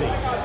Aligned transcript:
Messi. 0.00 0.38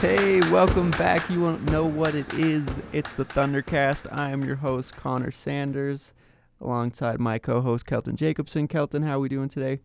Hey, 0.00 0.40
welcome 0.50 0.90
back. 0.92 1.28
You 1.28 1.40
won't 1.40 1.70
know 1.70 1.84
what 1.84 2.14
it 2.14 2.32
is. 2.34 2.66
It's 2.92 3.12
the 3.12 3.24
Thundercast. 3.24 4.06
I 4.10 4.30
am 4.30 4.42
your 4.42 4.56
host, 4.56 4.96
Connor 4.96 5.30
Sanders, 5.30 6.14
alongside 6.60 7.20
my 7.20 7.38
co-host 7.38 7.84
Kelton 7.84 8.16
Jacobson. 8.16 8.66
Kelton, 8.66 9.02
how 9.02 9.16
are 9.16 9.20
we 9.20 9.28
doing 9.28 9.50
today? 9.50 9.80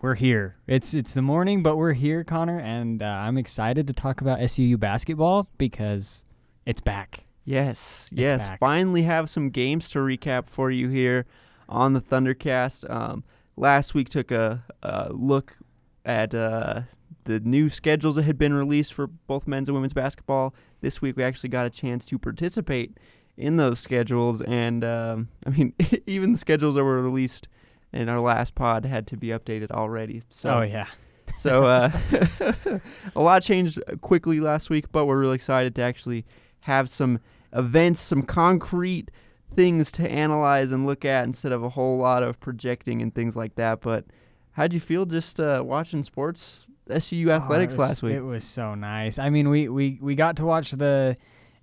We're 0.00 0.14
here. 0.14 0.56
It's 0.66 0.94
it's 0.94 1.14
the 1.14 1.22
morning, 1.22 1.62
but 1.62 1.76
we're 1.76 1.92
here, 1.92 2.24
Connor, 2.24 2.58
and 2.58 3.02
uh, 3.02 3.06
I'm 3.06 3.38
excited 3.38 3.86
to 3.86 3.92
talk 3.92 4.20
about 4.20 4.40
SUU 4.40 4.78
basketball 4.78 5.48
because 5.58 6.24
it's 6.66 6.80
back. 6.80 7.24
Yes, 7.44 8.08
yes. 8.12 8.46
back. 8.46 8.58
Finally 8.60 9.02
have 9.02 9.28
some 9.28 9.50
games 9.50 9.90
to 9.90 9.98
recap 9.98 10.48
for 10.48 10.70
you 10.70 10.88
here 10.88 11.26
on 11.68 11.92
the 11.92 12.00
Thundercast. 12.00 12.88
Um, 12.90 13.24
last 13.56 13.94
week 13.94 14.08
took 14.08 14.30
a, 14.30 14.64
a 14.82 15.12
look 15.12 15.56
at 16.04 16.34
uh, 16.34 16.82
the 17.24 17.40
new 17.40 17.68
schedules 17.68 18.16
that 18.16 18.22
had 18.22 18.38
been 18.38 18.52
released 18.52 18.94
for 18.94 19.06
both 19.06 19.46
men's 19.46 19.68
and 19.68 19.74
women's 19.74 19.92
basketball. 19.92 20.54
This 20.80 21.00
week 21.00 21.16
we 21.16 21.24
actually 21.24 21.50
got 21.50 21.66
a 21.66 21.70
chance 21.70 22.04
to 22.06 22.18
participate 22.18 22.98
in 23.36 23.56
those 23.56 23.80
schedules, 23.80 24.40
and 24.42 24.84
um, 24.84 25.28
I 25.46 25.50
mean, 25.50 25.74
even 26.06 26.32
the 26.32 26.38
schedules 26.38 26.74
that 26.74 26.84
were 26.84 27.02
released 27.02 27.48
in 27.92 28.08
our 28.08 28.20
last 28.20 28.54
pod 28.54 28.84
had 28.84 29.06
to 29.08 29.16
be 29.16 29.28
updated 29.28 29.70
already. 29.70 30.22
So 30.30 30.48
oh 30.50 30.62
yeah, 30.62 30.86
so 31.34 31.64
uh, 31.64 31.90
a 33.16 33.20
lot 33.20 33.42
changed 33.42 33.78
quickly 34.00 34.40
last 34.40 34.70
week, 34.70 34.90
but 34.92 35.06
we're 35.06 35.18
really 35.18 35.34
excited 35.36 35.74
to 35.76 35.82
actually 35.82 36.24
have 36.62 36.88
some 36.88 37.20
events, 37.52 38.00
some 38.00 38.22
concrete 38.22 39.10
things 39.54 39.92
to 39.92 40.10
analyze 40.10 40.72
and 40.72 40.86
look 40.86 41.04
at 41.04 41.24
instead 41.24 41.52
of 41.52 41.62
a 41.62 41.68
whole 41.68 41.98
lot 41.98 42.22
of 42.22 42.40
projecting 42.40 43.02
and 43.02 43.14
things 43.14 43.36
like 43.36 43.54
that. 43.56 43.80
But 43.82 44.04
how'd 44.52 44.72
you 44.72 44.80
feel 44.80 45.04
just 45.04 45.38
uh, 45.40 45.62
watching 45.64 46.02
sports 46.02 46.66
SU 46.88 47.28
Oh, 47.30 47.34
athletics 47.34 47.74
it 47.74 47.78
was- 47.78 47.88
last 47.88 48.02
week? 48.02 48.14
It 48.14 48.22
was 48.22 48.44
so 48.44 48.74
nice. 48.74 49.18
I 49.18 49.28
mean, 49.30 49.48
we 49.50 49.68
we 49.68 49.98
we 50.00 50.14
got 50.14 50.36
to 50.36 50.44
watch 50.44 50.70
the 50.72 51.16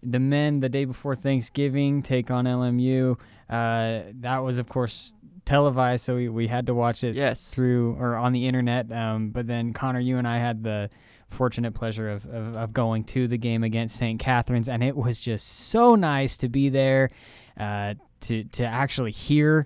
the 0.03 0.19
men 0.19 0.59
the 0.61 0.69
day 0.69 0.85
before 0.85 1.15
Thanksgiving 1.15 2.01
take 2.03 2.31
on 2.31 2.45
LMU. 2.45 3.17
Uh, 3.49 4.01
that 4.21 4.37
was 4.39 4.59
of 4.59 4.69
course 4.69 5.13
televised, 5.49 6.05
so 6.05 6.15
we, 6.15 6.29
we 6.29 6.47
had 6.47 6.67
to 6.67 6.73
watch 6.73 7.03
it 7.03 7.15
yes. 7.15 7.49
through 7.49 7.95
or 7.99 8.15
on 8.15 8.31
the 8.33 8.47
internet. 8.47 8.91
Um, 8.91 9.29
but 9.31 9.47
then 9.47 9.73
Connor, 9.73 9.99
you 9.99 10.17
and 10.17 10.27
I 10.27 10.37
had 10.37 10.63
the 10.63 10.89
fortunate 11.29 11.73
pleasure 11.73 12.09
of, 12.09 12.25
of, 12.25 12.55
of 12.55 12.73
going 12.73 13.03
to 13.05 13.27
the 13.27 13.37
game 13.37 13.63
against 13.63 13.95
St. 13.97 14.19
Catherine's, 14.19 14.69
and 14.69 14.83
it 14.83 14.95
was 14.95 15.19
just 15.19 15.47
so 15.69 15.95
nice 15.95 16.37
to 16.37 16.49
be 16.49 16.69
there, 16.69 17.09
uh, 17.59 17.95
to 18.21 18.43
to 18.43 18.63
actually 18.65 19.11
hear 19.11 19.65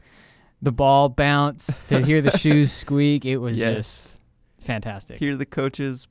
the 0.62 0.72
ball 0.72 1.10
bounce, 1.10 1.84
to 1.90 2.02
hear 2.02 2.22
the 2.22 2.38
shoes 2.38 2.72
squeak. 2.72 3.26
It 3.26 3.38
was 3.38 3.58
Yes. 3.58 3.76
just 3.76 4.20
fantastic. 4.60 5.20
Hear 5.20 5.36
the 5.36 5.46
coaches 5.46 6.08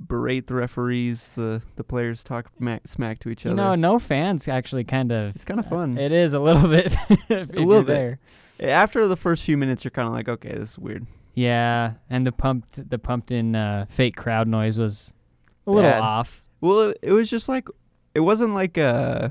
berate 0.00 0.48
the 0.48 0.54
referees, 0.54 1.30
the, 1.32 1.62
the 1.76 1.84
players 1.84 2.24
talk 2.24 2.50
ma- 2.58 2.78
smack 2.84 3.20
to 3.20 3.28
each 3.28 3.44
you 3.44 3.52
other. 3.52 3.56
know, 3.56 3.74
no 3.76 3.98
fans 4.00 4.48
actually 4.48 4.82
kind 4.84 5.12
of. 5.12 5.34
it's 5.36 5.44
kind 5.44 5.60
of 5.60 5.66
fun. 5.66 5.96
It 5.96 6.10
is 6.10 6.32
a 6.32 6.40
little 6.40 6.68
bit. 6.68 6.92
a 7.30 7.44
little 7.54 7.82
bit. 7.82 7.86
there. 7.86 8.18
After 8.62 9.06
the 9.08 9.16
first 9.16 9.42
few 9.44 9.56
minutes, 9.56 9.84
you're 9.84 9.90
kind 9.90 10.06
of 10.08 10.14
like, 10.14 10.28
okay, 10.28 10.50
this 10.56 10.70
is 10.70 10.78
weird. 10.78 11.06
Yeah, 11.34 11.94
and 12.10 12.26
the 12.26 12.32
pumped 12.32 12.88
the 12.90 12.98
pumped 12.98 13.30
in 13.30 13.54
uh, 13.56 13.86
fake 13.88 14.16
crowd 14.16 14.46
noise 14.48 14.78
was 14.78 15.12
a 15.66 15.70
little 15.70 15.90
Bad. 15.90 16.00
off. 16.02 16.42
Well, 16.60 16.90
it, 16.90 16.98
it 17.02 17.12
was 17.12 17.30
just 17.30 17.48
like 17.48 17.68
it 18.14 18.20
wasn't 18.20 18.54
like 18.54 18.76
uh 18.76 19.30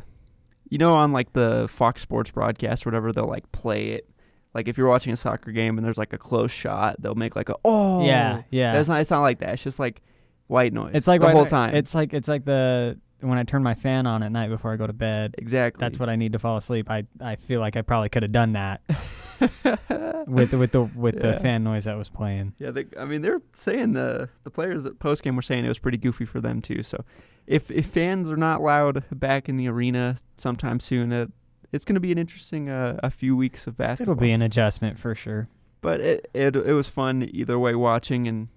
you 0.70 0.78
know 0.80 0.94
on 0.94 1.12
like 1.12 1.34
the 1.34 1.68
Fox 1.70 2.02
Sports 2.02 2.32
broadcast 2.32 2.86
or 2.86 2.90
whatever 2.90 3.12
they'll 3.14 3.28
like 3.28 3.52
play 3.52 3.90
it. 3.90 4.10
Like 4.54 4.68
if 4.68 4.78
you're 4.78 4.88
watching 4.88 5.14
a 5.14 5.18
soccer 5.18 5.52
game 5.52 5.78
and 5.78 5.86
there's 5.86 5.98
like 6.00 6.12
a 6.14 6.18
close 6.18 6.50
shot, 6.52 6.96
they'll 7.00 7.16
make 7.16 7.36
like 7.36 7.50
a 7.50 7.56
oh 7.64 8.04
Yeah, 8.06 8.42
yeah. 8.50 8.74
That's 8.74 8.90
not 8.90 9.00
it's 9.02 9.12
not 9.12 9.22
like 9.22 9.40
that. 9.40 9.50
It's 9.54 9.64
just 9.64 9.78
like 9.80 10.02
white 10.48 10.74
noise. 10.74 10.92
It's 10.96 11.08
like 11.08 11.22
the 11.22 11.30
whole 11.30 11.46
I- 11.46 11.50
time. 11.50 11.76
It's 11.76 11.94
like 11.94 12.14
it's 12.14 12.28
like 12.28 12.46
the 12.46 13.00
when 13.20 13.38
I 13.38 13.44
turn 13.44 13.62
my 13.62 13.76
fan 13.76 14.08
on 14.08 14.24
at 14.24 14.32
night 14.32 14.50
before 14.50 14.74
I 14.74 14.76
go 14.78 14.88
to 14.88 14.94
bed. 14.94 15.36
exactly 15.38 15.80
That's 15.80 16.00
what 16.00 16.10
I 16.10 16.16
need 16.16 16.34
to 16.34 16.40
fall 16.40 16.58
asleep. 16.58 16.90
I 16.90 17.06
I 17.22 17.36
feel 17.36 17.60
like 17.60 17.76
I 17.78 17.84
probably 17.84 18.10
could 18.10 18.24
have 18.24 18.32
done 18.32 18.54
that 18.54 18.82
with 20.28 20.52
the, 20.52 20.58
with 20.58 20.72
the 20.72 20.82
with 20.96 21.16
Yeah. 21.16 21.32
the 21.32 21.40
fan 21.40 21.64
noise 21.64 21.86
that 21.86 21.98
was 21.98 22.10
playing. 22.10 22.54
Yeah, 22.60 22.72
they, 22.72 22.86
I 23.00 23.06
mean 23.06 23.22
they're 23.22 23.42
saying 23.54 23.94
the 23.94 24.30
the 24.44 24.50
players 24.52 24.86
at 24.86 25.00
post 25.00 25.24
game 25.24 25.36
were 25.36 25.42
saying 25.42 25.66
it 25.66 25.68
was 25.70 25.80
pretty 25.80 25.98
goofy 25.98 26.26
for 26.26 26.40
them 26.42 26.62
too. 26.62 26.84
So 26.84 27.04
if 27.48 27.70
if 27.72 27.86
fans 27.88 28.30
are 28.30 28.38
not 28.38 28.62
loud 28.62 29.04
back 29.12 29.50
in 29.50 29.58
the 29.58 29.68
arena 29.68 30.18
sometime 30.36 30.80
soon, 30.80 31.12
it, 31.12 31.32
it's 31.72 31.86
going 31.86 31.96
to 31.96 32.00
be 32.02 32.12
an 32.12 32.18
interesting 32.18 32.70
uh, 32.70 33.00
a 33.04 33.10
few 33.10 33.36
weeks 33.36 33.68
of 33.68 33.78
basketball. 33.78 34.14
It'll 34.14 34.22
be 34.22 34.32
an 34.32 34.42
adjustment 34.42 35.00
for 35.00 35.16
sure. 35.16 35.48
but 35.82 36.00
it 36.00 36.30
it 36.34 36.56
it 36.56 36.74
was 36.74 36.88
fun 36.88 37.28
either 37.34 37.58
way 37.60 37.76
watching 37.76 38.28
and 38.28 38.48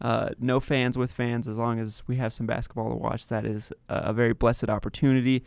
uh, 0.00 0.28
no 0.38 0.60
fans 0.60 0.96
with 0.96 1.12
fans 1.12 1.48
as 1.48 1.56
long 1.56 1.80
as 1.80 2.02
we 2.06 2.16
have 2.16 2.32
some 2.32 2.46
basketball 2.46 2.88
to 2.90 2.94
watch. 2.94 3.26
That 3.26 3.44
is 3.44 3.72
a, 3.88 3.94
a 3.96 4.12
very 4.12 4.32
blessed 4.32 4.68
opportunity. 4.68 5.44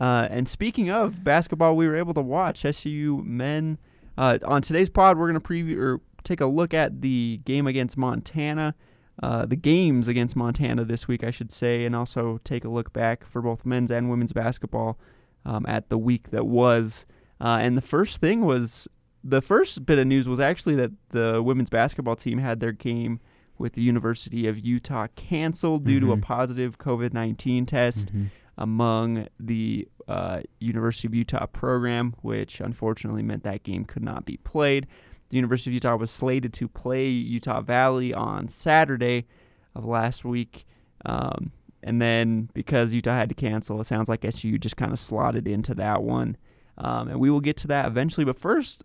Uh, 0.00 0.28
and 0.30 0.48
speaking 0.48 0.88
of 0.90 1.24
basketball, 1.24 1.74
we 1.74 1.88
were 1.88 1.96
able 1.96 2.14
to 2.14 2.20
watch 2.20 2.64
SU 2.64 3.20
men. 3.26 3.78
Uh, 4.18 4.38
on 4.44 4.60
today's 4.62 4.90
pod, 4.90 5.16
we're 5.16 5.30
going 5.30 5.40
to 5.40 5.48
preview 5.48 5.78
or 5.78 6.00
take 6.24 6.40
a 6.40 6.46
look 6.46 6.74
at 6.74 7.00
the 7.00 7.40
game 7.44 7.66
against 7.68 7.96
Montana, 7.96 8.74
uh, 9.22 9.46
the 9.46 9.54
games 9.56 10.08
against 10.08 10.34
Montana 10.34 10.84
this 10.84 11.06
week, 11.06 11.22
I 11.22 11.30
should 11.30 11.52
say, 11.52 11.84
and 11.84 11.94
also 11.94 12.40
take 12.42 12.64
a 12.64 12.68
look 12.68 12.92
back 12.92 13.24
for 13.24 13.40
both 13.40 13.64
men's 13.64 13.90
and 13.92 14.10
women's 14.10 14.32
basketball 14.32 14.98
um, 15.46 15.64
at 15.68 15.88
the 15.88 15.96
week 15.96 16.30
that 16.30 16.46
was. 16.46 17.06
Uh, 17.40 17.58
and 17.60 17.76
the 17.76 17.80
first 17.82 18.20
thing 18.20 18.44
was 18.44 18.88
the 19.22 19.40
first 19.40 19.86
bit 19.86 19.98
of 20.00 20.06
news 20.08 20.28
was 20.28 20.40
actually 20.40 20.74
that 20.74 20.90
the 21.10 21.40
women's 21.40 21.70
basketball 21.70 22.16
team 22.16 22.38
had 22.38 22.58
their 22.58 22.72
game 22.72 23.20
with 23.56 23.74
the 23.74 23.82
University 23.82 24.46
of 24.48 24.58
Utah 24.58 25.06
canceled 25.16 25.84
due 25.84 26.00
to 26.00 26.12
a 26.12 26.16
Mhm. 26.16 26.22
positive 26.22 26.78
COVID 26.78 27.12
19 27.12 27.66
test 27.66 28.10
among 28.58 29.28
the 29.38 29.88
uh, 30.08 30.40
University 30.58 31.06
of 31.08 31.14
Utah 31.14 31.46
program, 31.46 32.14
which 32.22 32.60
unfortunately 32.60 33.22
meant 33.22 33.44
that 33.44 33.62
game 33.62 33.84
could 33.84 34.02
not 34.02 34.26
be 34.26 34.36
played. 34.38 34.86
The 35.30 35.36
University 35.36 35.70
of 35.70 35.74
Utah 35.74 35.96
was 35.96 36.10
slated 36.10 36.52
to 36.54 36.68
play 36.68 37.08
Utah 37.08 37.60
Valley 37.60 38.12
on 38.12 38.48
Saturday 38.48 39.26
of 39.74 39.84
last 39.84 40.24
week. 40.24 40.66
Um, 41.06 41.52
and 41.82 42.02
then 42.02 42.50
because 42.52 42.92
Utah 42.92 43.14
had 43.14 43.28
to 43.28 43.34
cancel, 43.34 43.80
it 43.80 43.86
sounds 43.86 44.08
like 44.08 44.24
SU 44.24 44.58
just 44.58 44.76
kind 44.76 44.92
of 44.92 44.98
slotted 44.98 45.46
into 45.46 45.74
that 45.74 46.02
one. 46.02 46.36
Um, 46.78 47.08
and 47.08 47.20
we 47.20 47.30
will 47.30 47.40
get 47.40 47.56
to 47.58 47.68
that 47.68 47.86
eventually. 47.86 48.24
But 48.24 48.38
first, 48.38 48.84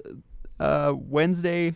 uh, 0.60 0.94
Wednesday, 0.96 1.76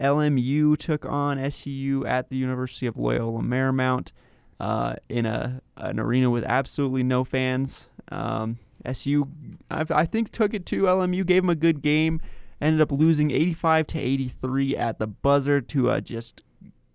LMU 0.00 0.78
took 0.78 1.04
on 1.04 1.38
SU 1.38 2.06
at 2.06 2.30
the 2.30 2.36
University 2.36 2.86
of 2.86 2.96
Loyola 2.96 3.42
Marymount 3.42 4.12
uh, 4.60 4.94
in 5.08 5.26
a 5.26 5.60
an 5.78 5.98
arena 6.00 6.30
with 6.30 6.44
absolutely 6.44 7.02
no 7.02 7.24
fans. 7.24 7.86
Um, 8.10 8.58
SU, 8.84 9.26
I, 9.70 9.84
I 9.90 10.06
think, 10.06 10.30
took 10.30 10.54
it 10.54 10.64
to 10.66 10.82
LMU, 10.82 11.24
gave 11.26 11.42
them 11.42 11.50
a 11.50 11.54
good 11.54 11.82
game, 11.82 12.20
ended 12.60 12.80
up 12.80 12.92
losing 12.92 13.30
85 13.30 13.86
to 13.88 13.98
83 13.98 14.76
at 14.76 14.98
the 14.98 15.06
buzzer 15.06 15.60
to 15.60 15.90
a 15.90 16.00
just 16.00 16.42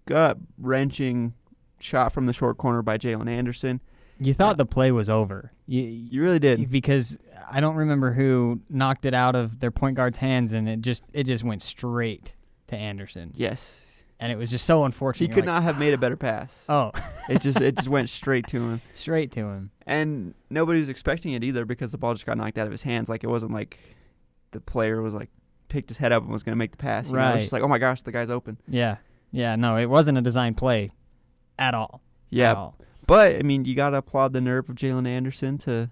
gut 0.05 0.37
wrenching 0.57 1.33
shot 1.79 2.13
from 2.13 2.25
the 2.25 2.33
short 2.33 2.57
corner 2.57 2.81
by 2.81 2.97
Jalen 2.97 3.29
Anderson. 3.29 3.81
You 4.19 4.33
thought 4.33 4.57
the 4.57 4.65
play 4.65 4.91
was 4.91 5.09
over. 5.09 5.51
You, 5.65 5.81
You 5.81 6.21
really 6.21 6.39
did. 6.39 6.69
because 6.69 7.17
I 7.51 7.59
don't 7.59 7.75
remember 7.75 8.13
who 8.13 8.61
knocked 8.69 9.05
it 9.05 9.13
out 9.13 9.35
of 9.35 9.59
their 9.59 9.71
point 9.71 9.97
guard's 9.97 10.17
hands, 10.17 10.53
and 10.53 10.69
it 10.69 10.81
just 10.81 11.03
it 11.13 11.23
just 11.25 11.43
went 11.43 11.61
straight 11.61 12.35
to 12.67 12.75
Anderson, 12.77 13.31
Yes, 13.35 13.81
and 14.19 14.31
it 14.31 14.37
was 14.37 14.49
just 14.49 14.65
so 14.65 14.85
unfortunate. 14.85 15.25
he 15.25 15.27
You're 15.27 15.35
could 15.43 15.45
like, 15.49 15.55
not 15.55 15.63
have 15.63 15.77
made 15.79 15.93
a 15.93 15.97
better 15.97 16.15
pass. 16.15 16.63
Oh, 16.69 16.91
It 17.29 17.41
just 17.41 17.59
it 17.61 17.75
just 17.75 17.87
went 17.87 18.09
straight 18.09 18.47
to 18.47 18.57
him. 18.57 18.81
straight 18.93 19.31
to 19.33 19.39
him. 19.41 19.71
And 19.85 20.33
nobody 20.49 20.79
was 20.79 20.89
expecting 20.89 21.33
it 21.33 21.43
either 21.43 21.65
because 21.65 21.91
the 21.91 21.97
ball 21.97 22.13
just 22.13 22.25
got 22.25 22.37
knocked 22.37 22.57
out 22.57 22.65
of 22.67 22.71
his 22.71 22.81
hands. 22.81 23.09
Like 23.09 23.23
it 23.23 23.27
wasn't 23.27 23.53
like 23.53 23.77
the 24.51 24.59
player 24.59 25.01
was 25.01 25.13
like 25.13 25.29
picked 25.69 25.89
his 25.89 25.97
head 25.97 26.11
up 26.11 26.23
and 26.23 26.31
was 26.31 26.43
going 26.43 26.51
to 26.53 26.57
make 26.57 26.71
the 26.71 26.77
pass. 26.77 27.07
You 27.07 27.13
know? 27.13 27.19
It 27.19 27.23
was 27.25 27.33
Right. 27.33 27.39
just 27.41 27.53
like, 27.53 27.63
oh 27.63 27.67
my 27.67 27.77
gosh, 27.79 28.01
the 28.03 28.11
guy's 28.11 28.29
open. 28.29 28.57
Yeah, 28.67 28.97
yeah. 29.31 29.55
No, 29.55 29.77
it 29.77 29.85
wasn't 29.87 30.17
a 30.17 30.21
design 30.21 30.53
play 30.53 30.91
at 31.57 31.73
all. 31.73 32.01
At 32.31 32.37
Yeah, 32.37 32.53
all. 32.53 32.77
but 33.07 33.35
I 33.37 33.41
mean, 33.43 33.65
you 33.65 33.73
got 33.75 33.91
to 33.91 33.97
applaud 33.97 34.33
the 34.33 34.41
nerve 34.41 34.69
of 34.69 34.75
Jalen 34.75 35.07
Anderson 35.07 35.57
to 35.59 35.89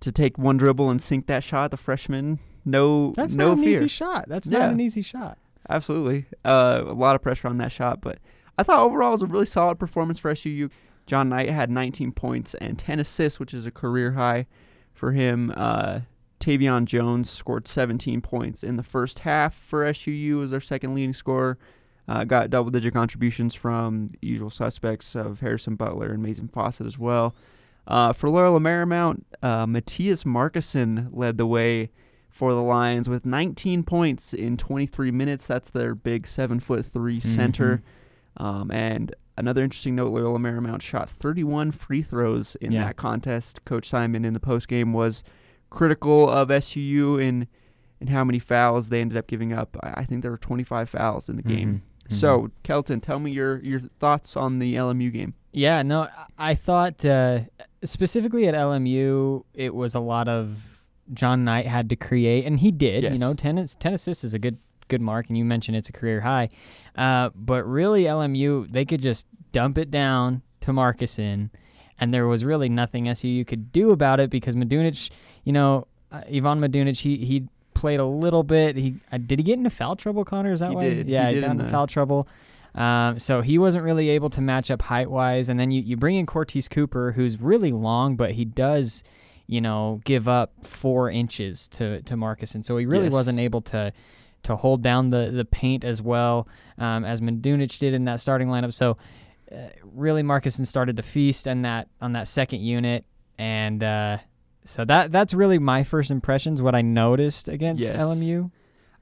to 0.00 0.12
take 0.12 0.36
one 0.36 0.56
dribble 0.56 0.90
and 0.90 1.00
sink 1.00 1.26
that 1.28 1.42
shot. 1.44 1.70
The 1.70 1.76
freshman, 1.76 2.40
no, 2.64 3.12
That's 3.16 3.34
no 3.36 3.48
not 3.50 3.58
an 3.58 3.64
fear. 3.64 3.70
easy 3.74 3.88
shot. 3.88 4.24
That's 4.28 4.48
Yeah. 4.48 4.58
not 4.58 4.70
an 4.70 4.80
easy 4.80 5.02
shot. 5.02 5.38
Absolutely, 5.70 6.26
uh, 6.44 6.82
a 6.86 6.92
lot 6.92 7.14
of 7.14 7.22
pressure 7.22 7.46
on 7.48 7.58
that 7.58 7.70
shot. 7.72 8.00
But 8.00 8.18
I 8.58 8.62
thought 8.62 8.80
overall 8.80 9.10
it 9.10 9.12
was 9.12 9.22
a 9.22 9.26
really 9.26 9.46
solid 9.46 9.78
performance 9.78 10.18
for 10.18 10.32
SUU. 10.32 10.70
John 11.06 11.28
Knight 11.28 11.50
had 11.50 11.70
19 11.70 12.12
points 12.12 12.54
and 12.54 12.78
10 12.78 13.00
assists, 13.00 13.40
which 13.40 13.54
is 13.54 13.66
a 13.66 13.70
career 13.70 14.12
high 14.12 14.46
for 14.92 15.12
him. 15.12 15.52
Uh, 15.56 16.00
Tevian 16.40 16.84
Jones 16.84 17.30
scored 17.30 17.68
17 17.68 18.20
points 18.20 18.62
in 18.62 18.76
the 18.76 18.82
first 18.82 19.20
half 19.20 19.54
for 19.54 19.84
SUU 19.84 20.42
as 20.42 20.50
their 20.50 20.60
second 20.60 20.94
leading 20.94 21.12
scorer. 21.12 21.58
Uh, 22.08 22.24
got 22.24 22.50
double 22.50 22.70
digit 22.70 22.92
contributions 22.92 23.54
from 23.54 24.10
the 24.20 24.26
usual 24.26 24.50
suspects 24.50 25.14
of 25.14 25.40
Harrison 25.40 25.76
Butler 25.76 26.12
and 26.12 26.24
Maizen 26.24 26.50
Fausett 26.50 26.86
as 26.86 26.98
well. 26.98 27.34
Uh, 27.86 28.12
for 28.12 28.28
Loyola 28.28 28.60
Marymount, 28.60 29.22
uh, 29.42 29.66
Matthias 29.66 30.24
Markusson 30.24 31.08
led 31.12 31.38
the 31.38 31.46
way 31.46 31.90
for 32.28 32.54
the 32.54 32.62
Lions 32.62 33.08
with 33.08 33.24
19 33.24 33.84
points 33.84 34.34
in 34.34 34.56
23 34.56 35.10
minutes. 35.10 35.46
That's 35.46 35.70
their 35.70 35.94
big 35.94 36.26
seven 36.26 36.58
foot 36.58 36.84
3 36.86 37.20
center. 37.20 37.82
Mm-hmm. 38.38 38.44
Um, 38.46 38.70
and 38.70 39.14
another 39.36 39.62
interesting 39.62 39.94
note: 39.96 40.12
Loyola 40.12 40.38
Marymount 40.38 40.82
shot 40.82 41.08
31 41.10 41.70
free 41.72 42.02
throws 42.02 42.54
in 42.56 42.72
Yeah. 42.72 42.84
that 42.84 42.96
contest. 42.96 43.64
Coach 43.64 43.88
Simon 43.88 44.24
in 44.24 44.32
the 44.34 44.40
post 44.40 44.68
game 44.68 44.92
was 44.92 45.22
critical 45.70 46.28
of 46.28 46.48
SUU 46.48 47.18
in 47.22 47.46
in 48.00 48.08
how 48.08 48.24
many 48.24 48.38
fouls 48.40 48.88
they 48.88 49.00
ended 49.00 49.16
up 49.16 49.26
giving 49.26 49.52
up. 49.52 49.76
I 49.82 50.00
I 50.00 50.04
think 50.04 50.22
there 50.22 50.30
were 50.30 50.38
25 50.38 50.88
fouls 50.90 51.28
in 51.28 51.36
the 51.36 51.42
game. 51.42 51.82
Mhm. 52.08 52.12
So, 52.12 52.50
Kelton, 52.64 53.00
tell 53.00 53.18
me 53.20 53.30
your 53.30 53.60
your 53.62 53.80
thoughts 53.80 54.36
on 54.36 54.58
the 54.58 54.74
LMU 54.74 55.10
game. 55.12 55.34
Yeah, 55.52 55.82
no, 55.82 56.02
I 56.38 56.50
I 56.50 56.54
thought 56.54 57.04
uh, 57.04 57.40
specifically 57.84 58.48
at 58.48 58.54
LMU, 58.54 59.44
it 59.54 59.74
was 59.74 59.94
a 59.94 60.00
lot 60.00 60.26
of 60.28 60.82
John 61.14 61.44
Knight 61.44 61.66
had 61.66 61.88
to 61.90 61.96
create, 61.96 62.44
and 62.44 62.58
he 62.58 62.70
did. 62.72 63.04
Yes. 63.04 63.12
You 63.12 63.18
know, 63.18 63.34
ten 63.34 63.58
ass- 63.58 63.76
ten 63.78 63.94
assists 63.94 64.24
is 64.24 64.34
a 64.34 64.38
good 64.38 64.58
good 64.92 65.00
mark, 65.00 65.24
and 65.28 65.36
you 65.38 65.44
mentioned 65.44 65.76
it's 65.76 65.88
a 65.88 65.92
career 66.00 66.20
high. 66.20 66.48
Uh, 66.96 67.30
but 67.34 67.64
really, 67.64 68.04
LMU 68.04 68.70
they 68.70 68.84
could 68.84 69.02
just 69.02 69.26
dump 69.52 69.78
it 69.78 69.90
down 69.90 70.42
to 70.60 70.70
Markusson, 70.72 71.50
and 71.98 72.12
there 72.14 72.26
was 72.26 72.44
really 72.44 72.68
nothing 72.68 73.04
SUU 73.06 73.46
could 73.46 73.72
do 73.72 73.90
about 73.90 74.20
it 74.20 74.28
because 74.30 74.54
Madunic, 74.54 75.10
you 75.44 75.52
know, 75.52 75.86
uh, 76.12 76.22
Ivan 76.32 76.60
Madunic, 76.60 76.98
he 77.00 77.16
he 77.24 77.48
played 77.74 78.00
a 78.00 78.06
little 78.06 78.42
bit. 78.44 78.76
He 78.76 78.96
uh, 79.10 79.18
did 79.18 79.38
he 79.38 79.42
get 79.42 79.58
into 79.58 79.70
foul 79.70 79.96
trouble, 79.96 80.24
Connor? 80.24 80.52
Is 80.52 80.60
that 80.60 80.70
He 80.70 80.76
why? 80.76 80.82
did. 80.82 81.06
He 81.06 81.12
Yeah, 81.14 81.30
did 81.32 81.40
got 81.40 81.50
into 81.52 81.64
foul 81.66 81.86
trouble. 81.86 82.28
Um, 82.74 83.18
so 83.18 83.42
he 83.42 83.58
wasn't 83.58 83.84
really 83.84 84.08
able 84.10 84.30
to 84.30 84.40
match 84.40 84.70
up 84.70 84.80
height 84.82 85.10
wise, 85.10 85.48
and 85.50 85.58
then 85.60 85.70
you, 85.70 85.82
you 85.82 85.96
bring 85.96 86.16
in 86.16 86.24
Cortez 86.26 86.68
Cooper, 86.68 87.12
who's 87.12 87.38
really 87.40 87.70
long, 87.72 88.16
but 88.16 88.30
he 88.32 88.46
does, 88.46 89.04
you 89.46 89.60
know, 89.60 90.00
give 90.04 90.26
up 90.26 90.52
four 90.64 91.10
inches 91.10 91.68
to 91.68 92.00
to 92.02 92.16
Marcus, 92.16 92.54
and 92.54 92.64
so 92.64 92.76
he 92.78 92.86
really 92.86 93.04
Yes. 93.04 93.12
wasn't 93.12 93.38
able 93.40 93.60
to 93.72 93.92
to 94.44 94.56
hold 94.56 94.82
down 94.82 95.10
the 95.10 95.30
the 95.30 95.44
paint 95.44 95.84
as 95.84 96.00
well 96.02 96.48
um, 96.78 97.04
as 97.04 97.20
Madunic 97.20 97.78
did 97.78 97.94
in 97.94 98.04
that 98.06 98.20
starting 98.20 98.48
lineup. 98.48 98.72
So 98.72 98.96
uh, 99.50 99.56
really, 99.82 100.22
Markusson 100.22 100.66
started 100.66 100.96
to 100.96 101.02
feast 101.02 101.46
on 101.46 101.62
that 101.62 101.88
on 102.00 102.12
that 102.12 102.28
second 102.28 102.60
unit, 102.60 103.04
and 103.38 103.82
uh, 103.82 104.18
so 104.64 104.84
that 104.84 105.12
that's 105.12 105.34
really 105.34 105.58
my 105.58 105.84
first 105.84 106.10
impressions. 106.10 106.62
What 106.62 106.74
I 106.74 106.82
noticed 106.82 107.48
against 107.48 107.82
Yes. 107.84 107.96
LMU. 108.00 108.50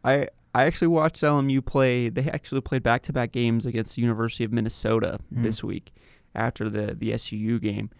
I 0.04 0.28
I 0.54 0.64
actually 0.64 0.88
watched 0.88 1.22
LMU 1.22 1.64
play. 1.64 2.08
They 2.08 2.22
actually 2.24 2.60
played 2.62 2.82
back 2.82 3.02
to 3.02 3.12
back 3.12 3.30
games 3.32 3.66
against 3.66 3.94
the 3.96 4.02
University 4.02 4.42
of 4.44 4.52
Minnesota 4.52 5.18
Mm. 5.32 5.42
this 5.42 5.62
week 5.62 5.92
after 6.34 6.68
the 6.68 6.94
the 6.98 7.12
SUU 7.12 7.60
game. 7.60 7.90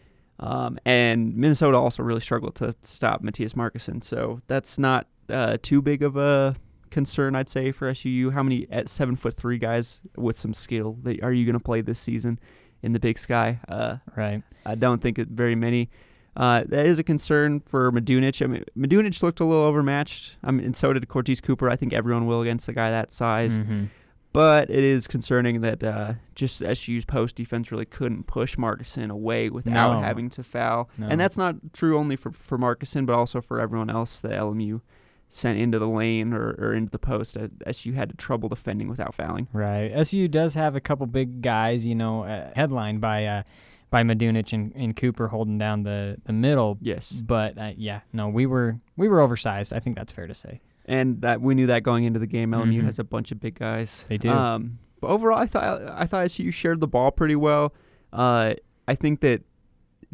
Um, 0.40 0.78
and 0.86 1.36
Minnesota 1.36 1.76
also 1.76 2.02
really 2.02 2.22
struggled 2.22 2.54
to 2.56 2.74
stop 2.82 3.20
Matthias 3.22 3.52
Markusson. 3.52 4.02
So 4.02 4.40
that's 4.46 4.78
not 4.78 5.06
uh, 5.28 5.58
too 5.62 5.82
big 5.82 6.02
of 6.02 6.16
a 6.16 6.56
concern, 6.90 7.34
I'd 7.36 7.48
say, 7.48 7.72
for 7.72 7.90
SUU. 7.90 8.32
How 8.32 8.42
many 8.42 8.66
at 8.70 8.88
seven 8.88 9.16
foot 9.16 9.34
three 9.36 9.58
guys 9.58 10.00
with 10.16 10.38
some 10.38 10.54
skill 10.54 10.98
that 11.02 11.22
are 11.22 11.32
you 11.32 11.44
going 11.44 11.58
to 11.58 11.64
play 11.64 11.80
this 11.80 11.98
season 11.98 12.38
in 12.82 12.92
the 12.92 13.00
Big 13.00 13.18
Sky? 13.18 13.60
Uh, 13.68 13.96
Right. 14.16 14.42
I 14.66 14.74
don't 14.74 15.00
think 15.00 15.18
it 15.18 15.28
very 15.28 15.54
many. 15.54 15.90
Uh, 16.36 16.62
that 16.68 16.86
is 16.86 16.98
a 16.98 17.02
concern 17.02 17.60
for 17.66 17.90
Madunic. 17.90 18.40
I 18.42 18.46
mean, 18.46 18.64
Madunic 18.78 19.20
looked 19.22 19.40
a 19.40 19.44
little 19.44 19.64
overmatched. 19.64 20.36
I 20.44 20.50
mean, 20.52 20.64
and 20.66 20.76
so 20.76 20.92
did 20.92 21.08
Cortez 21.08 21.40
Cooper. 21.40 21.68
I 21.68 21.76
think 21.76 21.92
everyone 21.92 22.26
will 22.26 22.42
against 22.42 22.68
a 22.68 22.72
guy 22.72 22.90
that 22.90 23.12
size. 23.12 23.58
Mhm. 23.58 23.88
But 24.32 24.70
it 24.70 24.84
is 24.84 25.08
concerning 25.08 25.60
that 25.62 25.82
uh, 25.82 26.12
just 26.36 26.62
SU's 26.62 27.04
post 27.04 27.34
defense 27.34 27.72
really 27.72 27.84
couldn't 27.84 28.28
push 28.28 28.54
Markusson 28.54 29.10
away 29.10 29.50
without 29.50 29.94
No. 29.94 30.00
having 30.00 30.30
to 30.30 30.44
foul. 30.44 30.88
No. 30.96 31.08
And 31.08 31.20
that's 31.20 31.36
not 31.36 31.56
true 31.72 31.98
only 31.98 32.14
for, 32.14 32.30
for 32.30 32.56
but 32.56 33.08
also 33.10 33.40
for 33.40 33.58
everyone 33.60 33.90
else 33.90 34.20
that 34.20 34.30
LMU 34.30 34.82
sent 35.30 35.58
into 35.58 35.78
the 35.78 35.88
lane 35.88 36.32
or, 36.32 36.54
or 36.58 36.74
into 36.74 36.90
the 36.90 36.98
post. 36.98 37.36
Uh, 37.36 37.48
SU 37.66 37.92
had 37.92 38.18
trouble 38.18 38.48
defending 38.48 38.88
without 38.88 39.14
fouling. 39.14 39.46
Right. 39.52 39.90
SU 39.94 40.28
does 40.28 40.54
have 40.54 40.74
a 40.76 40.80
couple 40.80 41.06
big 41.06 41.40
guys, 41.42 41.86
you 41.86 41.94
know, 41.94 42.24
uh, 42.24 42.50
headlined 42.56 43.00
by 43.00 43.24
uh, 43.26 43.42
by 43.90 44.02
Madunic 44.02 44.52
and, 44.52 44.72
and 44.76 44.96
Cooper 44.96 45.28
holding 45.28 45.58
down 45.58 45.82
the, 45.82 46.16
the 46.24 46.32
middle. 46.32 46.78
Yes. 46.80 47.10
But 47.10 47.58
uh, 47.58 47.72
yeah, 47.76 48.00
no, 48.12 48.28
we 48.28 48.46
were 48.46 48.78
we 48.96 49.08
were 49.08 49.20
oversized. 49.20 49.72
I 49.72 49.78
think 49.80 49.96
that's 49.96 50.12
fair 50.12 50.26
to 50.26 50.34
say. 50.34 50.60
and 50.86 51.20
that 51.22 51.40
we 51.40 51.54
knew 51.54 51.66
that 51.68 51.82
going 51.82 52.04
into 52.04 52.18
the 52.18 52.26
game. 52.26 52.50
LMU 52.52 52.80
Mhm. 52.80 52.84
has 52.84 52.98
a 52.98 53.04
bunch 53.04 53.30
of 53.32 53.40
big 53.40 53.56
guys. 53.58 54.04
They 54.08 54.18
do. 54.18 54.30
Um, 54.30 54.78
but 55.00 55.08
overall, 55.08 55.38
I 55.38 55.46
thought 55.46 55.82
I 55.88 56.06
thought 56.06 56.24
SU 56.24 56.50
shared 56.50 56.80
the 56.80 56.88
ball 56.88 57.10
pretty 57.10 57.36
well. 57.36 57.72
Uh, 58.12 58.54
I 58.88 58.94
think 58.96 59.20
that 59.20 59.42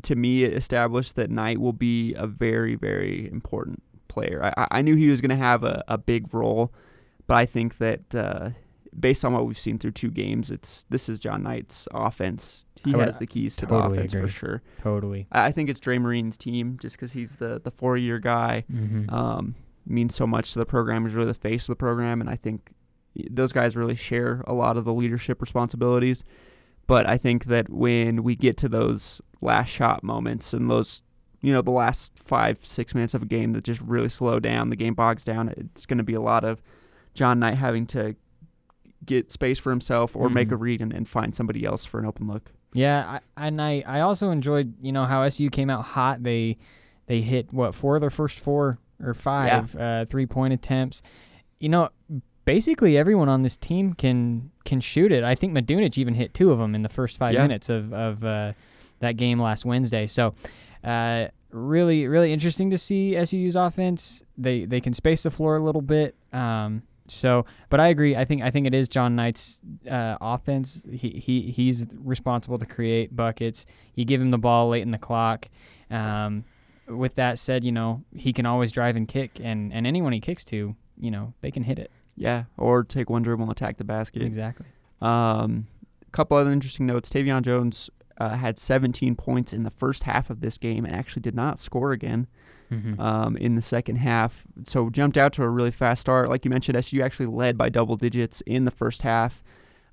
to 0.03 0.15
me 0.15 0.45
it 0.45 0.53
established 0.53 1.17
that 1.17 1.31
Knight 1.31 1.59
will 1.59 1.73
be 1.73 2.13
a 2.15 2.27
very 2.27 2.75
very 2.75 3.31
important 3.33 3.83
player. 4.17 4.39
I, 4.57 4.67
I- 4.79 4.83
knew 4.83 4.97
he 4.97 5.09
was 5.09 5.21
going 5.21 5.31
to 5.39 5.45
have 5.51 5.63
a, 5.65 5.85
a 5.89 5.99
big 5.99 6.33
role, 6.35 6.73
but 7.27 7.37
I 7.37 7.47
think 7.47 7.79
that 7.79 8.15
uh, 8.15 8.51
based 8.99 9.25
on 9.25 9.33
what 9.33 9.47
we've 9.47 9.59
seen 9.59 9.79
through 9.79 9.93
two 9.93 10.11
games, 10.11 10.51
it's 10.51 10.85
this 10.91 11.09
is 11.09 11.21
John 11.21 11.43
Knight's 11.43 11.87
offense. 11.93 12.65
He 12.85 12.95
I 12.95 12.99
has 13.05 13.19
the 13.19 13.27
keys 13.27 13.57
to 13.57 13.67
totally 13.67 13.99
the 13.99 14.05
offense 14.05 14.13
for 14.13 14.29
sure. 14.29 14.63
Totally. 14.83 15.27
I, 15.33 15.47
I 15.47 15.53
think 15.53 15.69
it's 15.71 15.81
Dre 15.81 15.99
Marin's 15.99 16.37
team 16.37 16.79
just 16.81 16.97
because 16.97 17.13
he's 17.13 17.37
the 17.37 17.61
the 17.63 17.71
four 17.71 17.97
year 17.97 18.19
guy 18.19 18.65
Mm-hmm. 18.73 19.13
um, 19.15 19.55
means 19.87 20.15
so 20.15 20.27
much 20.27 20.53
to 20.53 20.59
the 20.59 20.67
program. 20.67 21.05
He's 21.05 21.15
really 21.15 21.29
the 21.29 21.35
face 21.49 21.65
of 21.65 21.73
the 21.73 21.77
program, 21.77 22.21
and 22.21 22.31
I 22.31 22.37
think 22.37 22.71
those 23.31 23.53
guys 23.53 23.77
really 23.77 23.97
share 23.97 24.43
a 24.47 24.53
lot 24.53 24.77
of 24.77 24.85
the 24.85 24.93
leadership 24.93 25.41
responsibilities. 25.41 26.25
But 26.87 27.09
I 27.09 27.19
think 27.19 27.47
that 27.47 27.69
when 27.69 28.23
we 28.23 28.37
get 28.37 28.57
to 28.59 28.69
those 28.69 29.21
last 29.41 29.71
shot 29.71 30.05
moments 30.05 30.53
and 30.53 30.71
those, 30.71 31.03
you 31.47 31.53
know, 31.53 31.63
the 31.63 31.71
last 31.71 32.13
five 32.19 32.59
six 32.67 32.93
minutes 32.93 33.15
of 33.15 33.23
a 33.23 33.27
game 33.27 33.53
that 33.53 33.63
just 33.63 33.81
really 33.83 34.09
slow 34.09 34.41
down, 34.41 34.69
the 34.71 34.75
game 34.77 34.95
bogs 34.95 35.25
down. 35.25 35.49
It's 35.57 35.87
going 35.87 35.99
to 35.99 36.03
be 36.05 36.15
a 36.15 36.21
lot 36.21 36.43
of 36.43 36.61
John 37.15 37.39
Knight 37.39 37.55
having 37.55 37.87
to 37.89 38.17
get 39.05 39.31
space 39.31 39.57
for 39.57 39.71
himself 39.71 40.17
or 40.17 40.29
make 40.29 40.51
a 40.51 40.57
read 40.57 40.81
and, 40.83 40.93
and 40.93 41.09
find 41.09 41.37
somebody 41.37 41.65
else 41.65 41.85
for 41.85 42.01
an 42.01 42.07
open 42.07 42.27
look. 42.27 42.51
Yeah, 42.73 43.21
I, 43.37 43.47
and 43.47 43.63
I, 43.63 43.85
I 43.87 44.01
also 44.01 44.31
enjoyed 44.33 44.75
you 44.83 44.91
know 44.91 45.05
how 45.05 45.23
SU 45.23 45.49
came 45.51 45.71
out 45.71 45.85
hot. 45.85 46.25
They 46.25 46.59
they 47.07 47.21
hit 47.21 47.53
what 47.53 47.77
four 47.77 47.95
of 47.95 48.01
their 48.01 48.11
first 48.11 48.41
four 48.41 48.79
or 49.01 49.15
five 49.15 49.77
uh, 49.77 50.07
three 50.07 50.27
point 50.27 50.53
attempts. 50.53 51.01
You 51.61 51.69
know, 51.69 51.91
basically 52.45 52.99
everyone 52.99 53.29
on 53.29 53.43
this 53.43 53.57
team 53.57 53.93
can 53.95 54.51
can 54.65 54.81
shoot 54.81 55.13
it. 55.13 55.23
I 55.23 55.37
think 55.37 55.53
Madunic 55.57 55.97
even 55.97 56.15
hit 56.15 56.35
two 56.35 56.51
of 56.51 56.59
them 56.59 56.75
in 56.75 56.83
the 56.83 56.89
first 56.89 57.17
five 57.17 57.35
Yeah. 57.35 57.43
minutes 57.43 57.69
of 57.69 57.93
of 57.93 58.25
uh, 58.25 58.53
that 58.99 59.17
game 59.17 59.41
last 59.41 59.65
Wednesday. 59.65 60.09
So. 60.09 60.35
Uh, 60.85 61.29
really, 61.51 62.07
really 62.07 62.33
interesting 62.33 62.71
to 62.71 62.79
see 62.79 63.23
SU's 63.25 63.57
offense. 63.57 64.23
They 64.37 64.65
they 64.65 64.81
can 64.81 64.93
space 64.93 65.23
the 65.23 65.31
floor 65.31 65.57
a 65.57 65.63
little 65.63 65.83
bit. 65.83 66.15
Um, 66.33 66.83
so, 67.09 67.47
but 67.69 67.81
I 67.81 67.89
agree. 67.89 68.17
I 68.17 68.25
think 68.25 68.43
I 68.43 68.51
think 68.51 68.67
it 68.67 68.75
is 68.75 68.89
John 68.89 69.17
Knight's 69.17 69.61
uh, 69.91 70.17
offense. 70.21 70.83
He 70.91 71.23
he 71.25 71.51
he's 71.51 71.87
responsible 71.97 72.59
to 72.59 72.67
create 72.67 73.15
buckets. 73.15 73.67
You 73.95 74.05
give 74.05 74.21
him 74.21 74.31
the 74.31 74.39
ball 74.39 74.69
late 74.71 74.83
in 74.83 74.91
the 74.91 74.99
clock. 74.99 75.49
Um, 75.91 76.45
with 76.89 77.15
that 77.17 77.39
said, 77.39 77.65
you 77.65 77.73
know 77.73 78.03
he 78.15 78.33
can 78.33 78.47
always 78.47 78.73
drive 78.73 78.97
and 78.97 79.07
kick, 79.07 79.41
and 79.43 79.73
and 79.73 79.87
anyone 79.87 80.13
he 80.13 80.21
kicks 80.21 80.45
to, 80.47 80.75
you 80.99 81.11
know 81.11 81.33
they 81.41 81.51
can 81.51 81.63
hit 81.63 81.79
it. 81.79 81.91
Yeah, 82.17 82.45
or 82.57 82.83
take 82.83 83.11
one 83.11 83.23
dribble 83.23 83.45
and 83.45 83.53
attack 83.53 83.77
the 83.77 83.85
basket. 83.85 84.23
Exactly. 84.23 84.67
Um, 85.01 85.67
a 86.07 86.11
couple 86.13 86.37
other 86.37 86.51
interesting 86.51 86.87
notes. 86.87 87.11
Tevian 87.11 87.43
Jones 87.43 87.91
uh, 88.19 88.37
had 88.37 88.59
17 88.59 89.15
points 89.17 89.53
in 89.53 89.63
the 89.63 89.71
first 89.71 90.05
half 90.05 90.31
of 90.31 90.41
this 90.41 90.59
game 90.59 90.85
and 90.85 90.95
actually 90.95 91.23
did 91.23 91.35
not 91.35 91.61
score 91.61 91.93
again 91.93 92.27
Mm-hmm. 92.73 93.01
um, 93.01 93.37
in 93.37 93.55
the 93.55 93.63
second 93.63 93.95
half. 93.99 94.43
So 94.65 94.91
jumped 94.91 95.17
out 95.17 95.33
to 95.35 95.45
a 95.45 95.49
really 95.49 95.71
fast 95.71 96.01
start. 96.01 96.29
Like 96.29 96.45
you 96.45 96.51
mentioned, 96.51 96.77
SU 96.77 97.01
actually 97.01 97.27
led 97.27 97.57
by 97.57 97.69
double 97.69 97.95
digits 97.95 98.41
in 98.41 98.65
the 98.65 98.73
first 98.73 99.03
half. 99.03 99.41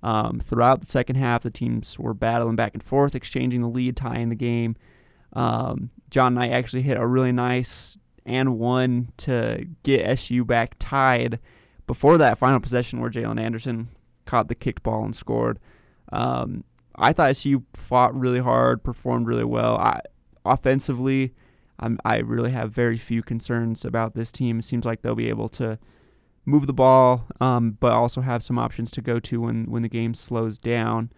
Um, 0.01 0.39
throughout 0.39 0.81
the 0.81 0.87
second 0.89 1.17
half, 1.17 1.43
the 1.43 1.51
teams 1.51 1.99
were 1.99 2.15
battling 2.15 2.55
back 2.55 2.73
and 2.73 2.81
forth, 2.81 3.13
exchanging 3.13 3.61
the 3.61 3.67
lead, 3.67 3.95
tying 3.95 4.29
the 4.29 4.35
game. 4.35 4.75
Um, 5.33 5.91
John 6.09 6.33
Knight 6.33 6.51
actually 6.51 6.81
hit 6.81 6.97
a 6.97 7.05
really 7.05 7.31
nice 7.31 7.95
and 8.25 8.57
one 8.57 9.11
to 9.17 9.67
get 9.83 10.07
SU 10.07 10.43
back 10.43 10.73
tied 10.79 11.37
before 11.85 12.17
that 12.17 12.39
final 12.39 12.59
possession 12.59 12.99
where 13.01 13.11
Jalen 13.11 13.39
Anderson 13.39 13.89
caught 14.25 14.47
the 14.47 14.55
kicked 14.55 14.81
ball 14.81 15.05
and 15.05 15.15
scored. 15.15 15.59
Um, 16.11 16.63
I 16.95 17.13
thought 17.13 17.31
SU 17.31 17.63
fought 17.73 18.17
really 18.17 18.39
hard, 18.39 18.83
performed 18.83 19.27
really 19.27 19.43
well. 19.43 19.77
I, 19.77 20.01
offensively, 20.45 21.33
I'm, 21.79 21.99
I 22.05 22.17
really 22.17 22.51
have 22.51 22.71
very 22.71 22.97
few 22.97 23.23
concerns 23.23 23.83
about 23.83 24.15
this 24.15 24.31
team. 24.31 24.59
It 24.59 24.65
seems 24.65 24.85
like 24.85 25.01
they'll 25.01 25.15
be 25.15 25.29
able 25.29 25.49
to 25.49 25.79
move 26.45 26.67
the 26.67 26.73
ball, 26.73 27.25
um, 27.39 27.77
but 27.79 27.93
also 27.93 28.21
have 28.21 28.43
some 28.43 28.59
options 28.59 28.91
to 28.91 29.01
go 29.01 29.19
to 29.19 29.41
when, 29.41 29.65
when 29.69 29.81
the 29.81 29.89
game 29.89 30.13
slows 30.13 30.57
down. 30.57 31.11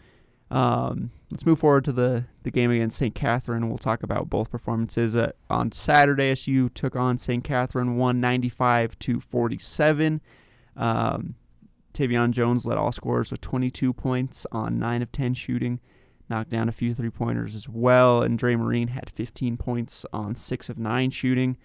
Um, 0.52 1.12
let's 1.32 1.46
move 1.46 1.60
forward 1.60 1.86
to 1.86 1.92
the, 1.92 2.26
the 2.44 2.52
game 2.52 2.72
against 2.72 2.98
St. 2.98 3.16
Catherine. 3.16 3.68
We'll 3.68 3.78
talk 3.78 4.04
about 4.04 4.30
both 4.30 4.52
performances. 4.52 5.16
Uh, 5.16 5.32
on 5.50 5.72
Saturday, 5.72 6.32
SU 6.32 6.70
took 6.70 6.96
on 6.96 7.18
St. 7.18 7.44
Catherine 7.44 7.98
195 7.98 8.98
to 9.00 9.20
47. 9.20 10.22
Um, 10.78 11.36
Tevian 11.96 12.32
Jones 12.32 12.66
led 12.66 12.78
all 12.78 12.92
scorers 12.92 13.32
with 13.32 13.42
22 13.42 13.94
points 13.94 14.46
on 14.52 14.78
9 14.78 15.02
of 15.02 15.12
10 15.12 15.34
shooting. 15.34 15.80
knocked 16.30 16.50
down 16.50 16.70
a 16.70 16.72
few 16.72 16.94
three 16.94 17.10
pointers 17.10 17.56
as 17.56 17.70
well. 17.70 18.22
And 18.22 18.38
Dre 18.38 18.56
Marin 18.56 18.90
had 18.90 19.10
15 19.10 19.58
points 19.58 20.06
on 20.12 20.36
six 20.36 20.70
of 20.70 20.78
nine 20.78 21.10
shooting. 21.12 21.58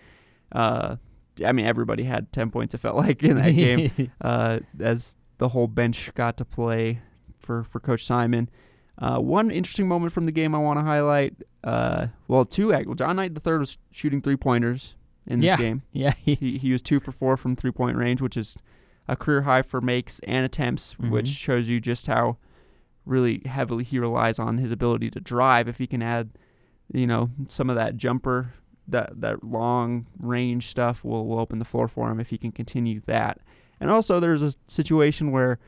Uh, 0.52 0.96
I 1.44 1.52
mean, 1.52 1.66
everybody 1.66 2.04
had 2.04 2.32
10 2.32 2.50
points, 2.50 2.74
it 2.74 2.78
felt 2.78 2.96
like, 2.96 3.22
in 3.22 3.36
that 3.36 3.52
game 3.52 4.12
uh, 4.20 4.60
as 4.78 5.16
the 5.38 5.48
whole 5.48 5.66
bench 5.66 6.10
got 6.14 6.36
to 6.38 6.44
play 6.44 7.00
for, 7.38 7.64
for 7.64 7.80
Coach 7.80 8.04
Simon. 8.04 8.48
Uh, 8.98 9.18
one 9.18 9.50
interesting 9.50 9.88
moment 9.88 10.12
from 10.12 10.24
the 10.24 10.32
game 10.32 10.54
I 10.54 10.58
want 10.58 10.78
to 10.78 10.84
highlight. 10.84 11.34
Uh, 11.64 12.08
well, 12.28 12.44
two. 12.44 12.68
Well, 12.68 12.94
John 12.94 13.16
Knight 13.16 13.34
the 13.34 13.40
third 13.40 13.60
was 13.60 13.78
shooting 13.90 14.20
three 14.20 14.36
pointers 14.36 14.94
in 15.26 15.40
this 15.40 15.46
yeah. 15.46 15.56
game. 15.56 15.82
Yeah, 15.92 16.12
he 16.22 16.34
he 16.34 16.72
was 16.72 16.82
two 16.82 17.00
for 17.00 17.12
four 17.12 17.36
from 17.38 17.56
three 17.56 17.70
point 17.70 17.96
range, 17.96 18.20
which 18.20 18.36
is 18.36 18.56
a 19.10 19.16
career 19.16 19.42
high 19.42 19.62
for 19.62 19.80
makes 19.80 20.20
and 20.20 20.46
attempts, 20.46 20.94
mm-hmm. 20.94 21.10
which 21.10 21.26
shows 21.26 21.68
you 21.68 21.80
just 21.80 22.06
how 22.06 22.36
really 23.04 23.42
heavily 23.44 23.82
he 23.82 23.98
relies 23.98 24.38
on 24.38 24.58
his 24.58 24.70
ability 24.70 25.10
to 25.10 25.20
drive. 25.20 25.66
If 25.66 25.78
he 25.78 25.88
can 25.88 26.00
add, 26.00 26.30
you 26.92 27.08
know, 27.08 27.28
some 27.48 27.68
of 27.68 27.76
that 27.76 27.96
jumper, 27.96 28.54
that 28.86 29.20
that 29.20 29.42
long 29.42 30.06
range 30.20 30.68
stuff 30.68 31.04
will 31.04 31.26
will 31.26 31.40
open 31.40 31.58
the 31.58 31.64
floor 31.64 31.88
for 31.88 32.08
him 32.10 32.20
if 32.20 32.30
he 32.30 32.38
can 32.38 32.52
continue 32.52 33.00
that. 33.06 33.40
And 33.80 33.90
also, 33.90 34.20
there's 34.20 34.42
a 34.42 34.54
situation 34.68 35.32
where 35.32 35.58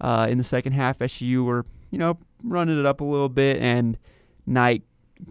uh, 0.00 0.26
in 0.30 0.38
the 0.38 0.44
second 0.44 0.72
half, 0.72 1.02
SU 1.02 1.44
were 1.44 1.66
you 1.90 1.98
know 1.98 2.16
running 2.42 2.80
it 2.80 2.86
up 2.86 3.02
a 3.02 3.04
little 3.04 3.28
bit, 3.28 3.60
and 3.60 3.98
Knight 4.46 4.82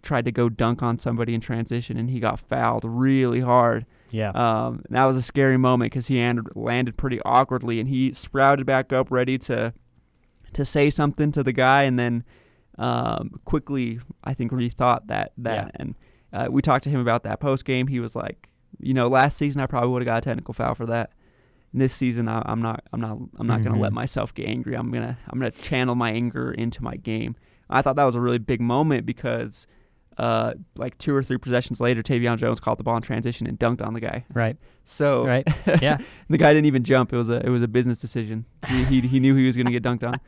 tried 0.02 0.26
to 0.26 0.32
go 0.32 0.50
dunk 0.50 0.84
on 0.84 1.00
somebody 1.00 1.34
in 1.34 1.42
transition, 1.42 1.98
and 1.98 2.10
he 2.10 2.20
got 2.20 2.40
fouled 2.40 2.84
really 2.86 3.40
hard. 3.40 3.86
Yeah. 4.12 4.30
Um, 4.32 4.84
that 4.90 5.06
was 5.06 5.18
a 5.18 5.22
scary 5.22 5.58
moment 5.58 5.92
because 5.92 6.08
he 6.08 6.20
landed, 6.20 6.48
landed 6.56 6.98
pretty 6.98 7.22
awkwardly, 7.22 7.80
and 7.80 7.90
he 7.90 8.14
sprouted 8.14 8.66
back 8.66 8.94
up, 8.94 9.12
ready 9.12 9.38
to 9.40 9.74
to 10.54 10.66
say 10.66 10.90
something 10.90 11.32
to 11.34 11.44
the 11.44 11.54
guy, 11.54 11.84
and 11.84 12.00
then 12.00 12.24
um, 12.78 13.40
quickly, 13.46 14.00
I 14.24 14.34
think, 14.34 14.52
rethought 14.52 15.08
that 15.08 15.34
that. 15.38 15.66
Yeah. 15.66 15.72
And 15.76 15.96
uh, 16.34 16.48
we 16.50 16.62
talked 16.62 16.84
to 16.86 16.90
him 16.90 17.00
about 17.00 17.24
that 17.24 17.40
post 17.40 17.66
game. 17.66 17.88
He 17.88 18.00
was 18.00 18.16
like, 18.16 18.48
you 18.80 18.94
know, 18.94 19.08
last 19.08 19.38
season 19.38 19.62
I 19.62 19.66
probably 19.66 19.90
would 19.90 20.02
have 20.02 20.08
got 20.08 20.18
a 20.20 20.22
technical 20.22 20.54
foul 20.54 20.76
for 20.76 20.86
that. 20.88 21.12
And 21.74 21.82
this 21.82 21.94
season 21.94 22.28
I, 22.28 22.44
am 22.50 22.62
not, 22.62 22.84
I'm 22.94 23.02
not, 23.02 23.18
I'm 23.38 23.48
not 23.48 23.60
mm-hmm. 23.60 23.70
gonna 23.70 23.82
let 23.82 23.94
myself 23.94 24.34
get 24.34 24.48
angry. 24.48 24.76
I'm 24.76 24.92
gonna, 24.92 25.18
I'm 25.30 25.40
gonna 25.40 25.52
channel 25.52 25.96
my 25.96 26.12
anger 26.12 26.52
into 26.52 26.84
my 26.84 26.96
game. 26.96 27.36
I 27.70 27.82
thought 27.82 27.98
that 27.98 28.04
was 28.04 28.16
a 28.16 28.22
really 28.22 28.38
big 28.38 28.62
moment 28.62 29.06
because 29.06 29.68
uh, 30.18 30.54
like 30.76 30.98
two 30.98 31.16
or 31.16 31.22
three 31.22 31.38
possessions 31.38 31.80
later, 31.80 32.02
Tevian 32.02 32.38
Jones 32.38 32.60
caught 32.60 32.78
the 32.78 32.84
ball 32.84 32.96
in 32.98 33.04
transition 33.04 33.46
and 33.46 33.60
dunked 33.60 33.86
on 33.86 33.94
the 33.94 34.00
guy. 34.00 34.26
Right. 34.34 34.58
So 34.84 35.26
right. 35.26 35.48
Yeah. 35.82 35.98
the 36.30 36.38
guy 36.38 36.50
didn't 36.50 36.66
even 36.66 36.84
jump. 36.84 37.14
It 37.14 37.18
was 37.18 37.30
a 37.30 37.46
it 37.46 37.50
was 37.50 37.62
a 37.62 37.68
business 37.68 38.00
decision. 38.00 38.46
He 38.68 38.84
he, 38.86 39.02
he 39.02 39.20
knew 39.20 39.36
he 39.36 39.46
was 39.46 39.56
going 39.56 39.68
to 39.68 39.72
get 39.72 39.84
dunked 39.84 40.04
on, 40.08 40.20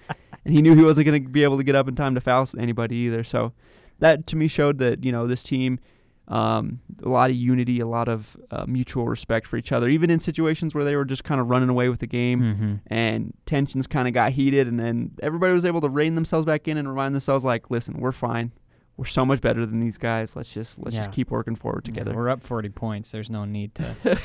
and 0.46 0.54
he 0.54 0.62
knew 0.62 0.76
he 0.76 0.84
wasn't 0.84 1.06
going 1.06 1.24
to 1.24 1.30
be 1.30 1.44
able 1.44 1.58
to 1.58 1.64
get 1.64 1.76
up 1.76 1.88
in 1.88 1.96
time 1.96 2.14
to 2.16 2.22
foul 2.22 2.48
anybody 2.58 2.96
either. 2.98 3.24
So 3.24 3.54
that 4.00 4.28
to 4.28 4.36
me 4.36 4.48
showed 4.48 4.78
that 4.80 5.04
you 5.04 5.12
know 5.12 5.28
this 5.28 5.44
team. 5.44 5.80
Um, 6.28 6.82
a 7.02 7.10
lot 7.10 7.32
of 7.32 7.36
unity, 7.36 7.80
a 7.80 7.88
lot 7.88 8.08
of 8.08 8.38
uh, 8.52 8.64
mutual 8.68 9.08
respect 9.08 9.48
for 9.48 9.58
each 9.58 9.72
other, 9.72 9.90
even 9.90 10.12
in 10.12 10.20
situations 10.20 10.76
where 10.76 10.86
they 10.86 10.96
were 10.96 11.04
just 11.04 11.24
kind 11.24 11.42
of 11.42 11.50
running 11.50 11.70
away 11.70 11.90
with 11.90 12.02
the 12.02 12.06
game 12.06 12.42
mm-hmm. 12.42 12.76
and 12.86 13.34
tensions 13.48 13.88
kind 13.88 14.08
of 14.08 14.14
got 14.14 14.34
heated, 14.34 14.68
and 14.68 14.80
then 14.80 15.10
everybody 15.24 15.54
was 15.54 15.66
able 15.66 15.82
to 15.82 15.90
rein 15.90 16.14
themselves 16.14 16.46
back 16.46 16.68
in 16.68 16.78
and 16.78 16.88
remind 16.88 17.16
themselves, 17.16 17.44
like, 17.44 17.72
listen, 17.72 18.00
we're 18.00 18.12
fine 18.12 18.52
we're 19.00 19.06
so 19.06 19.26
much 19.26 19.40
better 19.40 19.66
than 19.66 19.80
these 19.80 19.98
guys. 19.98 20.36
Let's 20.36 20.54
just 20.54 20.78
let's 20.78 20.94
yeah. 20.94 21.04
just 21.04 21.14
keep 21.14 21.32
working 21.32 21.56
forward 21.56 21.86
together. 21.86 22.12
Yeah, 22.12 22.18
we're 22.18 22.30
up 22.30 22.44
40 22.44 22.68
points. 22.68 23.12
There's 23.12 23.30
no 23.30 23.46
need 23.46 23.74
to 23.76 23.96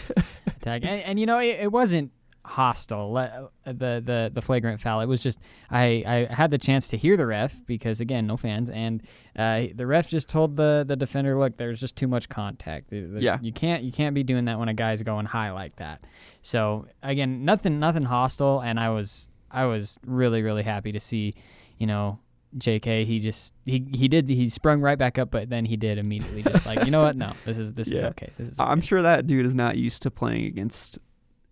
attack. 0.48 0.82
And, 0.82 1.00
and, 1.00 1.20
you 1.20 1.26
know, 1.26 1.38
it, 1.38 1.60
it 1.60 1.70
wasn't 1.70 2.10
hostile. 2.44 3.16
Uh, 3.16 3.46
the 3.64 4.02
the 4.04 4.30
the 4.34 4.42
flagrant 4.42 4.80
foul. 4.80 5.00
It 5.00 5.06
was 5.06 5.20
just 5.20 5.38
I 5.70 6.26
I 6.28 6.34
had 6.34 6.50
the 6.50 6.58
chance 6.58 6.88
to 6.88 6.96
hear 6.96 7.16
the 7.16 7.24
ref 7.24 7.56
because 7.66 8.00
again, 8.00 8.26
no 8.26 8.36
fans, 8.36 8.68
and 8.68 9.00
uh, 9.36 9.66
the 9.76 9.86
ref 9.86 10.08
just 10.08 10.28
told 10.28 10.56
the 10.56 10.84
the 10.86 10.96
defender, 10.96 11.38
look, 11.38 11.56
there's 11.56 11.78
just 11.78 11.94
too 11.94 12.08
much 12.08 12.28
contact. 12.28 12.92
Yeah, 12.92 13.38
you 13.40 13.52
can't 13.52 13.84
you 13.84 13.92
can't 13.92 14.12
be 14.12 14.24
doing 14.24 14.44
that 14.46 14.58
when 14.58 14.68
a 14.68 14.74
guy's 14.74 15.04
going 15.04 15.26
high 15.26 15.52
like 15.52 15.76
that. 15.76 16.02
So 16.42 16.86
again, 17.04 17.44
nothing 17.44 17.78
nothing 17.78 18.02
hostile, 18.04 18.60
and 18.60 18.80
I 18.80 18.90
was 18.90 19.28
I 19.52 19.66
was 19.66 20.00
really 20.04 20.42
really 20.42 20.64
happy 20.64 20.90
to 20.90 21.00
see, 21.00 21.34
you 21.78 21.86
know, 21.86 22.18
J.K. 22.56 23.04
He 23.04 23.20
just 23.20 23.52
he 23.64 23.84
he 23.92 24.08
did 24.08 24.28
he 24.28 24.48
sprung 24.48 24.80
right 24.80 24.98
back 24.98 25.18
up, 25.18 25.30
but 25.30 25.48
then 25.50 25.64
he 25.64 25.76
did 25.76 25.98
immediately 25.98 26.42
just 26.42 26.66
like 26.66 26.84
you 26.84 26.90
know 26.90 27.02
what? 27.02 27.16
No, 27.16 27.32
this 27.44 27.58
is 27.58 27.72
this 27.72 27.88
yeah. 27.88 27.98
is 27.98 28.04
okay. 28.04 28.30
This 28.38 28.52
is 28.52 28.60
okay. 28.60 28.68
I'm 28.68 28.80
sure 28.80 29.02
that 29.02 29.26
dude 29.26 29.46
is 29.46 29.54
not 29.54 29.76
used 29.76 30.02
to 30.02 30.10
playing 30.10 30.46
against 30.46 30.98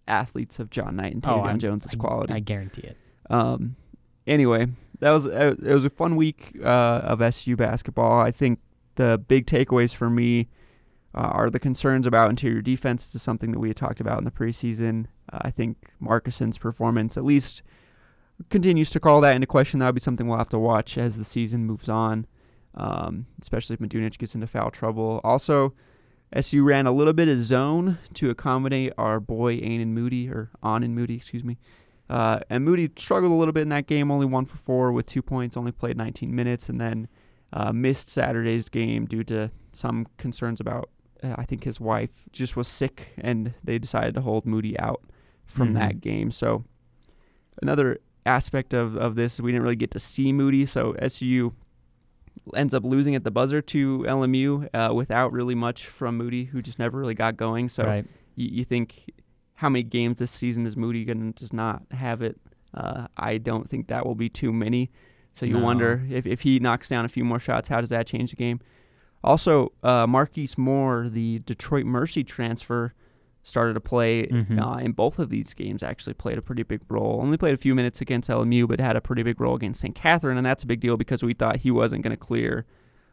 athletes 0.06 0.58
of 0.58 0.70
John 0.70 0.96
Knight 0.96 1.12
and 1.12 1.22
Tevian 1.22 1.54
oh, 1.54 1.58
Jones's 1.58 1.94
I, 1.94 1.96
quality. 1.96 2.32
I 2.34 2.40
guarantee 2.40 2.82
it. 2.82 2.96
Um, 3.30 3.76
anyway, 4.26 4.68
that 5.00 5.10
was 5.10 5.26
uh, 5.26 5.54
it 5.62 5.74
was 5.74 5.84
a 5.84 5.90
fun 5.90 6.16
week 6.16 6.56
uh, 6.62 6.68
of 6.68 7.20
SU 7.20 7.56
basketball. 7.56 8.20
I 8.20 8.30
think 8.30 8.60
the 8.94 9.22
big 9.26 9.46
takeaways 9.46 9.94
for 9.94 10.10
me 10.10 10.48
uh, 11.14 11.20
are 11.20 11.50
the 11.50 11.58
concerns 11.58 12.06
about 12.06 12.30
interior 12.30 12.62
defense. 12.62 13.06
This 13.06 13.16
is 13.16 13.22
something 13.22 13.52
that 13.52 13.58
we 13.58 13.68
had 13.68 13.76
talked 13.76 14.00
about 14.00 14.18
in 14.18 14.24
the 14.24 14.30
preseason. 14.30 15.06
Uh, 15.32 15.38
I 15.42 15.50
think 15.50 15.78
Markusson's 16.00 16.58
performance, 16.58 17.16
at 17.16 17.24
least 17.24 17.62
continues 18.50 18.90
to 18.90 19.00
call 19.00 19.20
that 19.20 19.34
into 19.34 19.46
question. 19.46 19.78
That'll 19.78 19.92
be 19.92 20.00
something 20.00 20.26
we'll 20.26 20.38
have 20.38 20.48
to 20.50 20.58
watch 20.58 20.98
as 20.98 21.16
the 21.16 21.24
season 21.24 21.64
moves 21.64 21.88
on, 21.88 22.26
um, 22.74 23.26
especially 23.40 23.74
if 23.74 23.80
Madunic 23.80 24.18
gets 24.18 24.34
into 24.34 24.46
foul 24.46 24.70
trouble. 24.70 25.20
Also, 25.24 25.74
SU 26.34 26.64
ran 26.64 26.86
a 26.86 26.92
little 26.92 27.12
bit 27.12 27.28
of 27.28 27.38
zone 27.38 27.98
to 28.14 28.30
accommodate 28.30 28.92
our 28.96 29.20
boy 29.20 29.58
Ainen 29.58 29.88
Moody, 29.88 30.28
or 30.28 30.50
Anen 30.62 30.94
Moody, 30.94 31.16
excuse 31.16 31.44
me. 31.44 31.58
Uh, 32.08 32.40
and 32.50 32.64
Moody 32.64 32.90
struggled 32.96 33.32
a 33.32 33.34
little 33.34 33.52
bit 33.52 33.62
in 33.62 33.68
that 33.70 33.86
game, 33.86 34.10
only 34.10 34.26
one 34.26 34.44
for 34.44 34.56
four 34.56 34.92
with 34.92 35.06
two 35.06 35.22
points, 35.22 35.56
only 35.56 35.72
played 35.72 35.96
19 35.96 36.34
minutes, 36.34 36.68
and 36.68 36.80
then 36.80 37.08
uh, 37.52 37.72
missed 37.72 38.08
Saturday's 38.08 38.68
game 38.68 39.06
due 39.06 39.24
to 39.24 39.50
some 39.72 40.06
concerns 40.16 40.60
about, 40.60 40.90
uh, 41.22 41.34
I 41.36 41.44
think 41.44 41.64
his 41.64 41.80
wife 41.80 42.24
just 42.32 42.56
was 42.56 42.68
sick, 42.68 43.12
and 43.18 43.54
they 43.62 43.78
decided 43.78 44.14
to 44.14 44.22
hold 44.22 44.46
Moody 44.46 44.78
out 44.78 45.02
from 45.46 45.68
mm-hmm. 45.68 45.78
that 45.78 46.00
game. 46.00 46.30
So, 46.30 46.64
another 47.60 48.00
aspect 48.26 48.74
of, 48.74 48.96
of 48.96 49.14
this. 49.14 49.40
We 49.40 49.52
didn't 49.52 49.62
really 49.62 49.76
get 49.76 49.90
to 49.92 49.98
see 49.98 50.32
Moody, 50.32 50.66
so 50.66 50.94
SU 51.00 51.52
ends 52.54 52.74
up 52.74 52.84
losing 52.84 53.14
at 53.14 53.24
the 53.24 53.30
buzzer 53.30 53.62
to 53.62 53.98
LMU 54.00 54.68
uh, 54.74 54.92
without 54.94 55.32
really 55.32 55.54
much 55.54 55.86
from 55.86 56.16
Moody, 56.16 56.44
who 56.44 56.62
just 56.62 56.78
never 56.78 56.98
really 56.98 57.14
got 57.14 57.36
going. 57.36 57.68
So 57.68 57.84
right. 57.84 58.06
you, 58.36 58.48
you 58.50 58.64
think 58.64 59.10
how 59.54 59.68
many 59.68 59.82
games 59.82 60.18
this 60.18 60.30
season 60.30 60.66
is 60.66 60.76
Moody 60.76 61.04
going 61.04 61.32
to 61.32 61.38
just 61.38 61.52
not 61.52 61.82
have 61.90 62.22
it? 62.22 62.40
Uh, 62.74 63.06
I 63.16 63.38
don't 63.38 63.68
think 63.68 63.88
that 63.88 64.06
will 64.06 64.14
be 64.14 64.28
too 64.28 64.52
many. 64.52 64.90
So 65.32 65.46
you 65.46 65.54
no. 65.54 65.64
wonder 65.64 66.04
if, 66.10 66.26
if 66.26 66.40
he 66.40 66.58
knocks 66.58 66.88
down 66.88 67.04
a 67.04 67.08
few 67.08 67.24
more 67.24 67.38
shots, 67.38 67.68
how 67.68 67.80
does 67.80 67.90
that 67.90 68.06
change 68.06 68.30
the 68.30 68.36
game? 68.36 68.60
Also, 69.24 69.72
uh, 69.82 70.06
Marquise 70.06 70.58
Moore, 70.58 71.08
the 71.08 71.38
Detroit 71.40 71.86
Mercy 71.86 72.24
transfer, 72.24 72.92
started 73.42 73.74
to 73.74 73.80
play 73.80 74.26
mm-hmm. 74.26 74.58
uh, 74.58 74.78
in 74.78 74.92
both 74.92 75.18
of 75.18 75.28
these 75.28 75.52
games. 75.52 75.82
Actually, 75.82 76.14
played 76.14 76.38
a 76.38 76.42
pretty 76.42 76.62
big 76.62 76.80
role. 76.88 77.20
Only 77.22 77.36
played 77.36 77.54
a 77.54 77.58
few 77.58 77.74
minutes 77.74 78.00
against 78.00 78.30
LMU, 78.30 78.68
but 78.68 78.80
had 78.80 78.96
a 78.96 79.00
pretty 79.00 79.22
big 79.22 79.40
role 79.40 79.56
against 79.56 79.80
St. 79.80 79.94
Catherine, 79.94 80.36
and 80.36 80.46
that's 80.46 80.62
a 80.62 80.66
big 80.66 80.80
deal 80.80 80.96
because 80.96 81.22
we 81.22 81.34
thought 81.34 81.56
he 81.56 81.70
wasn't 81.70 82.02
going 82.02 82.12
to 82.12 82.16
clear 82.16 82.66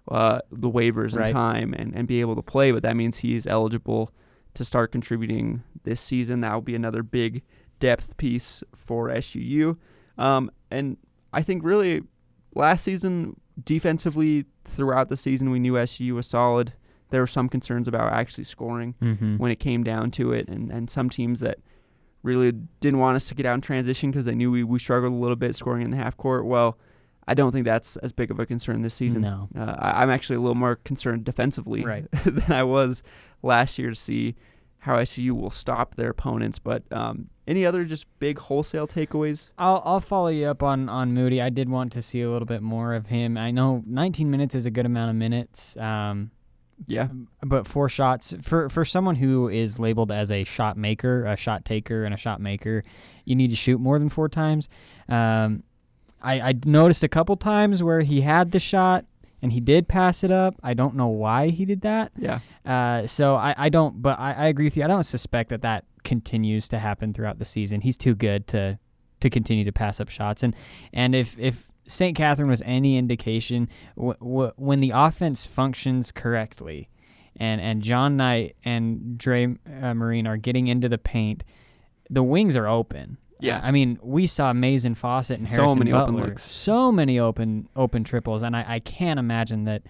uh, 0.10 0.40
the 0.52 0.70
waivers 0.70 1.18
right. 1.18 1.30
in 1.30 1.36
time 1.36 1.74
and, 1.74 1.94
and 1.96 2.08
be 2.08 2.22
able 2.22 2.36
to 2.36 2.42
play. 2.42 2.72
But 2.72 2.84
that 2.84 2.96
means 2.96 3.18
he's 3.18 3.48
eligible 3.48 4.12
to 4.54 4.64
start 4.66 4.92
contributing 4.92 5.64
this 5.84 6.02
season. 6.02 6.42
That 6.42 6.54
will 6.54 6.62
be 6.62 6.76
another 6.76 7.04
big 7.04 7.44
depth 7.80 8.18
piece 8.18 8.64
for 8.76 9.10
SUU. 9.10 9.78
Um, 10.18 10.52
and 10.70 10.98
I 11.34 11.42
think 11.42 11.64
really 11.64 12.02
last 12.56 12.84
season 12.84 13.40
defensively 13.64 14.46
throughout 14.66 15.10
the 15.10 15.18
season 15.18 15.50
we 15.50 15.60
knew 15.60 15.78
SU 15.78 16.16
was 16.16 16.28
solid 16.28 16.74
there 17.10 17.22
were 17.22 17.28
some 17.28 17.50
concerns 17.50 17.88
about 17.88 18.14
actually 18.14 18.44
scoring 18.44 18.96
mm-hmm. 19.02 19.38
when 19.38 19.52
it 19.52 19.58
came 19.58 19.84
down 19.84 20.12
to 20.12 20.32
it, 20.32 20.48
and, 20.48 20.72
and 20.72 20.90
some 20.90 21.10
teams 21.10 21.40
that 21.40 21.60
really 22.24 22.52
didn't 22.82 23.00
want 23.00 23.16
us 23.16 23.28
to 23.28 23.36
get 23.36 23.46
out 23.46 23.56
in 23.56 23.62
transition 23.62 24.12
because 24.12 24.26
they 24.26 24.36
knew 24.36 24.52
we, 24.52 24.64
we 24.64 24.80
struggled 24.80 25.14
a 25.14 25.16
little 25.16 25.36
bit 25.36 25.56
scoring 25.56 25.84
in 25.84 25.92
the 25.92 25.98
half 25.98 26.18
court. 26.18 26.46
Well, 26.46 26.78
I 27.28 27.34
don't 27.34 27.52
think 27.52 27.66
that's 27.66 27.96
as 27.98 28.12
big 28.12 28.32
of 28.32 28.40
a 28.40 28.46
concern 28.46 28.82
this 28.82 28.94
season. 28.94 29.22
No. 29.22 29.50
Uh, 29.56 29.76
I, 29.78 30.04
am 30.04 30.10
actually 30.10 30.38
a 30.38 30.40
little 30.40 30.56
more 30.56 30.78
concerned 30.78 31.24
defensively 31.24 31.86
right. 31.86 32.06
than 32.26 32.52
I 32.52 32.64
was 32.64 33.04
last 33.44 33.78
year 33.78 33.90
to 33.90 33.96
see 33.96 34.36
how 34.80 34.98
SU 34.98 35.36
will 35.36 35.52
stop 35.52 35.96
their 35.96 36.10
opponents. 36.10 36.58
But 36.58 36.84
um, 36.92 37.30
any 37.48 37.66
other 37.66 37.86
just 37.86 38.06
big 38.18 38.40
wholesale 38.40 38.88
takeaways? 38.88 39.50
I'll 39.58 39.82
I'll 39.86 40.00
follow 40.00 40.30
you 40.30 40.48
up 40.48 40.64
on 40.64 40.90
on 40.90 41.14
Moody. 41.14 41.42
I 41.42 41.50
did 41.50 41.70
want 41.70 41.92
to 41.94 42.02
see 42.02 42.22
a 42.22 42.32
little 42.32 42.48
bit 42.48 42.64
more 42.64 42.96
of 42.96 43.08
him. 43.08 43.38
I 43.38 43.52
know 43.52 43.84
19 43.86 44.32
minutes 44.32 44.56
is 44.56 44.66
a 44.66 44.72
good 44.72 44.86
amount 44.86 45.12
of 45.12 45.16
minutes. 45.16 45.78
Um, 45.78 46.32
yeah. 46.88 47.08
But 47.42 47.68
four 47.68 47.90
shots 47.90 48.34
for 48.42 48.70
for 48.70 48.86
someone 48.86 49.16
who 49.16 49.50
is 49.50 49.80
labeled 49.80 50.12
as 50.12 50.32
a 50.32 50.44
shot 50.44 50.78
maker, 50.78 51.26
a 51.26 51.36
shot 51.36 51.66
taker, 51.66 52.04
and 52.04 52.14
a 52.14 52.18
shot 52.18 52.42
maker, 52.42 52.84
you 53.26 53.36
need 53.36 53.50
to 53.50 53.56
shoot 53.56 53.80
more 53.80 54.00
than 54.00 54.10
four 54.10 54.30
times. 54.30 54.70
Um, 55.08 55.64
I, 56.22 56.42
I 56.42 56.54
noticed 56.66 57.04
a 57.04 57.08
couple 57.08 57.36
times 57.38 57.82
where 57.82 58.02
he 58.02 58.22
had 58.22 58.52
the 58.52 58.60
shot 58.60 59.06
and 59.42 59.54
he 59.54 59.60
did 59.60 59.88
pass 59.88 60.24
it 60.24 60.32
up. 60.32 60.56
I 60.64 60.74
don't 60.74 60.96
know 60.96 61.08
why 61.08 61.50
he 61.50 61.66
did 61.66 61.82
that. 61.82 62.12
Yeah. 62.18 62.40
Uh, 62.66 63.08
so 63.08 63.36
I, 63.36 63.56
I 63.58 63.70
don't, 63.70 64.02
but 64.02 64.20
I, 64.20 64.34
I 64.34 64.48
agree 64.48 64.66
with 64.66 64.76
you. 64.76 64.84
I 64.84 64.88
don't 64.88 65.04
suspect 65.04 65.50
that 65.50 65.62
that 65.62 65.86
continues 66.04 66.68
to 66.70 66.80
happen 66.80 67.14
throughout 67.14 67.40
the 67.40 67.46
season. 67.46 67.82
He's 67.82 67.98
too 67.98 68.16
good 68.16 68.48
to 68.50 68.80
to 69.22 69.30
continue 69.30 69.66
to 69.66 69.72
pass 69.72 70.00
up 70.00 70.10
shots. 70.10 70.44
And 70.44 70.56
and 70.94 71.14
if 71.14 71.38
if 71.38 71.69
St. 71.90 72.16
Catherine 72.16 72.50
was 72.50 72.62
any 72.66 72.98
indication, 72.98 73.68
w- 73.98 74.16
w- 74.20 74.52
when 74.58 74.80
the 74.80 74.92
offense 74.94 75.46
functions 75.46 76.12
correctly, 76.12 76.88
and 77.38 77.60
and 77.60 77.82
John 77.82 78.16
Knight 78.18 78.56
and 78.64 79.18
Dre 79.18 79.46
uh, 79.82 79.94
Marin 79.94 80.28
are 80.28 80.38
getting 80.38 80.68
into 80.68 80.88
the 80.88 80.98
paint, 80.98 81.44
the 82.10 82.24
wings 82.24 82.56
are 82.56 82.68
open. 82.68 83.18
Yeah. 83.42 83.62
I 83.64 83.72
mean, 83.72 83.98
we 84.04 84.28
saw 84.28 84.52
Maizen 84.52 84.98
Fausett 84.98 85.36
and 85.38 85.48
So 85.48 85.56
Harrison 85.56 85.80
many 85.80 85.94
open 85.94 86.18
looks. 86.18 86.44
so 86.52 86.92
many 86.92 87.20
open 87.20 87.70
open 87.76 88.04
triples, 88.04 88.44
and 88.44 88.56
I, 88.56 88.66
I 88.68 88.80
can't 88.80 89.20
imagine 89.20 89.64
that 89.66 89.84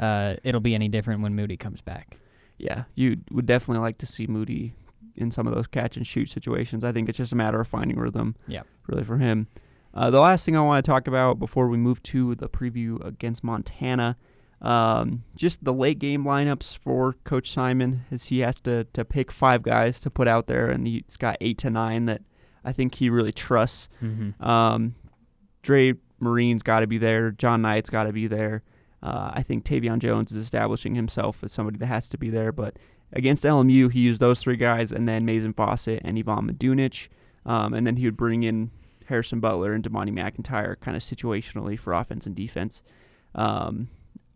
uh, 0.00 0.36
it'll 0.42 0.60
be 0.62 0.74
any 0.74 0.88
different 0.88 1.20
when 1.22 1.34
Moody 1.34 1.56
comes 1.56 1.80
back. 1.82 2.16
Yeah, 2.58 2.84
you 2.94 3.18
would 3.30 3.46
definitely 3.46 3.82
like 3.82 3.98
to 3.98 4.06
see 4.06 4.26
Moody 4.26 4.72
in 5.16 5.30
some 5.30 5.46
of 5.46 5.54
those 5.54 5.66
catch 5.66 5.96
and 5.96 6.06
shoot 6.06 6.30
situations. 6.30 6.82
I 6.82 6.92
think 6.92 7.08
it's 7.08 7.18
just 7.18 7.32
a 7.32 7.36
matter 7.36 7.60
of 7.60 7.68
finding 7.68 7.98
rhythm. 7.98 8.34
Yep. 8.48 8.66
Really 8.88 9.04
for 9.04 9.18
him. 9.18 9.48
Uh, 9.94 10.10
the 10.10 10.20
last 10.20 10.44
thing 10.44 10.56
I 10.56 10.60
want 10.60 10.84
to 10.84 10.90
talk 10.90 11.06
about 11.06 11.38
before 11.38 11.68
we 11.68 11.78
move 11.78 12.02
to 12.04 12.34
the 12.34 12.48
preview 12.48 13.04
against 13.06 13.44
Montana, 13.44 14.16
um, 14.60 15.22
just 15.36 15.64
the 15.64 15.72
late 15.72 16.00
game 16.00 16.24
lineups 16.24 16.76
for 16.76 17.14
Coach 17.24 17.52
Simon, 17.52 18.04
as 18.10 18.24
he 18.24 18.40
has 18.40 18.60
to 18.62 18.84
to 18.84 19.04
pick 19.04 19.30
five 19.30 19.62
guys 19.62 20.00
to 20.00 20.10
put 20.10 20.26
out 20.26 20.48
there, 20.48 20.68
and 20.68 20.86
he's 20.86 21.16
got 21.16 21.36
eight 21.40 21.58
to 21.58 21.70
nine 21.70 22.06
that 22.06 22.22
I 22.64 22.72
think 22.72 22.96
he 22.96 23.08
really 23.08 23.32
trusts. 23.32 23.88
Mm-hmm. 24.02 24.42
Um, 24.44 24.96
Dre 25.62 25.94
Marin's 26.18 26.62
got 26.62 26.80
to 26.80 26.86
be 26.86 26.98
there. 26.98 27.30
John 27.30 27.62
Knight's 27.62 27.90
got 27.90 28.04
to 28.04 28.12
be 28.12 28.26
there. 28.26 28.62
Uh, 29.02 29.32
I 29.34 29.42
think 29.42 29.64
Tevian 29.64 29.98
Jones 29.98 30.32
is 30.32 30.42
establishing 30.42 30.94
himself 30.94 31.44
as 31.44 31.52
somebody 31.52 31.78
that 31.78 31.86
has 31.86 32.08
to 32.08 32.18
be 32.18 32.30
there. 32.30 32.52
But 32.52 32.78
against 33.12 33.44
LMU, 33.44 33.92
he 33.92 34.00
used 34.00 34.20
those 34.20 34.40
three 34.40 34.56
guys 34.56 34.92
and 34.92 35.06
then 35.06 35.26
Maizen 35.26 35.54
Fausett 35.54 36.00
and 36.04 36.18
Ivan 36.18 36.48
Madunic. 36.50 37.08
Um, 37.44 37.74
and 37.74 37.86
then 37.86 37.96
he 37.96 38.06
would 38.06 38.16
bring 38.16 38.42
in 38.42 38.70
Harrison 39.06 39.40
Butler 39.40 39.72
and 39.72 39.84
Damani 39.84 40.10
McIntyre 40.12 40.78
kind 40.80 40.96
of 40.96 41.02
situationally 41.02 41.78
for 41.78 41.92
offense 41.92 42.26
and 42.26 42.34
defense. 42.34 42.82
Um, 43.34 43.88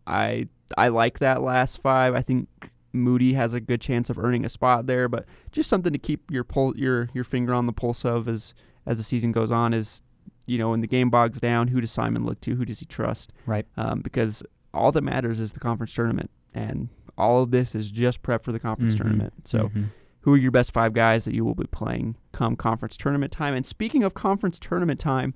I 0.06 0.48
I 0.76 0.88
like 0.88 1.18
that 1.20 1.42
last 1.42 1.80
five. 1.80 2.14
I 2.14 2.22
think 2.22 2.48
Moody 2.92 3.34
has 3.34 3.54
a 3.54 3.60
good 3.60 3.80
chance 3.80 4.10
of 4.10 4.18
earning 4.18 4.44
a 4.44 4.48
spot 4.48 4.86
there, 4.86 5.08
but 5.08 5.26
just 5.52 5.68
something 5.68 5.92
to 5.92 5.98
keep 5.98 6.30
your 6.30 6.44
pul- 6.44 6.76
your 6.76 7.08
your 7.14 7.24
finger 7.24 7.54
on 7.54 7.66
the 7.66 7.72
pulse 7.72 8.04
of 8.04 8.28
as 8.28 8.54
as 8.86 8.98
the 8.98 9.04
season 9.04 9.32
goes 9.32 9.50
on 9.50 9.72
is 9.74 10.02
you 10.46 10.58
know 10.58 10.70
when 10.70 10.80
the 10.80 10.86
game 10.86 11.10
bogs 11.10 11.38
down, 11.40 11.68
who 11.68 11.80
does 11.80 11.90
Simon 11.90 12.24
look 12.24 12.40
to? 12.42 12.54
Who 12.56 12.64
does 12.64 12.78
he 12.80 12.86
trust? 12.86 13.32
Right. 13.46 13.66
Um, 13.76 14.00
because 14.00 14.42
all 14.74 14.92
that 14.92 15.02
matters 15.02 15.40
is 15.40 15.52
the 15.52 15.60
conference 15.60 15.92
tournament, 15.92 16.30
and 16.54 16.88
all 17.16 17.42
of 17.42 17.50
this 17.50 17.74
is 17.74 17.90
just 17.90 18.22
prep 18.22 18.44
for 18.44 18.52
the 18.52 18.58
conference 18.60 18.94
Mhm. 18.94 18.98
tournament. 18.98 19.32
So 19.44 19.68
Mhm. 19.68 19.86
Who 20.28 20.34
are 20.34 20.36
your 20.36 20.50
best 20.50 20.72
five 20.72 20.92
guys 20.92 21.24
that 21.24 21.32
you 21.32 21.42
will 21.42 21.54
be 21.54 21.64
playing 21.68 22.14
come 22.32 22.54
conference 22.54 22.98
tournament 22.98 23.32
time? 23.32 23.54
And 23.54 23.64
speaking 23.64 24.04
of 24.04 24.12
conference 24.12 24.58
tournament 24.58 25.00
time, 25.00 25.32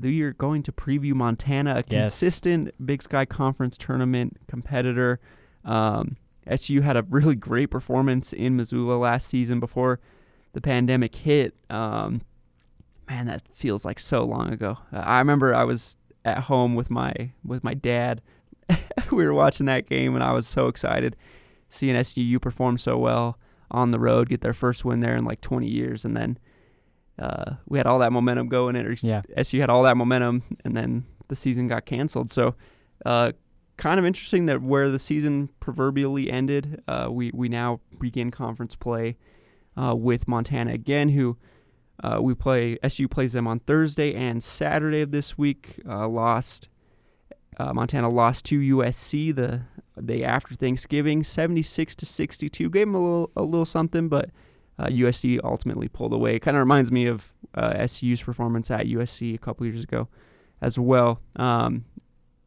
we 0.00 0.20
are 0.22 0.32
going 0.32 0.64
to 0.64 0.72
preview 0.72 1.14
Montana, 1.14 1.74
a 1.74 1.76
Yes. 1.76 1.86
consistent 2.18 2.72
Big 2.84 3.04
Sky 3.04 3.24
Conference 3.24 3.78
tournament 3.78 4.36
competitor. 4.48 5.20
Um, 5.64 6.16
SU 6.48 6.80
had 6.80 6.96
a 6.96 7.02
really 7.02 7.36
great 7.36 7.70
performance 7.70 8.32
in 8.32 8.56
Missoula 8.56 8.94
last 8.96 9.28
season 9.28 9.60
before 9.60 10.00
the 10.54 10.60
pandemic 10.60 11.14
hit. 11.14 11.54
Um, 11.70 12.20
man, 13.08 13.26
that 13.26 13.42
feels 13.54 13.84
like 13.84 14.00
so 14.00 14.24
long 14.24 14.52
ago. 14.52 14.76
Uh, 14.92 14.96
I 14.96 15.18
remember 15.20 15.54
I 15.54 15.62
was 15.62 15.96
at 16.24 16.38
home 16.38 16.74
with 16.74 16.90
my 16.90 17.14
with 17.44 17.62
my 17.62 17.74
dad. 17.74 18.22
we 19.12 19.24
were 19.24 19.34
watching 19.34 19.66
that 19.66 19.88
game, 19.88 20.16
and 20.16 20.24
I 20.24 20.32
was 20.32 20.48
so 20.48 20.66
excited 20.66 21.14
seeing 21.68 21.94
SUU 21.94 22.40
perform 22.42 22.76
so 22.76 22.98
well 22.98 23.38
on 23.70 23.90
the 23.90 23.98
road, 23.98 24.28
get 24.28 24.40
their 24.40 24.52
first 24.52 24.84
win 24.84 25.00
there 25.00 25.16
in 25.16 25.24
like 25.24 25.40
20 25.40 25.66
years, 25.66 26.04
and 26.04 26.16
then 26.16 26.38
uh, 27.18 27.54
we 27.68 27.78
had 27.78 27.86
all 27.86 27.98
that 28.00 28.12
momentum 28.12 28.48
going. 28.48 28.76
And 28.76 29.02
Yeah. 29.02 29.22
SU 29.36 29.60
had 29.60 29.70
all 29.70 29.82
that 29.84 29.96
momentum, 29.96 30.42
and 30.64 30.76
then 30.76 31.04
the 31.28 31.36
season 31.36 31.68
got 31.68 31.86
canceled. 31.86 32.30
So, 32.30 32.54
uh, 33.04 33.32
kind 33.76 33.98
of 33.98 34.06
interesting 34.06 34.46
that 34.46 34.62
where 34.62 34.90
the 34.90 34.98
season 34.98 35.48
proverbially 35.60 36.30
ended, 36.30 36.82
uh, 36.88 37.08
we 37.10 37.30
we 37.34 37.48
now 37.48 37.80
begin 38.00 38.30
conference 38.30 38.74
play 38.74 39.16
uh, 39.76 39.94
with 39.96 40.28
Montana 40.28 40.72
again, 40.72 41.10
who. 41.10 41.36
Uh, 42.02 42.18
we 42.20 42.34
play 42.34 42.76
SU 42.82 43.06
plays 43.06 43.34
them 43.34 43.46
on 43.46 43.60
Thursday 43.60 44.16
and 44.16 44.42
Saturday 44.42 45.00
of 45.02 45.12
this 45.12 45.38
week. 45.38 45.78
Uh, 45.88 46.08
lost 46.08 46.68
uh, 47.58 47.72
Montana 47.72 48.08
lost 48.08 48.44
to 48.46 48.58
USC 48.58 49.34
the 49.34 49.62
day 50.02 50.24
after 50.24 50.54
Thanksgiving, 50.54 51.22
76 51.22 51.94
to 51.96 52.06
62. 52.06 52.70
Gave 52.70 52.86
them 52.86 52.94
a 52.94 53.00
little 53.00 53.30
a 53.36 53.42
little 53.42 53.66
something, 53.66 54.08
but 54.08 54.30
uh, 54.78 54.86
USC 54.86 55.38
ultimately 55.44 55.88
pulled 55.88 56.12
away. 56.12 56.38
Kind 56.38 56.56
of 56.56 56.60
reminds 56.60 56.90
me 56.90 57.06
of 57.06 57.32
uh, 57.54 57.86
SU's 57.86 58.22
performance 58.22 58.70
at 58.70 58.86
USC 58.86 59.34
a 59.34 59.38
couple 59.38 59.66
years 59.66 59.82
ago, 59.82 60.08
as 60.60 60.78
well. 60.78 61.20
Um, 61.36 61.84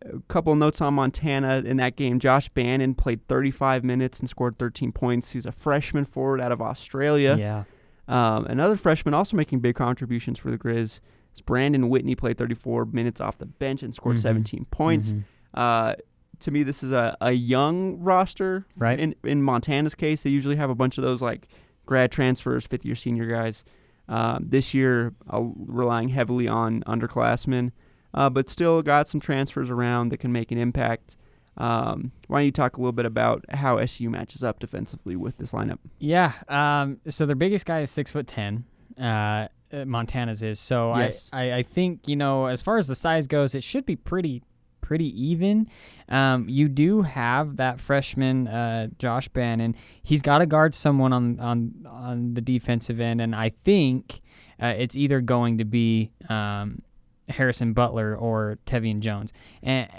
a 0.05 0.19
couple 0.27 0.55
notes 0.55 0.79
on 0.81 0.93
Montana 0.93 1.63
in 1.65 1.77
that 1.77 1.95
game. 1.95 2.19
Josh 2.19 2.49
Bannan 2.49 2.93
played 2.95 3.27
35 3.27 3.83
minutes 3.83 4.19
and 4.19 4.29
scored 4.29 4.57
13 4.60 4.91
points. 4.91 5.31
He's 5.31 5.45
a 5.45 5.51
freshman 5.51 6.05
forward 6.05 6.39
out 6.39 6.51
of 6.51 6.62
Australia. 6.62 7.36
Yeah. 7.38 7.63
Um, 8.07 8.45
another 8.45 8.77
freshman 8.77 9.13
also 9.13 9.36
making 9.36 9.60
big 9.60 9.75
contributions 9.75 10.38
for 10.39 10.51
the 10.51 10.57
Grizz 10.57 10.99
is 11.33 11.41
Brandon 11.45 11.89
Whitney. 11.89 12.15
Played 12.15 12.38
34 12.38 12.86
minutes 12.86 13.19
off 13.19 13.38
the 13.38 13.47
bench 13.47 13.83
and 13.83 13.93
scored 13.93 14.17
Mhm. 14.17 14.21
17 14.21 14.65
points. 14.69 15.13
Mhm. 15.13 15.23
Uh, 15.53 15.95
to 16.39 16.52
me, 16.52 16.63
this 16.63 16.84
is 16.84 16.91
a, 16.91 17.17
a 17.21 17.32
young 17.32 18.00
roster. 18.00 18.65
Right. 18.76 19.00
In 19.00 19.15
in 19.23 19.41
Montana's 19.41 19.95
case, 19.95 20.23
they 20.23 20.30
usually 20.30 20.56
have 20.56 20.69
a 20.69 20.76
bunch 20.76 20.97
of 20.97 21.04
those 21.04 21.21
like 21.21 21.47
grad 21.86 22.12
transfers, 22.12 22.67
fifth 22.67 22.86
year 22.86 22.95
senior 22.95 23.26
guys. 23.26 23.63
Um, 24.10 24.45
this 24.47 24.73
year, 24.73 25.13
uh, 25.32 25.41
relying 25.41 26.08
heavily 26.10 26.47
on 26.47 26.82
underclassmen, 26.84 27.71
uh, 28.13 28.30
but 28.30 28.50
still 28.50 28.82
got 28.82 29.10
some 29.10 29.19
transfers 29.19 29.69
around 29.69 30.10
that 30.10 30.17
can 30.17 30.32
make 30.32 30.52
an 30.52 30.58
impact. 30.58 31.17
Um, 31.58 32.12
why 32.28 32.39
don't 32.39 32.45
you 32.45 32.52
talk 32.52 32.78
a 32.78 32.80
little 32.80 32.93
bit 32.93 33.06
about 33.06 33.43
how 33.50 33.78
SU 33.80 34.10
matches 34.10 34.43
up 34.43 34.60
defensively 34.60 35.15
with 35.15 35.38
this 35.38 35.52
lineup? 35.52 35.80
Yeah. 36.00 36.32
Um, 36.47 37.00
so 37.10 37.26
their 37.26 37.36
biggest 37.36 37.65
guy 37.65 37.82
is 37.82 37.91
six 37.91 38.12
foot 38.12 38.28
ten. 38.28 38.63
Uh, 38.97 39.47
uh, 39.73 39.84
Montana's 39.86 40.43
is. 40.43 40.60
So 40.60 40.95
Yes. 40.95 41.30
I, 41.34 41.50
I, 41.50 41.58
I 41.58 41.63
think 41.63 42.08
you 42.08 42.15
know 42.15 42.45
as 42.45 42.62
far 42.62 42.78
as 42.78 42.88
the 42.88 42.95
size 42.95 43.28
goes, 43.28 43.56
it 43.56 43.63
should 43.63 43.86
be 43.86 43.95
pretty 43.95 44.43
pretty 44.88 45.21
even. 45.21 45.67
Um, 46.08 46.47
you 46.47 46.69
do 46.69 47.02
have 47.02 47.58
that 47.58 47.82
freshman 47.82 48.47
uh, 48.47 48.88
Josh 49.00 49.28
Bannan. 49.28 49.76
He's 50.02 50.21
got 50.21 50.38
to 50.38 50.45
guard 50.45 50.73
someone 50.73 51.12
on 51.12 51.38
on 51.41 51.86
on 51.86 52.34
the 52.36 52.39
defensive 52.39 53.02
end, 53.02 53.19
and 53.19 53.36
I 53.36 53.52
think 53.65 54.21
uh, 54.63 54.67
it's 54.67 54.95
either 54.95 55.19
going 55.19 55.58
to 55.58 55.65
be 55.65 56.12
um, 56.30 56.82
Harrison 57.28 57.73
Butler 57.73 58.15
or 58.15 58.60
Tevian 58.65 59.02
Jones. 59.02 59.34
And 59.62 59.89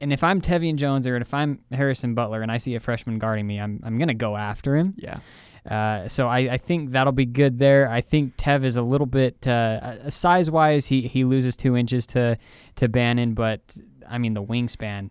and 0.00 0.12
if 0.12 0.24
I'm 0.24 0.40
Tevian 0.40 0.74
Jones 0.74 1.06
or 1.06 1.16
if 1.16 1.32
I'm 1.32 1.60
Harrison 1.70 2.14
Butler 2.14 2.42
and 2.42 2.50
I 2.50 2.58
see 2.58 2.74
a 2.74 2.80
freshman 2.80 3.20
guarding 3.20 3.46
me, 3.46 3.60
I'm 3.60 3.80
I'm 3.84 3.96
gonna 3.96 4.12
go 4.12 4.36
after 4.36 4.74
him. 4.74 4.94
Yeah. 4.96 5.20
Uh, 5.68 6.08
so 6.08 6.26
I, 6.26 6.54
I 6.54 6.56
think 6.56 6.92
that'll 6.92 7.12
be 7.12 7.26
good 7.26 7.58
there. 7.58 7.90
I 7.90 8.00
think 8.00 8.36
Tev 8.36 8.64
is 8.64 8.76
a 8.76 8.82
little 8.82 9.06
bit 9.06 9.46
uh, 9.46 10.08
size 10.08 10.50
wise. 10.50 10.86
He 10.86 11.02
he 11.02 11.24
loses 11.24 11.56
two 11.56 11.76
inches 11.76 12.06
to 12.08 12.38
to 12.76 12.88
Bannan, 12.88 13.34
but 13.34 13.76
I 14.10 14.18
mean 14.18 14.34
the 14.34 14.42
wingspan 14.42 15.10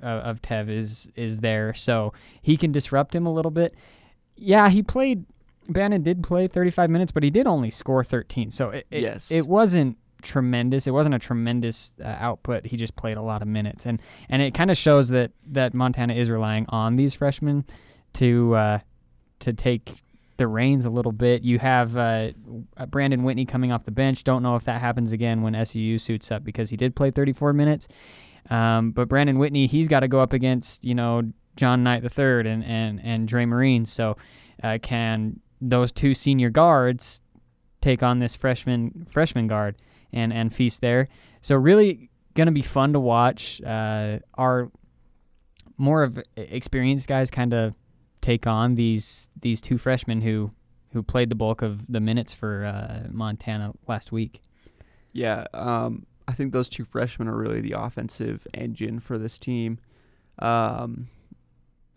of, 0.00 0.22
of 0.24 0.42
Tev 0.42 0.68
is 0.68 1.10
is 1.14 1.40
there, 1.40 1.74
so 1.74 2.12
he 2.42 2.56
can 2.56 2.72
disrupt 2.72 3.14
him 3.14 3.26
a 3.26 3.32
little 3.32 3.50
bit. 3.50 3.74
Yeah, 4.36 4.68
he 4.70 4.82
played. 4.82 5.24
Bannan 5.68 6.02
did 6.02 6.22
play 6.24 6.48
35 6.48 6.90
minutes, 6.90 7.12
but 7.12 7.22
he 7.22 7.30
did 7.30 7.46
only 7.46 7.70
score 7.70 8.02
13. 8.02 8.50
So 8.50 8.70
it 8.70 8.86
it, 8.90 9.02
Yes. 9.02 9.30
it 9.30 9.46
wasn't 9.46 9.98
tremendous. 10.22 10.86
It 10.86 10.90
wasn't 10.90 11.14
a 11.14 11.18
tremendous 11.18 11.92
uh, 12.02 12.06
output. 12.18 12.66
He 12.66 12.76
just 12.76 12.96
played 12.96 13.16
a 13.16 13.22
lot 13.22 13.42
of 13.42 13.48
minutes, 13.48 13.86
and 13.86 14.00
and 14.28 14.42
it 14.42 14.54
kind 14.54 14.70
of 14.70 14.76
shows 14.78 15.10
that 15.10 15.32
that 15.46 15.74
Montana 15.74 16.14
is 16.14 16.28
relying 16.30 16.66
on 16.70 16.96
these 16.96 17.14
freshmen 17.14 17.64
to 18.14 18.54
uh, 18.56 18.78
to 19.40 19.52
take 19.52 19.92
the 20.38 20.48
reins 20.48 20.86
a 20.86 20.90
little 20.90 21.12
bit. 21.12 21.42
You 21.42 21.58
have 21.58 21.96
uh, 21.96 22.30
Brandon 22.88 23.22
Whitney 23.22 23.44
coming 23.44 23.72
off 23.72 23.84
the 23.84 23.90
bench. 23.90 24.24
Don't 24.24 24.42
know 24.42 24.56
if 24.56 24.64
that 24.64 24.80
happens 24.80 25.12
again 25.12 25.42
when 25.42 25.52
SUU 25.52 26.00
suits 26.00 26.30
up 26.30 26.42
because 26.44 26.70
he 26.70 26.76
did 26.78 26.96
play 26.96 27.10
34 27.10 27.52
minutes. 27.52 27.86
Um, 28.48 28.92
but 28.92 29.08
Brandon 29.08 29.38
Whitney, 29.38 29.66
he's 29.66 29.88
got 29.88 30.00
to 30.00 30.08
go 30.08 30.20
up 30.20 30.32
against 30.32 30.84
you 30.84 30.94
know 30.94 31.22
John 31.56 31.82
Knight 31.82 32.02
III 32.02 32.48
and 32.50 32.64
and 32.64 33.00
and 33.02 33.28
Dre 33.28 33.44
Marin. 33.44 33.84
So 33.86 34.16
uh, 34.62 34.78
can 34.82 35.40
those 35.60 35.92
two 35.92 36.14
senior 36.14 36.50
guards 36.50 37.20
take 37.80 38.02
on 38.02 38.18
this 38.18 38.34
freshman 38.34 39.06
freshman 39.10 39.46
guard 39.46 39.76
and 40.12 40.32
and 40.32 40.54
feast 40.54 40.80
there? 40.80 41.08
So 41.42 41.56
really 41.56 42.10
to 42.46 42.52
be 42.52 42.62
fun 42.62 42.92
to 42.92 43.00
watch. 43.00 43.60
Uh, 43.62 44.18
our 44.34 44.70
more 45.76 46.02
of 46.02 46.18
experienced 46.36 47.08
guys 47.08 47.30
kind 47.30 47.54
of 47.54 47.74
take 48.20 48.46
on 48.46 48.74
these 48.74 49.30
these 49.40 49.60
two 49.60 49.78
freshmen 49.78 50.20
who 50.20 50.50
who 50.92 51.02
played 51.02 51.30
the 51.30 51.34
bulk 51.34 51.62
of 51.62 51.90
the 51.90 52.00
minutes 52.00 52.34
for 52.34 52.64
uh, 52.64 53.08
Montana 53.10 53.72
last 53.86 54.12
week. 54.12 54.42
Yeah, 55.12 55.46
um, 55.54 56.06
I 56.30 56.32
think 56.32 56.52
those 56.52 56.68
two 56.68 56.84
freshmen 56.84 57.26
are 57.26 57.36
really 57.36 57.60
the 57.60 57.72
offensive 57.72 58.46
engine 58.54 59.00
for 59.00 59.18
this 59.18 59.36
team. 59.36 59.78
Um, 60.38 61.08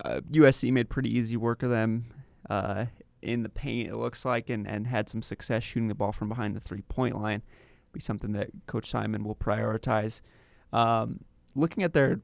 uh, 0.04 0.22
USC 0.32 0.72
made 0.74 0.90
pretty 0.90 1.16
easy 1.16 1.38
work 1.38 1.62
of 1.62 1.70
them 1.70 2.06
uh, 2.50 2.86
in 3.22 3.44
the 3.44 3.50
paint, 3.50 3.90
it 3.90 3.96
looks 3.96 4.26
like, 4.26 4.50
and, 4.50 4.68
and 4.68 4.88
had 4.88 5.08
some 5.08 5.22
success 5.22 5.64
shooting 5.64 5.88
the 5.88 5.96
ball 5.96 6.12
from 6.12 6.30
behind 6.30 6.56
the 6.56 6.60
three 6.60 6.82
point 6.82 7.22
line. 7.22 7.44
be 7.92 8.00
something 8.00 8.32
that 8.34 8.50
Coach 8.66 8.90
Simon 8.90 9.24
will 9.24 9.36
prioritize. 9.36 10.22
Um, 10.74 11.20
looking 11.56 11.84
at 11.84 11.94
their 11.94 12.20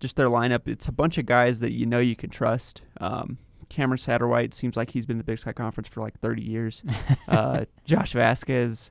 just 0.00 0.16
their 0.16 0.28
lineup, 0.28 0.66
it's 0.66 0.88
a 0.88 0.92
bunch 0.92 1.18
of 1.18 1.26
guys 1.26 1.60
that 1.60 1.72
you 1.72 1.86
know 1.86 2.00
you 2.00 2.16
can 2.16 2.30
trust. 2.30 2.82
Um, 3.00 3.38
Cameron 3.68 3.98
Satterwhite 3.98 4.52
seems 4.54 4.76
like 4.76 4.90
he's 4.90 5.06
been 5.06 5.14
in 5.14 5.18
the 5.18 5.24
Big 5.24 5.38
Sky 5.38 5.52
Conference 5.52 5.88
for 5.88 6.00
like 6.00 6.18
30 6.20 6.42
years. 6.42 6.82
uh, 7.28 7.64
Josh 7.84 8.12
Vazquez, 8.12 8.90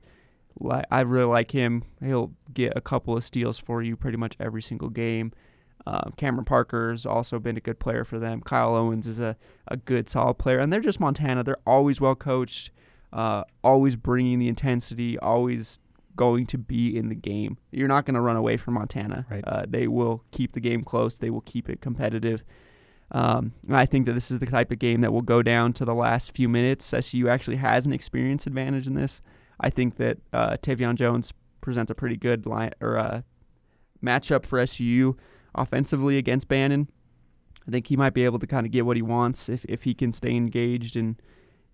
I 0.90 1.00
really 1.00 1.26
like 1.26 1.50
him. 1.50 1.84
He'll 2.02 2.32
get 2.52 2.72
a 2.76 2.80
couple 2.80 3.16
of 3.16 3.24
steals 3.24 3.58
for 3.58 3.82
you 3.82 3.96
pretty 3.96 4.16
much 4.16 4.36
every 4.38 4.62
single 4.62 4.88
game. 4.88 5.32
Uh, 5.86 6.10
Cameron 6.16 6.44
Parker's 6.44 7.04
also 7.04 7.38
been 7.38 7.56
a 7.56 7.60
good 7.60 7.78
player 7.78 8.04
for 8.04 8.18
them. 8.18 8.40
Kyle 8.40 8.74
Owens 8.74 9.06
is 9.06 9.20
a, 9.20 9.36
a 9.68 9.76
good, 9.76 10.08
solid 10.08 10.34
player. 10.34 10.58
And 10.58 10.72
they're 10.72 10.80
just 10.80 11.00
Montana. 11.00 11.44
They're 11.44 11.58
always 11.66 12.00
well 12.00 12.14
coached, 12.14 12.70
uh, 13.12 13.44
always 13.62 13.96
bringing 13.96 14.38
the 14.38 14.48
intensity, 14.48 15.18
always 15.18 15.78
going 16.16 16.46
to 16.46 16.58
be 16.58 16.96
in 16.96 17.08
the 17.08 17.14
game. 17.14 17.58
You're 17.70 17.88
not 17.88 18.06
going 18.06 18.14
to 18.14 18.20
run 18.20 18.36
away 18.36 18.56
from 18.56 18.74
Montana. 18.74 19.26
Right. 19.28 19.44
Uh, 19.46 19.66
they 19.68 19.88
will 19.88 20.22
keep 20.30 20.52
the 20.52 20.60
game 20.60 20.84
close. 20.84 21.18
They 21.18 21.30
will 21.30 21.42
keep 21.42 21.68
it 21.68 21.80
competitive. 21.80 22.44
Um, 23.10 23.52
and 23.66 23.76
I 23.76 23.84
think 23.84 24.06
that 24.06 24.12
this 24.12 24.30
is 24.30 24.38
the 24.38 24.46
type 24.46 24.70
of 24.70 24.78
game 24.78 25.02
that 25.02 25.12
will 25.12 25.22
go 25.22 25.42
down 25.42 25.72
to 25.74 25.84
the 25.84 25.94
last 25.94 26.34
few 26.34 26.48
minutes. 26.48 26.94
SU 26.94 27.28
actually 27.28 27.56
has 27.56 27.84
an 27.84 27.92
experience 27.92 28.46
advantage 28.46 28.86
in 28.86 28.94
this. 28.94 29.20
I 29.60 29.70
think 29.70 29.96
that 29.96 30.18
uh, 30.32 30.56
Tevian 30.62 30.94
Jones 30.96 31.32
presents 31.60 31.90
a 31.90 31.94
pretty 31.94 32.16
good 32.16 32.46
line 32.46 32.72
or 32.80 32.98
uh, 32.98 33.22
matchup 34.02 34.46
for 34.46 34.58
SU 34.58 35.16
offensively 35.54 36.18
against 36.18 36.48
Bannan. 36.48 36.88
I 37.66 37.70
think 37.70 37.86
he 37.86 37.96
might 37.96 38.12
be 38.12 38.24
able 38.24 38.38
to 38.40 38.46
kind 38.46 38.66
of 38.66 38.72
get 38.72 38.84
what 38.84 38.96
he 38.96 39.02
wants 39.02 39.48
if, 39.48 39.64
if 39.66 39.84
he 39.84 39.94
can 39.94 40.12
stay 40.12 40.34
engaged 40.34 40.96
and 40.96 41.16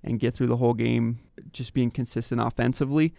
and 0.02 0.18
get 0.18 0.34
through 0.34 0.46
the 0.46 0.56
whole 0.56 0.72
game, 0.72 1.18
just 1.52 1.74
being 1.74 1.90
consistent 1.90 2.40
offensively. 2.40 3.12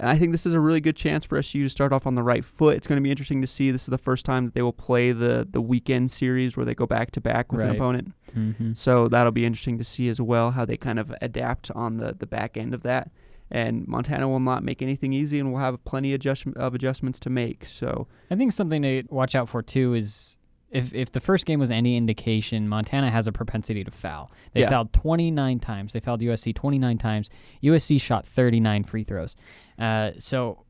And 0.00 0.08
I 0.08 0.18
think 0.18 0.32
this 0.32 0.46
is 0.46 0.52
a 0.52 0.58
really 0.58 0.80
good 0.80 0.96
chance 0.96 1.24
for 1.24 1.38
SU 1.38 1.62
to 1.62 1.68
start 1.68 1.92
off 1.92 2.08
on 2.08 2.16
the 2.16 2.24
right 2.24 2.44
foot. 2.44 2.74
It's 2.74 2.88
going 2.88 2.96
to 2.96 3.02
be 3.04 3.10
interesting 3.12 3.40
to 3.40 3.46
see. 3.46 3.70
This 3.70 3.82
is 3.82 3.86
the 3.86 3.98
first 3.98 4.24
time 4.26 4.46
that 4.46 4.54
they 4.54 4.62
will 4.62 4.72
play 4.72 5.12
the 5.12 5.46
the 5.48 5.60
weekend 5.60 6.10
series 6.10 6.56
where 6.56 6.66
they 6.66 6.74
go 6.74 6.86
back 6.86 7.12
to 7.12 7.20
back 7.20 7.52
with 7.52 7.60
Right. 7.60 7.70
an 7.70 7.76
opponent. 7.76 8.12
Mm-hmm. 8.36 8.72
So 8.72 9.06
that'll 9.06 9.30
be 9.30 9.46
interesting 9.46 9.78
to 9.78 9.84
see 9.84 10.08
as 10.08 10.20
well 10.20 10.50
how 10.52 10.64
they 10.64 10.76
kind 10.76 10.98
of 10.98 11.14
adapt 11.20 11.70
on 11.70 11.98
the 11.98 12.12
the 12.18 12.26
back 12.26 12.56
end 12.56 12.74
of 12.74 12.82
that. 12.82 13.10
And 13.50 13.86
Montana 13.86 14.28
will 14.28 14.40
not 14.40 14.64
make 14.64 14.80
anything 14.82 15.12
easy, 15.12 15.38
and 15.38 15.52
we'll 15.52 15.60
have 15.62 15.82
plenty 15.84 16.12
adjust- 16.12 16.46
of 16.56 16.74
adjustments 16.74 17.20
to 17.20 17.30
make. 17.30 17.66
So 17.66 18.08
I 18.30 18.36
think 18.36 18.52
something 18.52 18.82
to 18.82 19.04
watch 19.10 19.34
out 19.34 19.48
for 19.48 19.62
too 19.62 19.94
is 19.94 20.36
if 20.70 20.92
if 20.94 21.12
the 21.12 21.20
first 21.20 21.46
game 21.46 21.60
was 21.60 21.70
any 21.70 21.96
indication, 21.96 22.68
Montana 22.68 23.10
has 23.10 23.28
a 23.28 23.32
propensity 23.32 23.84
to 23.84 23.90
foul. 23.90 24.32
They 24.54 24.62
Yeah. 24.62 24.70
fouled 24.70 24.92
29 24.92 25.60
times. 25.60 25.92
They 25.92 26.00
fouled 26.00 26.20
USC 26.22 26.52
29 26.52 26.98
times. 26.98 27.30
USC 27.62 27.98
shot 28.00 28.26
39 28.26 28.82
free 28.82 29.04
throws. 29.04 29.36
Uh, 29.78 30.12
so 30.18 30.64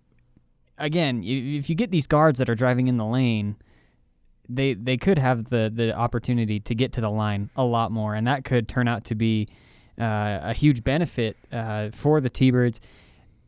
again, 0.76 1.22
you, 1.22 1.58
if 1.58 1.70
you 1.70 1.74
get 1.76 1.90
these 1.90 2.06
guards 2.06 2.38
that 2.38 2.50
are 2.50 2.54
driving 2.56 2.88
in 2.88 2.96
the 2.98 3.06
lane, 3.06 3.56
they 4.48 4.74
they 4.74 4.96
could 4.98 5.16
have 5.16 5.44
the 5.48 5.70
the 5.74 5.94
opportunity 5.96 6.60
to 6.60 6.74
get 6.74 6.92
to 6.94 7.00
the 7.00 7.10
line 7.10 7.48
a 7.56 7.64
lot 7.64 7.90
more, 7.92 8.14
and 8.14 8.26
that 8.26 8.44
could 8.44 8.68
turn 8.68 8.88
out 8.88 9.04
to 9.04 9.14
be 9.14 9.48
uh, 10.00 10.40
a 10.42 10.52
huge 10.54 10.82
benefit 10.84 11.36
uh, 11.52 11.90
for 11.92 12.20
the 12.20 12.30
T-Birds. 12.30 12.80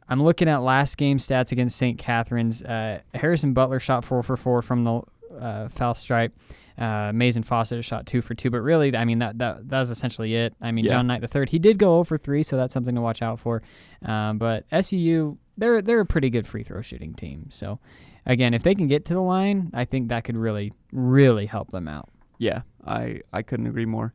I'm 0.08 0.22
looking 0.22 0.48
at 0.48 0.58
last 0.62 0.96
game 0.96 1.18
stats 1.18 1.50
against 1.52 1.76
St. 1.76 1.98
Catharines. 1.98 2.62
Uh, 2.62 3.00
Harrison 3.14 3.52
Butler 3.54 3.80
shot 3.80 4.04
four 4.04 4.22
for 4.22 4.36
four 4.36 4.62
from 4.62 4.84
the 4.84 5.00
uh, 5.40 5.68
foul 5.68 5.94
stripe. 5.94 6.32
Uh, 6.78 7.10
Maizen 7.10 7.42
Fausett 7.44 7.82
shot 7.82 8.06
two 8.06 8.20
for 8.20 8.34
two, 8.34 8.50
but 8.50 8.60
really, 8.60 8.94
I 8.94 9.04
mean 9.06 9.18
that 9.20 9.38
that 9.38 9.68
that 9.70 9.78
was 9.78 9.90
essentially 9.90 10.34
it. 10.36 10.54
I 10.60 10.72
mean, 10.72 10.84
Yeah. 10.84 10.92
John 10.92 11.06
Knight 11.06 11.22
the 11.22 11.26
third, 11.26 11.48
he 11.48 11.58
did 11.58 11.78
go 11.78 11.96
over 11.96 12.18
three, 12.18 12.42
so 12.42 12.56
that's 12.58 12.74
something 12.74 12.94
to 12.94 13.00
watch 13.00 13.22
out 13.22 13.40
for. 13.40 13.62
Um, 14.04 14.36
but 14.36 14.68
SUU, 14.70 15.38
they're 15.56 15.80
they're 15.80 16.00
a 16.00 16.06
pretty 16.06 16.28
good 16.28 16.46
free 16.46 16.62
throw 16.62 16.82
shooting 16.82 17.14
team. 17.14 17.46
So 17.50 17.80
again, 18.26 18.52
if 18.52 18.62
they 18.62 18.74
can 18.74 18.88
get 18.88 19.06
to 19.06 19.14
the 19.14 19.22
line, 19.22 19.70
I 19.72 19.86
think 19.86 20.08
that 20.10 20.24
could 20.24 20.36
really 20.36 20.72
really 20.92 21.46
help 21.46 21.70
them 21.72 21.88
out. 21.88 22.10
yeah, 22.38 22.60
I 22.86 23.22
I 23.32 23.40
couldn't 23.42 23.66
agree 23.68 23.86
more. 23.86 24.12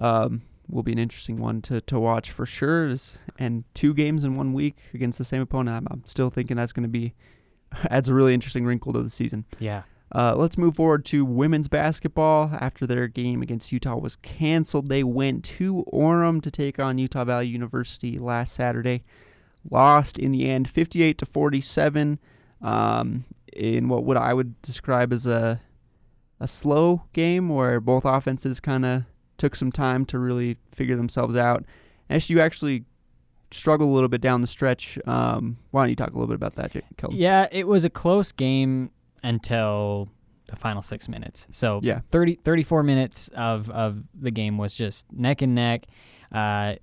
Um, 0.00 0.42
will 0.68 0.82
be 0.82 0.92
an 0.92 0.98
interesting 0.98 1.36
one 1.36 1.60
to, 1.62 1.80
to 1.82 1.98
watch 1.98 2.30
for 2.30 2.46
sure. 2.46 2.94
And 3.38 3.64
two 3.74 3.94
games 3.94 4.24
in 4.24 4.36
one 4.36 4.52
week 4.52 4.76
against 4.92 5.18
the 5.18 5.24
same 5.24 5.42
opponent. 5.42 5.76
I'm, 5.76 5.86
I'm 5.90 6.06
still 6.06 6.30
thinking 6.30 6.56
that's 6.56 6.72
going 6.72 6.84
to 6.84 6.88
be 6.88 7.14
adds 7.90 8.08
a 8.08 8.14
really 8.14 8.34
interesting 8.34 8.64
wrinkle 8.64 8.92
to 8.92 9.02
the 9.02 9.10
season. 9.10 9.44
Yeah. 9.58 9.82
Uh, 10.14 10.34
let's 10.36 10.56
move 10.56 10.76
forward 10.76 11.04
to 11.06 11.24
women's 11.24 11.66
basketball. 11.66 12.50
After 12.60 12.86
their 12.86 13.08
game 13.08 13.42
against 13.42 13.72
Utah 13.72 13.96
was 13.96 14.16
canceled, 14.16 14.88
they 14.88 15.02
went 15.02 15.44
to 15.44 15.84
Orem 15.92 16.40
to 16.42 16.50
take 16.50 16.78
on 16.78 16.98
Utah 16.98 17.24
Valley 17.24 17.48
University 17.48 18.18
last 18.18 18.54
Saturday. 18.54 19.02
Lost 19.68 20.18
in 20.18 20.32
the 20.32 20.48
end, 20.48 20.68
58 20.68 21.18
to 21.18 21.26
47, 21.26 22.18
um, 22.60 23.24
in 23.52 23.88
what 23.88 24.04
would 24.04 24.16
I 24.16 24.34
would 24.34 24.60
describe 24.62 25.12
as 25.12 25.26
a 25.26 25.60
a 26.40 26.46
slow 26.46 27.04
game 27.12 27.48
where 27.48 27.80
both 27.80 28.04
offenses 28.04 28.60
kind 28.60 28.84
of 28.84 29.04
took 29.38 29.56
some 29.56 29.72
time 29.72 30.04
to 30.06 30.18
really 30.18 30.56
figure 30.72 30.96
themselves 30.96 31.36
out. 31.36 31.64
SU 32.10 32.38
actually 32.40 32.84
struggled 33.50 33.88
a 33.90 33.92
little 33.92 34.08
bit 34.08 34.20
down 34.20 34.40
the 34.40 34.46
stretch. 34.46 34.98
Um, 35.06 35.58
why 35.70 35.82
don't 35.82 35.90
you 35.90 35.96
talk 35.96 36.10
a 36.10 36.12
little 36.14 36.26
bit 36.26 36.34
about 36.36 36.56
that, 36.56 36.72
Jake? 36.72 36.84
Kelvin? 36.96 37.18
Yeah, 37.18 37.48
it 37.52 37.66
was 37.68 37.84
a 37.84 37.90
close 37.90 38.32
game 38.32 38.90
until 39.22 40.08
the 40.48 40.56
final 40.56 40.82
six 40.82 41.08
minutes. 41.08 41.46
So 41.50 41.80
Yeah. 41.82 42.00
30, 42.10 42.36
34 42.44 42.82
minutes 42.82 43.28
of, 43.34 43.70
of 43.70 44.02
the 44.14 44.30
game 44.30 44.58
was 44.58 44.74
just 44.74 45.10
neck 45.12 45.40
and 45.42 45.54
neck. 45.54 45.86
Uh, 46.32 46.74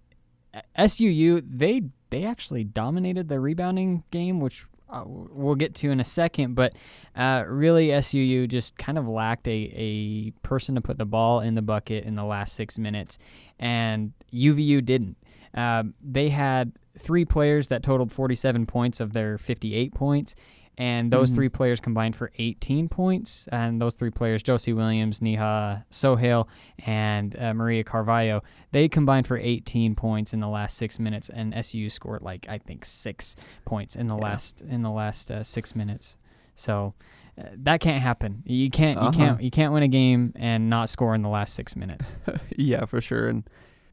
SUU, 0.77 1.41
they 1.47 1.83
they 2.09 2.25
actually 2.25 2.63
dominated 2.65 3.29
the 3.29 3.39
rebounding 3.39 4.03
game, 4.11 4.41
which 4.41 4.65
uh, 4.91 5.03
we'll 5.05 5.55
get 5.55 5.73
to 5.75 5.91
in 5.91 5.99
a 5.99 6.05
second. 6.05 6.55
But 6.55 6.73
uh, 7.15 7.43
really, 7.47 7.89
SUU 7.89 8.47
just 8.47 8.77
kind 8.77 8.97
of 8.97 9.07
lacked 9.07 9.47
a, 9.47 9.73
a 9.75 10.31
person 10.43 10.75
to 10.75 10.81
put 10.81 10.97
the 10.97 11.05
ball 11.05 11.39
in 11.39 11.55
the 11.55 11.61
bucket 11.61 12.03
in 12.03 12.15
the 12.15 12.23
last 12.23 12.53
six 12.53 12.77
minutes, 12.77 13.17
and 13.59 14.13
UVU 14.33 14.83
didn't. 14.83 15.17
Um, 15.53 15.93
they 16.01 16.29
had 16.29 16.73
three 16.97 17.25
players 17.25 17.69
that 17.69 17.83
totaled 17.83 18.11
47 18.11 18.65
points 18.65 18.99
of 18.99 19.13
their 19.13 19.37
58 19.37 19.93
points, 19.93 20.35
and 20.77 21.11
those 21.11 21.31
Mhm. 21.31 21.35
three 21.35 21.49
players 21.49 21.79
combined 21.79 22.15
for 22.15 22.31
18 22.37 22.87
points. 22.89 23.47
And 23.51 23.81
those 23.81 23.93
three 23.93 24.09
players, 24.09 24.41
Josie 24.41 24.73
Williams, 24.73 25.21
Neha 25.21 25.85
Sohail, 25.89 26.47
and 26.85 27.35
uh, 27.39 27.53
Maria 27.53 27.83
Carvalho, 27.83 28.41
they 28.71 28.87
combined 28.87 29.27
for 29.27 29.37
18 29.37 29.95
points 29.95 30.33
in 30.33 30.39
the 30.39 30.47
last 30.47 30.77
six 30.77 30.97
minutes, 30.99 31.29
and 31.29 31.53
SU 31.53 31.89
scored 31.89 32.21
like 32.21 32.47
I 32.49 32.57
think 32.57 32.85
six 32.85 33.35
points 33.65 33.95
in 33.95 34.07
the 34.07 34.15
Yeah. 34.15 34.21
last 34.23 34.61
in 34.61 34.81
the 34.81 34.91
last 34.91 35.31
uh, 35.31 35.43
six 35.43 35.75
minutes. 35.75 36.17
So. 36.55 36.93
Uh, 37.37 37.43
that 37.63 37.79
can't 37.79 38.01
happen. 38.01 38.43
You 38.45 38.69
can't. 38.69 38.99
You 38.99 39.07
Uh-huh. 39.07 39.17
can't. 39.17 39.41
You 39.41 39.49
can't 39.49 39.71
win 39.71 39.83
a 39.83 39.87
game 39.87 40.33
and 40.35 40.69
not 40.69 40.89
score 40.89 41.15
in 41.15 41.21
the 41.21 41.29
last 41.29 41.53
six 41.53 41.77
minutes. 41.77 42.17
yeah, 42.57 42.83
for 42.83 42.99
sure. 42.99 43.29
And 43.29 43.45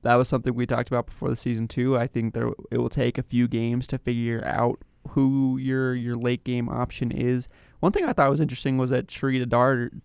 that 0.03 0.17
was 0.17 0.27
something 0.27 0.53
we 0.57 0.67
talked 0.67 0.88
about 0.88 1.07
before 1.07 1.29
the 1.31 1.37
season 1.37 1.69
too. 1.69 1.97
I 1.97 2.09
think 2.09 2.35
there 2.35 2.49
it 2.73 2.79
will 2.79 2.88
take 2.88 3.17
a 3.17 3.23
few 3.23 3.47
games 3.47 3.87
to 3.87 3.99
figure 3.99 4.45
out 4.45 4.81
who 5.11 5.59
your 5.59 5.94
your 5.94 6.16
late 6.16 6.44
game 6.44 6.68
option 6.68 7.11
is. 7.11 7.49
One 7.81 7.92
thing 7.92 8.05
I 8.05 8.12
thought 8.12 8.31
was 8.31 8.40
interesting 8.40 8.77
was 8.77 8.90
that 8.90 9.09
Sharita 9.09 9.49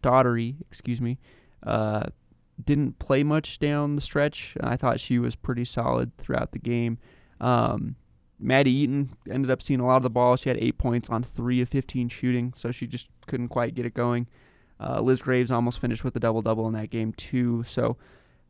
Daugherty, 0.02 0.56
excuse 0.70 1.02
me, 1.02 1.18
uh, 1.66 2.04
didn't 2.64 3.00
play 3.00 3.24
much 3.24 3.60
down 3.60 3.96
the 3.96 4.02
stretch. 4.02 4.56
I 4.62 4.78
thought 4.78 5.00
she 5.00 5.20
was 5.20 5.36
pretty 5.36 5.66
solid 5.66 6.16
throughout 6.18 6.52
the 6.52 6.60
game. 6.60 7.00
Um, 7.42 7.96
Maddie 8.40 8.72
Eaton 8.72 9.10
ended 9.30 9.50
up 9.50 9.62
seeing 9.62 9.80
a 9.80 9.86
lot 9.86 9.98
of 9.98 10.04
the 10.04 10.10
ball. 10.10 10.36
She 10.36 10.50
had 10.50 10.58
eight 10.58 10.78
points 10.78 11.10
on 11.10 11.24
three 11.24 11.62
of 11.62 11.70
15 11.70 12.10
shooting, 12.10 12.54
so 12.56 12.72
she 12.72 12.86
just 12.86 13.08
couldn't 13.26 13.48
quite 13.48 13.74
get 13.74 13.86
it 13.86 13.94
going. 13.94 14.28
Uh, 14.80 15.02
Liz 15.02 15.22
Graves 15.22 15.52
almost 15.52 15.80
finished 15.80 16.04
with 16.04 16.16
a 16.16 16.20
double 16.20 16.42
double 16.42 16.68
in 16.68 16.74
that 16.74 16.90
game 16.90 17.14
too. 17.14 17.64
So 17.64 17.98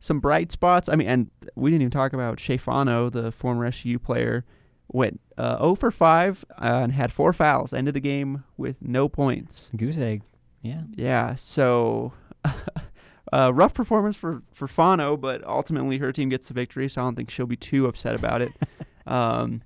some 0.00 0.20
bright 0.20 0.50
spots. 0.50 0.88
I 0.88 0.96
mean, 0.96 1.08
and 1.08 1.30
we 1.54 1.70
didn't 1.70 1.82
even 1.82 1.90
talk 1.90 2.12
about 2.12 2.38
Shafano, 2.38 3.10
the 3.10 3.30
former 3.30 3.66
SU 3.66 3.98
player, 3.98 4.44
went 4.92 5.20
uh, 5.38 5.58
0 5.58 5.74
for 5.76 5.90
5 5.90 6.44
uh, 6.50 6.54
and 6.62 6.92
had 6.92 7.12
four 7.12 7.32
fouls. 7.32 7.72
Ended 7.72 7.94
the 7.94 8.00
game 8.00 8.44
with 8.56 8.76
no 8.80 9.08
points. 9.08 9.68
Goose 9.76 9.98
egg. 9.98 10.22
Yeah. 10.62 10.82
Yeah, 10.94 11.34
so 11.34 12.12
uh, 13.32 13.52
rough 13.52 13.74
performance 13.74 14.16
for 14.16 14.42
for 14.52 14.68
Fano, 14.68 15.16
but 15.16 15.44
ultimately 15.46 15.98
her 15.98 16.12
team 16.12 16.28
gets 16.28 16.48
the 16.48 16.54
victory, 16.54 16.88
so 16.88 17.02
I 17.02 17.04
don't 17.04 17.16
think 17.16 17.30
she'll 17.30 17.46
be 17.46 17.56
too 17.56 17.86
upset 17.86 18.14
about 18.14 18.40
it. 18.42 18.52
um, 19.06 19.62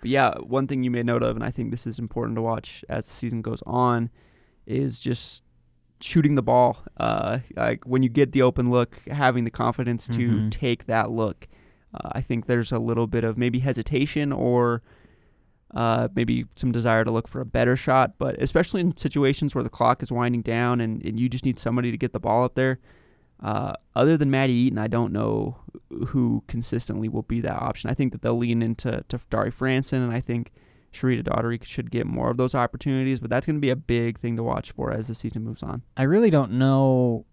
but 0.00 0.10
yeah, 0.10 0.34
one 0.38 0.66
thing 0.68 0.82
you 0.84 0.90
made 0.90 1.06
note 1.06 1.22
of, 1.22 1.34
and 1.36 1.44
I 1.44 1.50
think 1.50 1.70
this 1.70 1.86
is 1.86 1.98
important 1.98 2.36
to 2.36 2.42
watch 2.42 2.84
as 2.88 3.06
the 3.08 3.14
season 3.14 3.42
goes 3.42 3.62
on, 3.66 4.10
is 4.66 5.00
just 5.00 5.42
shooting 6.00 6.36
the 6.36 6.42
ball. 6.42 6.78
Uh, 6.98 7.38
like 7.56 7.84
when 7.84 8.02
you 8.04 8.08
get 8.08 8.30
the 8.32 8.42
open 8.42 8.70
look, 8.70 9.00
having 9.08 9.42
the 9.44 9.50
confidence 9.50 10.06
to 10.08 10.28
Mhm. 10.30 10.50
take 10.52 10.86
that 10.86 11.10
look. 11.10 11.48
Uh, 11.94 12.10
I 12.12 12.20
think 12.20 12.46
there's 12.46 12.72
a 12.72 12.78
little 12.78 13.06
bit 13.06 13.24
of 13.24 13.38
maybe 13.38 13.60
hesitation 13.60 14.32
or 14.32 14.82
uh, 15.74 16.08
maybe 16.14 16.46
some 16.56 16.72
desire 16.72 17.04
to 17.04 17.10
look 17.10 17.28
for 17.28 17.40
a 17.40 17.46
better 17.46 17.76
shot, 17.76 18.14
but 18.18 18.40
especially 18.40 18.80
in 18.80 18.96
situations 18.96 19.54
where 19.54 19.64
the 19.64 19.70
clock 19.70 20.02
is 20.02 20.10
winding 20.10 20.42
down 20.42 20.80
and, 20.80 21.02
and 21.04 21.20
you 21.20 21.28
just 21.28 21.44
need 21.44 21.58
somebody 21.58 21.90
to 21.90 21.96
get 21.96 22.12
the 22.12 22.20
ball 22.20 22.44
up 22.44 22.54
there. 22.54 22.78
Uh, 23.40 23.72
other 23.94 24.16
than 24.16 24.30
Maddie 24.30 24.52
Eaton, 24.52 24.78
I 24.78 24.88
don't 24.88 25.12
know 25.12 25.58
who 26.08 26.42
consistently 26.48 27.08
will 27.08 27.22
be 27.22 27.40
that 27.42 27.60
option. 27.62 27.88
I 27.88 27.94
think 27.94 28.12
that 28.12 28.22
they'll 28.22 28.36
lean 28.36 28.62
into 28.62 29.04
to 29.08 29.20
Dari 29.30 29.52
Franson, 29.52 30.02
and 30.04 30.12
I 30.12 30.20
think 30.20 30.50
Sharita 30.92 31.22
Daugherty 31.24 31.60
should 31.64 31.90
get 31.90 32.06
more 32.06 32.30
of 32.30 32.36
those 32.36 32.54
opportunities, 32.54 33.20
but 33.20 33.30
that's 33.30 33.46
going 33.46 33.56
to 33.56 33.60
be 33.60 33.70
a 33.70 33.76
big 33.76 34.18
thing 34.18 34.36
to 34.36 34.42
watch 34.42 34.72
for 34.72 34.92
as 34.92 35.06
the 35.06 35.14
season 35.14 35.44
moves 35.44 35.62
on. 35.62 35.82
I 35.96 36.02
really 36.04 36.30
don't 36.30 36.52
know 36.52 37.26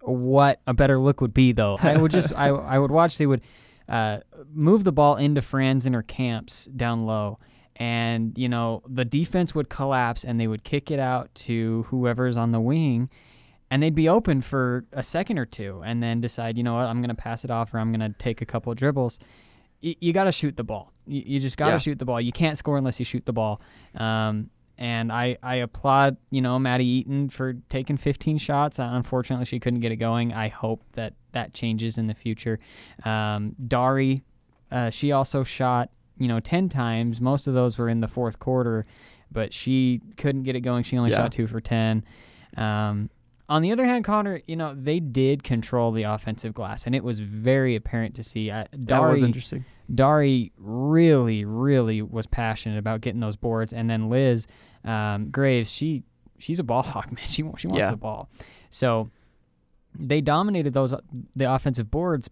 what 0.00 0.60
a 0.66 0.72
better 0.72 0.98
look 0.98 1.20
would 1.20 1.34
be, 1.34 1.52
though. 1.52 1.76
I 1.80 1.96
would 1.96 2.12
just, 2.12 2.32
I, 2.36 2.48
I 2.48 2.78
would 2.78 2.90
watch. 2.90 3.18
They 3.18 3.26
would 3.26 3.42
uh, 3.88 4.18
move 4.52 4.84
the 4.84 4.92
ball 4.92 5.16
into 5.16 5.40
Franz 5.42 5.86
and 5.86 5.94
her 5.94 6.02
camps 6.02 6.66
down 6.66 7.06
low, 7.06 7.38
and 7.76 8.36
you 8.36 8.48
know 8.48 8.82
the 8.88 9.04
defense 9.04 9.54
would 9.54 9.68
collapse, 9.68 10.24
and 10.24 10.38
they 10.40 10.46
would 10.46 10.64
kick 10.64 10.90
it 10.90 10.98
out 10.98 11.34
to 11.34 11.84
whoever's 11.88 12.36
on 12.36 12.52
the 12.52 12.60
wing, 12.60 13.08
and 13.70 13.82
they'd 13.82 13.94
be 13.94 14.08
open 14.08 14.40
for 14.42 14.84
a 14.92 15.02
second 15.02 15.38
or 15.38 15.46
two, 15.46 15.82
and 15.84 16.02
then 16.02 16.20
decide, 16.20 16.56
you 16.56 16.62
know 16.64 16.74
what, 16.74 16.86
I'm 16.86 17.00
going 17.00 17.08
to 17.08 17.14
pass 17.14 17.44
it 17.44 17.50
off, 17.50 17.72
or 17.72 17.78
I'm 17.78 17.92
going 17.92 18.12
to 18.12 18.16
take 18.18 18.40
a 18.42 18.46
couple 18.46 18.74
dribbles. 18.74 19.18
Y- 19.82 19.96
you 20.00 20.12
got 20.12 20.24
to 20.24 20.32
shoot 20.32 20.56
the 20.56 20.64
ball. 20.64 20.92
You, 21.06 21.22
you 21.24 21.40
just 21.40 21.56
got 21.56 21.66
to 21.66 21.72
Yeah. 21.72 21.78
shoot 21.78 21.98
the 21.98 22.04
ball. 22.04 22.20
You 22.20 22.32
can't 22.32 22.58
score 22.58 22.76
unless 22.78 22.98
you 22.98 23.04
shoot 23.04 23.24
the 23.26 23.32
ball. 23.32 23.60
Um, 23.94 24.50
and 24.76 25.10
I, 25.12 25.36
I 25.42 25.56
applaud 25.56 26.16
you 26.30 26.40
know 26.40 26.58
Maddie 26.58 26.86
Eaton 26.86 27.30
for 27.30 27.54
taking 27.68 27.96
15 27.96 28.38
shots. 28.38 28.78
Uh, 28.78 28.88
unfortunately, 28.92 29.44
she 29.44 29.58
couldn't 29.60 29.80
get 29.80 29.92
it 29.92 29.96
going. 29.96 30.32
I 30.32 30.48
hope 30.48 30.82
that 30.92 31.14
that 31.32 31.54
changes 31.54 31.98
in 31.98 32.06
the 32.06 32.14
future. 32.14 32.58
Um, 33.04 33.54
Dari, 33.66 34.22
uh, 34.70 34.90
she 34.90 35.12
also 35.12 35.44
shot 35.44 35.90
you 36.18 36.28
know 36.28 36.40
10 36.40 36.68
times. 36.68 37.20
Most 37.20 37.46
of 37.46 37.54
those 37.54 37.78
were 37.78 37.88
in 37.88 38.00
the 38.00 38.08
fourth 38.08 38.38
quarter, 38.38 38.86
but 39.30 39.52
she 39.52 40.00
couldn't 40.16 40.42
get 40.42 40.56
it 40.56 40.60
going. 40.60 40.82
She 40.84 40.96
only 40.98 41.10
Yeah. 41.10 41.18
shot 41.18 41.32
two 41.32 41.46
for 41.46 41.60
10. 41.60 42.02
Um, 42.56 43.10
on 43.50 43.62
the 43.62 43.72
other 43.72 43.86
hand, 43.86 44.04
Connor, 44.04 44.42
you 44.46 44.56
know 44.56 44.74
they 44.74 45.00
did 45.00 45.42
control 45.42 45.90
the 45.92 46.02
offensive 46.02 46.52
glass, 46.54 46.84
and 46.86 46.94
it 46.94 47.02
was 47.02 47.18
very 47.20 47.76
apparent 47.76 48.14
to 48.16 48.22
see. 48.22 48.50
Uh, 48.50 48.64
That 48.72 48.98
was 49.00 49.20
Dari, 49.20 49.22
interesting. 49.22 49.64
Dari 49.94 50.52
really, 50.58 51.44
really 51.46 52.02
was 52.02 52.26
passionate 52.26 52.78
about 52.78 53.00
getting 53.00 53.20
those 53.20 53.36
boards, 53.36 53.72
and 53.72 53.88
then 53.88 54.10
Liz 54.10 54.46
um, 54.84 55.30
Graves, 55.30 55.70
she 55.72 56.02
she's 56.38 56.58
a 56.58 56.62
ball 56.64 56.82
hawk, 56.92 57.10
man. 57.10 57.24
She 57.26 57.42
she 57.56 57.66
wants 57.68 57.84
Yeah. 57.86 57.90
the 57.90 57.96
ball, 57.96 58.28
so 58.70 59.08
they 59.98 60.20
dominated 60.20 60.72
those 60.72 60.94
the 61.36 61.52
offensive 61.52 61.90
boards. 61.90 62.30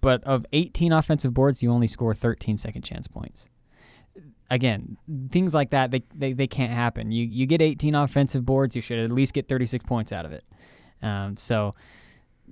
But 0.00 0.22
of 0.22 0.46
18 0.52 0.92
offensive 0.92 1.34
boards, 1.34 1.60
you 1.62 1.72
only 1.72 1.88
score 1.88 2.14
13 2.14 2.56
second 2.56 2.82
chance 2.82 3.08
points. 3.08 3.48
Again, 4.50 4.96
things 5.30 5.54
like 5.54 5.70
that 5.70 5.90
they, 5.90 6.02
they, 6.14 6.32
they 6.32 6.46
can't 6.46 6.72
happen. 6.72 7.10
You 7.12 7.24
you 7.26 7.44
get 7.46 7.60
18 7.60 7.94
offensive 7.94 8.46
boards, 8.46 8.74
you 8.74 8.80
should 8.80 8.98
at 8.98 9.12
least 9.12 9.34
get 9.34 9.46
36 9.48 9.84
points 9.84 10.10
out 10.12 10.24
of 10.24 10.32
it. 10.32 10.44
Um, 11.02 11.36
so 11.36 11.72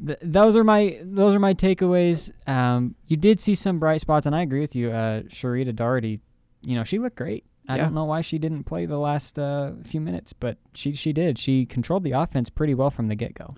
th- 0.05 0.19
those 0.21 0.57
are 0.57 0.65
my 0.65 0.99
those 1.03 1.35
are 1.35 1.39
my 1.39 1.55
takeaways. 1.55 2.31
Um, 2.47 2.97
you 3.07 3.17
did 3.17 3.41
see 3.41 3.55
some 3.55 3.79
bright 3.79 4.01
spots, 4.03 4.27
and 4.27 4.37
I 4.37 4.43
agree 4.43 4.61
with 4.61 4.77
you. 4.77 4.91
Uh, 4.91 5.23
Sharita 5.23 5.75
Daugherty, 5.75 6.21
you 6.63 6.75
know, 6.75 6.85
she 6.85 6.99
looked 6.99 7.17
great. 7.17 7.45
I 7.69 7.77
Yeah. 7.77 7.85
don't 7.85 7.95
know 7.95 8.05
why 8.05 8.21
she 8.21 8.39
didn't 8.39 8.65
play 8.65 8.85
the 8.87 8.99
last 8.99 9.39
uh, 9.39 9.73
few 9.85 10.01
minutes, 10.03 10.33
but 10.35 10.59
she 10.75 10.93
she 10.93 11.13
did. 11.15 11.39
She 11.39 11.65
controlled 11.65 12.05
the 12.05 12.13
offense 12.13 12.51
pretty 12.51 12.75
well 12.75 12.91
from 12.91 13.09
the 13.09 13.15
get 13.15 13.33
go. 13.35 13.55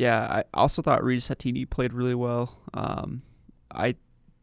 Yeah, 0.00 0.20
I 0.22 0.44
also 0.54 0.80
thought 0.82 1.04
Rita 1.04 1.34
Satini 1.34 1.68
played 1.68 1.92
really 1.92 2.14
well. 2.14 2.58
Um, 2.72 3.22
I 3.70 3.96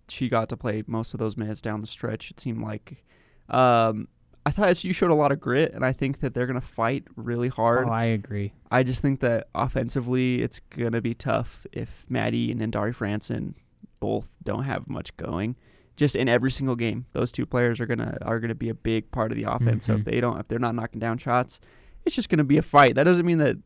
she 0.07 0.29
got 0.29 0.49
to 0.49 0.57
play 0.57 0.83
most 0.87 1.13
of 1.13 1.19
those 1.19 1.35
minutes 1.35 1.61
down 1.61 1.81
the 1.81 1.87
stretch. 1.87 2.29
It 2.31 2.39
seemed 2.39 2.61
like 2.61 3.03
um, 3.49 4.07
I 4.45 4.51
thought 4.51 4.69
SU 4.69 4.93
showed 4.93 5.11
a 5.11 5.15
lot 5.15 5.31
of 5.31 5.39
grit, 5.39 5.73
and 5.73 5.83
I 5.83 5.93
think 5.93 6.19
that 6.19 6.33
they're 6.33 6.45
gonna 6.47 6.61
fight 6.61 7.05
really 7.15 7.47
hard. 7.49 7.87
Oh, 7.87 7.91
I 7.91 8.05
agree. 8.05 8.53
I 8.71 8.83
just 8.83 9.01
think 9.01 9.19
that 9.21 9.47
offensively, 9.55 10.41
it's 10.41 10.59
gonna 10.59 11.01
be 11.01 11.13
tough 11.13 11.65
if 11.71 12.05
Maddie 12.07 12.51
and 12.51 12.71
Dari 12.71 12.93
Franson 12.93 13.55
both 13.99 14.29
don't 14.43 14.63
have 14.63 14.87
much 14.87 15.15
going. 15.17 15.55
Just 15.95 16.15
in 16.15 16.29
every 16.29 16.51
single 16.51 16.75
game, 16.75 17.07
those 17.13 17.31
two 17.31 17.47
players 17.47 17.79
are 17.81 17.87
gonna 17.87 18.17
are 18.21 18.39
gonna 18.39 18.53
be 18.55 18.69
a 18.69 18.75
big 18.75 19.09
part 19.11 19.31
of 19.31 19.37
the 19.37 19.43
offense. 19.51 19.85
So 19.85 19.93
if 19.95 20.01
Mhm. 20.01 20.05
they 20.05 20.21
don't, 20.21 20.39
if 20.39 20.47
they're 20.47 20.59
not 20.59 20.75
knocking 20.75 20.99
down 20.99 21.17
shots, 21.17 21.59
it's 22.07 22.15
just 22.15 22.29
gonna 22.29 22.43
be 22.43 22.57
a 22.57 22.61
fight. 22.61 22.95
That 22.95 23.03
doesn't 23.03 23.25
mean 23.25 23.37
that 23.37 23.57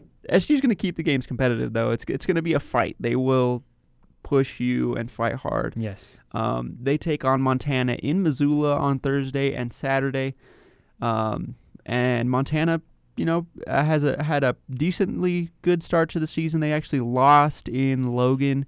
SU's 0.42 0.60
gonna 0.60 0.76
keep 0.76 0.98
the 0.98 1.04
games 1.04 1.26
competitive 1.26 1.74
though. 1.74 1.92
It's 1.92 2.04
it's 2.08 2.26
gonna 2.26 2.42
be 2.42 2.54
a 2.54 2.60
fight. 2.60 2.98
They 3.00 3.16
will 3.16 3.64
push 4.24 4.60
you 4.60 4.96
and 4.96 5.10
fight 5.10 5.36
hard. 5.36 5.74
Yes. 5.78 6.18
Um, 6.34 6.76
they 6.82 6.98
take 6.98 7.24
on 7.24 7.42
Montana 7.42 7.94
in 7.94 8.22
Missoula 8.24 8.76
on 8.76 9.00
Thursday 9.00 9.54
and 9.54 9.72
Saturday, 9.72 10.36
um, 11.02 11.56
and 11.86 12.30
Montana, 12.30 12.82
you 13.16 13.26
know, 13.26 13.48
uh, 13.68 13.84
has 13.84 14.04
a 14.04 14.22
had 14.24 14.44
a 14.44 14.56
decently 14.70 15.52
good 15.62 15.84
start 15.84 16.10
to 16.12 16.20
the 16.20 16.28
season. 16.28 16.60
They 16.60 16.74
actually 16.74 17.02
lost 17.02 17.70
in 17.70 18.04
Logan 18.04 18.66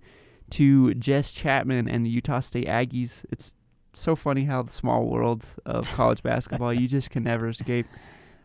to 0.52 0.94
Jess 0.96 1.32
Chapman 1.32 1.90
and 1.90 2.06
the 2.06 2.10
Utah 2.10 2.40
State 2.40 2.68
Aggies. 2.68 3.26
It's 3.32 3.56
so 3.94 4.16
funny 4.16 4.46
how 4.46 4.64
the 4.64 4.72
small 4.72 5.06
world 5.06 5.46
of 5.66 5.88
college 5.94 6.22
basketball 6.24 6.74
you 6.74 6.88
just 6.88 7.10
can 7.10 7.24
never 7.24 7.50
escape. 7.50 7.88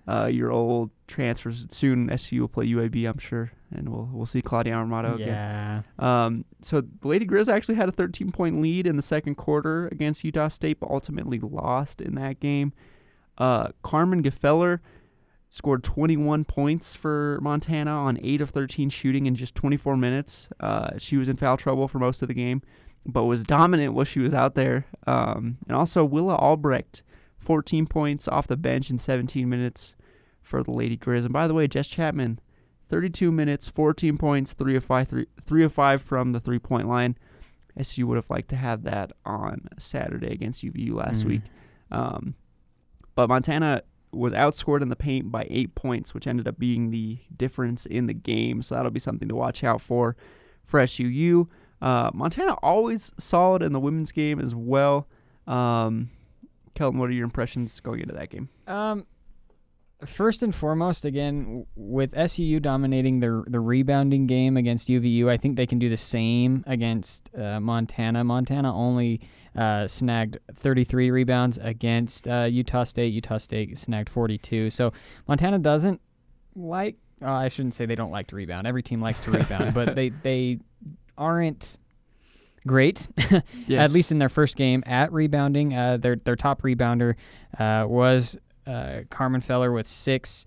Uh, 0.06 0.24
your 0.24 0.50
old 0.50 0.90
transfers 1.08 1.66
soon. 1.70 2.10
SU 2.10 2.40
will 2.40 2.48
play 2.48 2.66
UAB, 2.66 3.08
I'm 3.08 3.18
sure, 3.18 3.50
and 3.74 3.88
we'll 3.88 4.08
we'll 4.12 4.26
see 4.26 4.42
Claudia 4.42 4.74
Armato 4.74 5.16
again. 5.16 5.28
yeah. 5.28 5.82
Um, 5.98 6.44
so 6.60 6.80
the 6.80 7.08
Lady 7.08 7.26
Grizz 7.26 7.52
actually 7.52 7.74
had 7.74 7.88
a 7.88 7.92
13 7.92 8.30
point 8.30 8.60
lead 8.60 8.86
in 8.86 8.96
the 8.96 9.02
second 9.02 9.34
quarter 9.34 9.88
against 9.88 10.22
Utah 10.22 10.48
State, 10.48 10.78
but 10.78 10.90
ultimately 10.90 11.40
lost 11.40 12.00
in 12.00 12.14
that 12.14 12.38
game. 12.38 12.72
Uh, 13.38 13.68
Carmen 13.82 14.22
Gfeller 14.22 14.80
scored 15.50 15.82
21 15.82 16.44
points 16.44 16.94
for 16.94 17.38
Montana 17.40 17.90
on 17.90 18.18
8 18.22 18.42
of 18.42 18.50
13 18.50 18.90
shooting 18.90 19.26
in 19.26 19.34
just 19.34 19.54
24 19.54 19.96
minutes. 19.96 20.48
Uh, 20.60 20.90
she 20.98 21.16
was 21.16 21.28
in 21.28 21.36
foul 21.36 21.56
trouble 21.56 21.88
for 21.88 21.98
most 21.98 22.20
of 22.20 22.28
the 22.28 22.34
game, 22.34 22.62
but 23.06 23.24
was 23.24 23.44
dominant 23.44 23.94
while 23.94 24.04
she 24.04 24.20
was 24.20 24.34
out 24.34 24.54
there. 24.54 24.86
Um, 25.06 25.58
and 25.66 25.76
also 25.76 26.04
Willa 26.04 26.34
Albrecht, 26.34 27.02
14 27.38 27.86
points 27.86 28.28
off 28.28 28.46
the 28.46 28.56
bench 28.56 28.90
in 28.90 28.98
17 28.98 29.48
minutes 29.48 29.94
for 30.48 30.62
the 30.62 30.70
Lady 30.72 30.96
Grizz. 30.96 31.24
And 31.24 31.32
by 31.32 31.46
the 31.46 31.54
way, 31.54 31.68
Jess 31.68 31.88
Chapman, 31.88 32.40
32 32.88 33.30
minutes, 33.30 33.68
14 33.68 34.16
points, 34.16 34.52
3 34.54 34.76
of 34.76 34.84
5, 34.84 35.08
3, 35.08 35.26
three 35.42 35.64
of 35.64 35.72
5 35.72 36.00
from 36.02 36.32
the 36.32 36.40
three 36.40 36.58
point 36.58 36.88
line. 36.88 37.16
SU 37.76 38.06
would 38.06 38.16
have 38.16 38.30
liked 38.30 38.48
to 38.48 38.56
have 38.56 38.82
that 38.84 39.12
on 39.24 39.68
Saturday 39.78 40.32
against 40.32 40.62
UVU 40.64 40.94
last 40.94 41.22
Mm. 41.22 41.26
week. 41.26 41.42
Um, 41.90 42.34
but 43.14 43.28
Montana 43.28 43.82
was 44.10 44.32
outscored 44.32 44.80
in 44.80 44.88
the 44.88 44.96
paint 44.96 45.30
by 45.30 45.46
eight 45.50 45.74
points, 45.74 46.14
which 46.14 46.26
ended 46.26 46.48
up 46.48 46.58
being 46.58 46.90
the 46.90 47.18
difference 47.36 47.84
in 47.86 48.06
the 48.06 48.14
game. 48.14 48.62
So 48.62 48.74
that'll 48.74 48.90
be 48.90 48.98
something 49.00 49.28
to 49.28 49.34
watch 49.36 49.62
out 49.62 49.80
for 49.80 50.16
for 50.64 50.80
SUU. 50.80 51.46
Uh, 51.80 52.10
Montana 52.14 52.54
always 52.62 53.12
solid 53.18 53.62
in 53.62 53.72
the 53.72 53.80
women's 53.80 54.10
game 54.12 54.40
as 54.40 54.54
well. 54.54 55.06
Um, 55.46 56.10
Kelton, 56.74 56.98
what 56.98 57.08
are 57.10 57.12
your 57.12 57.24
impressions 57.24 57.78
going 57.80 58.00
into 58.00 58.14
that 58.14 58.30
game? 58.30 58.48
Um, 58.66 59.06
first 60.06 60.42
and 60.42 60.54
foremost, 60.54 61.04
again, 61.04 61.66
with 61.74 62.12
SUU 62.12 62.60
dominating 62.62 63.20
the 63.20 63.44
the 63.46 63.60
rebounding 63.60 64.26
game 64.26 64.56
against 64.56 64.88
UVU, 64.88 65.28
I 65.28 65.36
think 65.36 65.56
they 65.56 65.66
can 65.66 65.78
do 65.78 65.88
the 65.88 65.96
same 65.96 66.64
against 66.66 67.30
uh, 67.36 67.60
Montana. 67.60 68.22
Montana 68.24 68.74
only 68.74 69.20
uh, 69.56 69.88
snagged 69.88 70.38
33 70.54 71.10
rebounds 71.10 71.58
against 71.58 72.28
uh, 72.28 72.44
Utah 72.44 72.84
State. 72.84 73.12
Utah 73.12 73.38
State 73.38 73.76
snagged 73.76 74.08
42. 74.08 74.70
So 74.70 74.92
Montana 75.26 75.58
doesn't 75.58 76.00
like. 76.54 76.96
Uh, 77.20 77.32
I 77.32 77.48
shouldn't 77.48 77.74
say 77.74 77.84
they 77.86 77.96
don't 77.96 78.12
like 78.12 78.28
to 78.28 78.36
rebound. 78.36 78.66
Every 78.66 78.82
team 78.82 79.00
likes 79.00 79.20
to 79.20 79.30
rebound, 79.32 79.74
but 79.74 79.96
they 79.96 80.10
they 80.10 80.60
aren't 81.16 81.76
great. 82.66 83.08
At 83.70 83.90
least 83.90 84.12
in 84.12 84.18
their 84.18 84.28
first 84.28 84.56
game 84.56 84.84
at 84.86 85.12
rebounding, 85.12 85.74
uh, 85.74 85.96
their 85.96 86.16
their 86.16 86.36
top 86.36 86.62
rebounder 86.62 87.16
uh, 87.58 87.84
was 87.88 88.36
uh, 88.68 89.00
Carmen 89.10 89.40
Feller 89.40 89.72
with 89.72 89.86
six. 89.86 90.44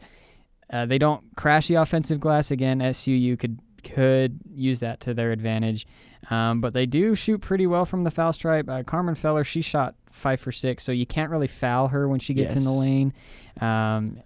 Uh, 0.71 0.85
they 0.85 0.97
don't 0.97 1.23
crash 1.35 1.67
the 1.67 1.75
offensive 1.75 2.19
glass 2.19 2.51
again. 2.51 2.79
SUU 2.79 3.37
could 3.37 3.59
could 3.83 4.39
use 4.53 4.79
that 4.81 4.99
to 5.01 5.13
their 5.13 5.31
advantage, 5.31 5.87
um, 6.29 6.61
but 6.61 6.71
they 6.71 6.85
do 6.85 7.15
shoot 7.15 7.41
pretty 7.41 7.65
well 7.65 7.83
from 7.83 8.03
the 8.03 8.11
foul 8.11 8.31
stripe. 8.31 8.69
Uh, 8.69 8.83
Carmen 8.83 9.15
Feller 9.15 9.43
she 9.43 9.61
shot 9.63 9.95
five 10.11 10.39
for 10.39 10.51
six, 10.51 10.83
so 10.83 10.91
you 10.91 11.05
can't 11.07 11.31
really 11.31 11.47
foul 11.47 11.87
her 11.87 12.07
when 12.07 12.19
she 12.19 12.33
gets 12.35 12.53
in 12.59 12.63
the 12.63 12.71
lane. 12.71 13.13
Um, 13.59 14.19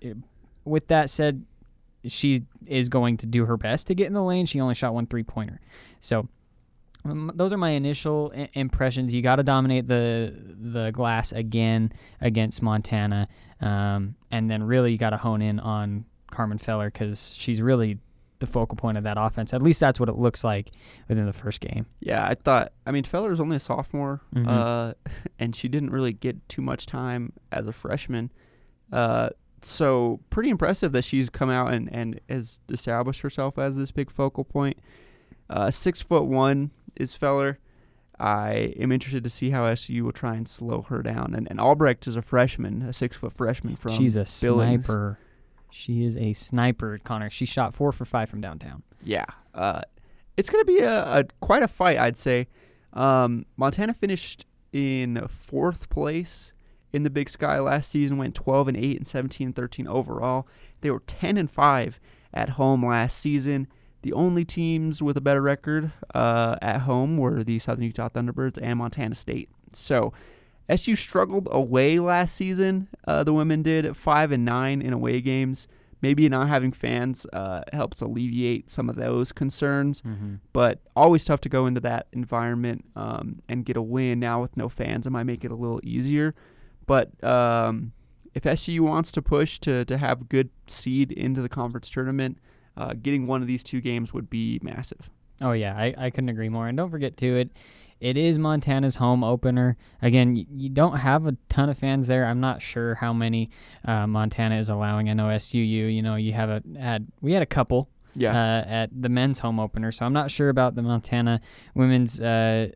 it- 0.00 0.16
with 0.64 0.88
that 0.88 1.08
said, 1.08 1.44
she 2.06 2.42
is 2.66 2.90
going 2.90 3.16
to 3.16 3.26
do 3.26 3.46
her 3.46 3.56
best 3.56 3.86
to 3.86 3.94
get 3.94 4.06
in 4.06 4.12
the 4.12 4.22
lane. 4.22 4.44
She 4.44 4.60
only 4.60 4.74
shot 4.74 4.92
one 4.92 5.06
three 5.06 5.22
pointer, 5.22 5.58
so 6.00 6.28
those 7.04 7.52
are 7.52 7.56
my 7.58 7.70
initial 7.70 8.32
I- 8.36 8.48
impressions. 8.54 9.14
You 9.14 9.22
got 9.22 9.36
to 9.36 9.42
dominate 9.42 9.86
the 9.88 10.34
the 10.60 10.90
glass 10.90 11.32
again 11.32 11.92
against 12.20 12.62
Montana, 12.62 13.28
um, 13.60 14.14
and 14.30 14.50
then 14.50 14.62
really 14.62 14.92
you 14.92 14.98
got 14.98 15.10
to 15.10 15.16
hone 15.16 15.40
in 15.42 15.58
on 15.60 16.04
Carmen 16.30 16.58
Feller 16.58 16.90
because 16.90 17.34
she's 17.36 17.62
really 17.62 17.98
the 18.40 18.46
focal 18.46 18.76
point 18.76 18.96
of 18.96 19.04
that 19.04 19.16
offense. 19.18 19.52
At 19.52 19.62
least 19.62 19.80
that's 19.80 19.98
what 19.98 20.08
it 20.08 20.16
looks 20.16 20.44
like 20.44 20.70
within 21.08 21.26
the 21.26 21.32
first 21.32 21.60
game. 21.60 21.86
Yeah, 22.00 22.24
I 22.24 22.34
thought. 22.34 22.72
I 22.86 22.92
mean, 22.92 23.02
Feller 23.04 23.30
was 23.30 23.40
only 23.40 23.56
a 23.56 23.60
sophomore, 23.60 24.20
Mhm. 24.34 24.46
uh, 24.46 24.94
and 25.40 25.56
she 25.56 25.66
didn't 25.68 25.90
really 25.90 26.12
get 26.12 26.48
too 26.48 26.62
much 26.62 26.86
time 26.86 27.32
as 27.50 27.66
a 27.66 27.72
freshman. 27.72 28.30
Uh, 28.92 29.30
so 29.60 30.20
pretty 30.30 30.50
impressive 30.50 30.92
that 30.92 31.02
she's 31.02 31.28
come 31.30 31.50
out 31.50 31.72
and, 31.72 31.92
and 31.92 32.20
has 32.28 32.58
established 32.68 33.22
herself 33.22 33.58
as 33.58 33.76
this 33.76 33.90
big 33.90 34.08
focal 34.10 34.44
point. 34.44 34.78
Uh, 35.50 35.70
six 35.70 36.00
foot 36.00 36.24
one 36.26 36.70
is 36.98 37.14
Feller. 37.14 37.58
I 38.20 38.74
am 38.78 38.90
interested 38.90 39.22
to 39.24 39.30
see 39.30 39.50
how 39.50 39.64
SU 39.66 40.04
will 40.04 40.12
try 40.12 40.34
and 40.34 40.48
slow 40.48 40.82
her 40.82 41.02
down. 41.02 41.34
And, 41.34 41.46
and 41.48 41.60
Albrecht 41.60 42.06
is 42.08 42.16
a 42.16 42.22
freshman, 42.22 42.82
a 42.82 42.92
six 42.92 43.16
foot 43.16 43.32
freshman 43.32 43.76
from. 43.76 43.92
She's 43.92 44.16
a 44.16 44.26
Billings. 44.40 44.84
sniper. 44.84 45.18
She 45.70 46.04
is 46.04 46.16
a 46.16 46.32
sniper, 46.32 46.98
Connor. 47.04 47.30
She 47.30 47.46
shot 47.46 47.74
four 47.74 47.92
for 47.92 48.04
five 48.04 48.28
from 48.28 48.40
downtown. 48.40 48.82
Yeah, 49.02 49.26
uh, 49.54 49.82
it's 50.36 50.50
gonna 50.50 50.64
be 50.64 50.78
a, 50.80 51.18
a 51.20 51.24
quite 51.40 51.62
a 51.62 51.68
fight, 51.68 51.98
I'd 51.98 52.16
say. 52.18 52.48
Um, 52.92 53.46
Montana 53.56 53.94
finished 53.94 54.46
in 54.72 55.24
fourth 55.28 55.88
place 55.88 56.52
in 56.92 57.02
the 57.02 57.10
Big 57.10 57.28
Sky 57.28 57.60
last 57.60 57.90
season, 57.90 58.16
went 58.16 58.34
12 58.34 58.68
and 58.68 58.76
8 58.76 58.96
and 58.96 59.06
17 59.06 59.48
and 59.48 59.54
13 59.56 59.86
overall. 59.86 60.48
They 60.80 60.90
were 60.90 61.02
10 61.06 61.36
and 61.36 61.50
5 61.50 62.00
at 62.32 62.50
home 62.50 62.84
last 62.84 63.18
season. 63.18 63.68
The 64.02 64.12
only 64.12 64.44
teams 64.44 65.02
with 65.02 65.16
a 65.16 65.20
better 65.20 65.42
record 65.42 65.90
uh, 66.14 66.56
at 66.62 66.82
home 66.82 67.16
were 67.18 67.42
the 67.42 67.58
Southern 67.58 67.84
Utah 67.84 68.08
Thunderbirds 68.08 68.58
and 68.62 68.78
Montana 68.78 69.14
State. 69.14 69.48
So 69.72 70.12
SU 70.68 70.94
struggled 70.96 71.48
away 71.50 71.98
last 71.98 72.34
season. 72.36 72.88
Uh, 73.06 73.24
the 73.24 73.32
women 73.32 73.62
did 73.62 73.96
five 73.96 74.30
and 74.32 74.44
nine 74.44 74.82
in 74.82 74.92
away 74.92 75.20
games. 75.20 75.66
Maybe 76.00 76.28
not 76.28 76.46
having 76.48 76.70
fans 76.70 77.26
uh, 77.32 77.62
helps 77.72 78.00
alleviate 78.00 78.70
some 78.70 78.88
of 78.88 78.94
those 78.94 79.32
concerns, 79.32 80.00
Mm-hmm. 80.02 80.34
but 80.52 80.78
always 80.94 81.24
tough 81.24 81.40
to 81.40 81.48
go 81.48 81.66
into 81.66 81.80
that 81.80 82.06
environment 82.12 82.84
um, 82.94 83.42
and 83.48 83.64
get 83.64 83.76
a 83.76 83.82
win. 83.82 84.20
Now 84.20 84.40
with 84.40 84.56
no 84.56 84.68
fans, 84.68 85.08
it 85.08 85.10
might 85.10 85.24
make 85.24 85.44
it 85.44 85.50
a 85.50 85.56
little 85.56 85.80
easier. 85.82 86.36
But 86.86 87.22
um, 87.24 87.90
if 88.32 88.46
SU 88.46 88.80
wants 88.84 89.10
to 89.12 89.22
push 89.22 89.58
to 89.60 89.84
to 89.86 89.98
have 89.98 90.28
good 90.28 90.50
seed 90.68 91.10
into 91.10 91.42
the 91.42 91.48
conference 91.48 91.90
tournament, 91.90 92.38
uh, 92.78 92.94
getting 92.94 93.26
one 93.26 93.42
of 93.42 93.48
these 93.48 93.62
two 93.62 93.80
games 93.80 94.14
would 94.14 94.30
be 94.30 94.58
massive. 94.62 95.10
Oh 95.40 95.52
yeah, 95.52 95.76
I, 95.76 95.94
I 95.98 96.10
couldn't 96.10 96.30
agree 96.30 96.48
more. 96.48 96.68
And 96.68 96.76
don't 96.76 96.90
forget 96.90 97.16
too, 97.16 97.36
it 97.36 97.50
it 98.00 98.16
is 98.16 98.38
Montana's 98.38 98.96
home 98.96 99.24
opener. 99.24 99.76
Again, 100.00 100.36
you, 100.36 100.46
you 100.50 100.68
don't 100.68 100.98
have 100.98 101.26
a 101.26 101.36
ton 101.48 101.68
of 101.68 101.76
fans 101.76 102.06
there. 102.06 102.24
I'm 102.24 102.40
not 102.40 102.62
sure 102.62 102.94
how 102.94 103.12
many 103.12 103.50
uh, 103.84 104.06
Montana 104.06 104.58
is 104.58 104.68
allowing. 104.68 105.10
I 105.10 105.14
know 105.14 105.24
SUU. 105.24 105.94
You 105.94 106.02
know, 106.02 106.14
you 106.14 106.32
have 106.32 106.48
a 106.48 106.62
had 106.78 107.08
we 107.20 107.32
had 107.32 107.42
a 107.42 107.46
couple 107.46 107.90
Yeah, 108.14 108.30
uh, 108.32 108.64
at 108.68 108.90
the 109.02 109.08
men's 109.08 109.40
home 109.40 109.58
opener, 109.58 109.92
so 109.92 110.06
I'm 110.06 110.12
not 110.12 110.30
sure 110.30 110.48
about 110.48 110.76
the 110.76 110.82
Montana 110.82 111.40
women's 111.74 112.20
uh, 112.20 112.68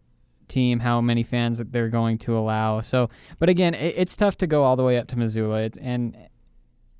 team 0.49 0.81
how 0.81 1.01
many 1.01 1.23
fans 1.23 1.59
that 1.59 1.73
they're 1.73 1.89
going 1.89 2.19
to 2.19 2.37
allow. 2.37 2.81
So, 2.81 3.09
but 3.39 3.49
again, 3.49 3.75
it, 3.75 3.95
it's 3.97 4.17
tough 4.17 4.37
to 4.39 4.47
go 4.47 4.65
all 4.65 4.77
the 4.77 4.85
way 4.85 4.99
up 4.99 5.07
to 5.09 5.17
Missoula. 5.19 5.63
It, 5.63 5.79
and 5.81 6.17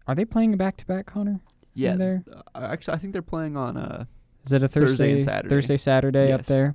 are 0.07 0.15
they 0.15 0.25
playing 0.25 0.57
back 0.57 0.77
to 0.79 0.87
back, 0.87 1.07
Connor? 1.07 1.41
Yeah. 1.75 1.97
there? 1.97 2.25
Uh, 2.55 2.61
actually, 2.61 2.95
I 2.95 2.99
think 2.99 3.13
they're 3.13 3.23
playing 3.23 3.57
on. 3.57 3.77
Uh, 3.77 4.05
Is 4.45 4.53
it 4.53 4.63
a 4.63 4.69
Thursday 4.69 4.87
Thursday, 4.87 5.13
and 5.13 5.23
Saturday. 5.23 5.49
Thursday, 5.49 5.77
Saturday 5.77 6.33
up 6.33 6.47
there? 6.47 6.75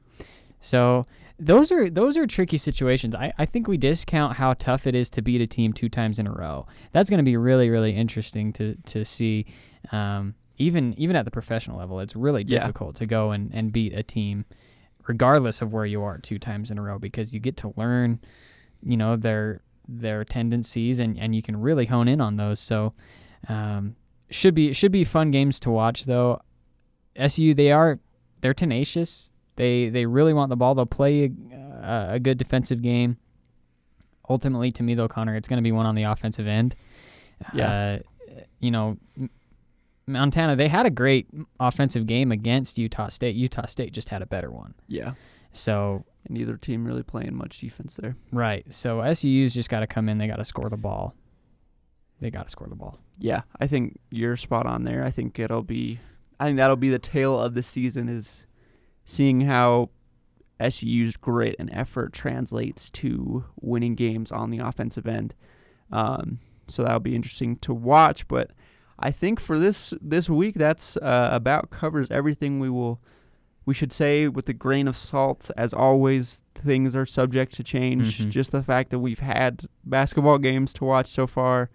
So 0.60 1.06
those 1.40 1.72
are 1.72 1.90
those 1.90 2.18
are 2.18 2.26
tricky 2.26 2.58
situations. 2.58 3.14
I, 3.14 3.32
I 3.38 3.46
think 3.46 3.68
we 3.68 3.78
discount 3.78 4.38
how 4.38 4.54
tough 4.54 4.88
it 4.88 4.96
is 4.96 5.10
to 5.12 5.22
beat 5.22 5.40
a 5.42 5.48
team 5.48 5.72
two 5.74 5.90
times 5.90 6.18
in 6.20 6.28
a 6.28 6.32
row. 6.32 6.66
That's 6.92 7.10
going 7.10 7.20
to 7.20 7.24
be 7.24 7.38
really 7.38 7.70
really 7.70 7.92
interesting 7.96 8.54
to 8.54 8.76
to 8.86 9.06
see. 9.06 9.46
Um, 9.92 10.36
even 10.58 10.96
even 10.98 11.16
at 11.16 11.26
the 11.26 11.32
professional 11.32 11.78
level, 11.78 12.00
it's 12.00 12.16
really 12.16 12.44
Yeah. 12.44 12.62
difficult 12.62 12.96
to 12.96 13.06
go 13.06 13.30
and, 13.32 13.54
and 13.54 13.72
beat 13.72 13.94
a 13.94 14.02
team, 14.02 14.46
regardless 15.08 15.62
of 15.62 15.72
where 15.72 15.86
you 15.86 16.02
are, 16.02 16.18
two 16.18 16.40
times 16.40 16.72
in 16.72 16.80
a 16.80 16.82
row 16.82 16.98
because 16.98 17.32
you 17.34 17.40
get 17.40 17.58
to 17.58 17.74
learn, 17.78 18.20
you 18.82 18.98
know 18.98 19.16
their 19.16 19.62
their 19.88 20.26
tendencies 20.26 21.00
and, 21.00 21.18
and 21.20 21.36
you 21.36 21.42
can 21.44 21.56
really 21.56 21.86
hone 21.86 22.08
in 22.08 22.20
on 22.20 22.36
those. 22.38 22.60
So 22.60 22.94
um, 23.48 23.96
should 24.30 24.54
be 24.56 24.74
should 24.74 24.92
be 24.92 25.04
fun 25.04 25.32
games 25.32 25.60
to 25.62 25.70
watch 25.70 26.06
though. 26.06 26.42
SU 27.16 27.54
they 27.54 27.72
are 27.72 28.00
they're 28.42 28.54
tenacious. 28.54 29.30
They 29.56 29.90
they 29.90 30.06
really 30.06 30.34
want 30.34 30.50
the 30.50 30.56
ball. 30.56 30.76
They'll 30.76 30.86
play 30.86 31.32
a, 31.52 32.08
a 32.12 32.20
good 32.20 32.38
defensive 32.38 32.82
game. 32.82 33.18
Ultimately, 34.30 34.72
to 34.74 34.84
me 34.84 34.94
though, 34.94 35.08
Connor, 35.08 35.36
it's 35.36 35.48
going 35.48 35.58
to 35.58 35.63
be 35.63 35.72
one 35.72 35.86
on 35.86 35.96
the 35.96 36.04
offensive 36.04 36.48
end. 36.48 36.76
Yeah. 37.54 38.00
Uh, 38.30 38.40
you 38.60 38.72
know, 38.72 38.98
Montana 40.06 40.56
they 40.56 40.68
had 40.68 40.86
a 40.86 40.90
great 40.90 41.28
offensive 41.60 42.08
game 42.08 42.32
against 42.32 42.78
Utah 42.78 43.08
State. 43.10 43.36
Utah 43.36 43.66
State 43.66 43.94
just 43.94 44.10
had 44.10 44.22
a 44.22 44.26
better 44.26 44.52
one. 44.52 44.74
yeah. 44.88 45.13
So 45.54 46.06
neither 46.30 46.56
team 46.58 46.86
really 46.86 47.02
playing 47.04 47.34
much 47.34 47.58
defense 47.60 47.96
there. 47.96 48.16
right. 48.32 48.63
So 48.72 49.02
SU's 49.12 49.54
just 49.56 49.70
got 49.70 49.80
to 49.80 49.88
come 49.88 50.08
in. 50.10 50.18
They 50.20 50.28
got 50.28 50.36
to 50.36 50.46
score 50.46 50.70
the 50.70 50.78
ball. 50.78 51.16
They 52.19 52.32
got 52.32 52.43
to 52.47 52.49
score 52.49 52.67
the 52.67 52.75
ball. 52.75 52.99
Yeah, 53.19 53.41
I 53.60 53.67
think 53.67 53.99
you're 54.10 54.38
spot 54.38 54.65
on 54.65 54.84
there. 54.84 55.03
I 55.03 55.12
think 55.12 55.38
it'll 55.39 55.63
be. 55.63 55.99
I 56.39 56.45
think 56.45 56.58
that'll 56.58 56.75
be 56.75 56.89
the 56.89 56.99
tale 56.99 57.39
of 57.39 57.53
the 57.56 57.63
season 57.63 58.10
is 58.10 58.45
seeing 59.06 59.41
how 59.41 59.89
SU's 60.67 61.15
grit 61.17 61.56
and 61.60 61.69
effort 61.71 62.13
translates 62.13 62.89
to 62.91 63.45
winning 63.60 63.95
games 63.95 64.32
on 64.32 64.49
the 64.49 64.60
offensive 64.60 65.08
end. 65.08 65.34
Um, 65.91 66.39
so 66.67 66.84
that'll 66.84 66.99
be 66.99 67.15
interesting 67.15 67.58
to 67.58 67.73
watch. 67.73 68.27
But 68.27 68.51
I 68.99 69.12
think 69.12 69.39
for 69.39 69.58
this 69.60 69.93
this 70.01 70.30
week, 70.30 70.56
that's 70.56 70.97
uh, 70.97 71.30
about 71.32 71.69
covers 71.69 72.10
everything 72.12 72.60
we 72.60 72.69
will. 72.69 72.99
We 73.65 73.73
should 73.73 73.91
say 73.91 74.27
with 74.27 74.47
a 74.49 74.53
grain 74.53 74.88
of 74.88 74.95
salt, 74.95 75.51
as 75.58 75.73
always, 75.73 76.41
things 76.56 76.95
are 76.95 77.06
subject 77.06 77.53
to 77.56 77.63
change. 77.63 78.19
Mhm. 78.19 78.30
Just 78.30 78.51
the 78.51 78.63
fact 78.63 78.91
that 78.91 78.99
we've 78.99 79.19
had 79.19 79.67
basketball 79.84 80.38
games 80.38 80.71
to 80.73 80.86
watch 80.86 81.08
so 81.10 81.27
far 81.27 81.69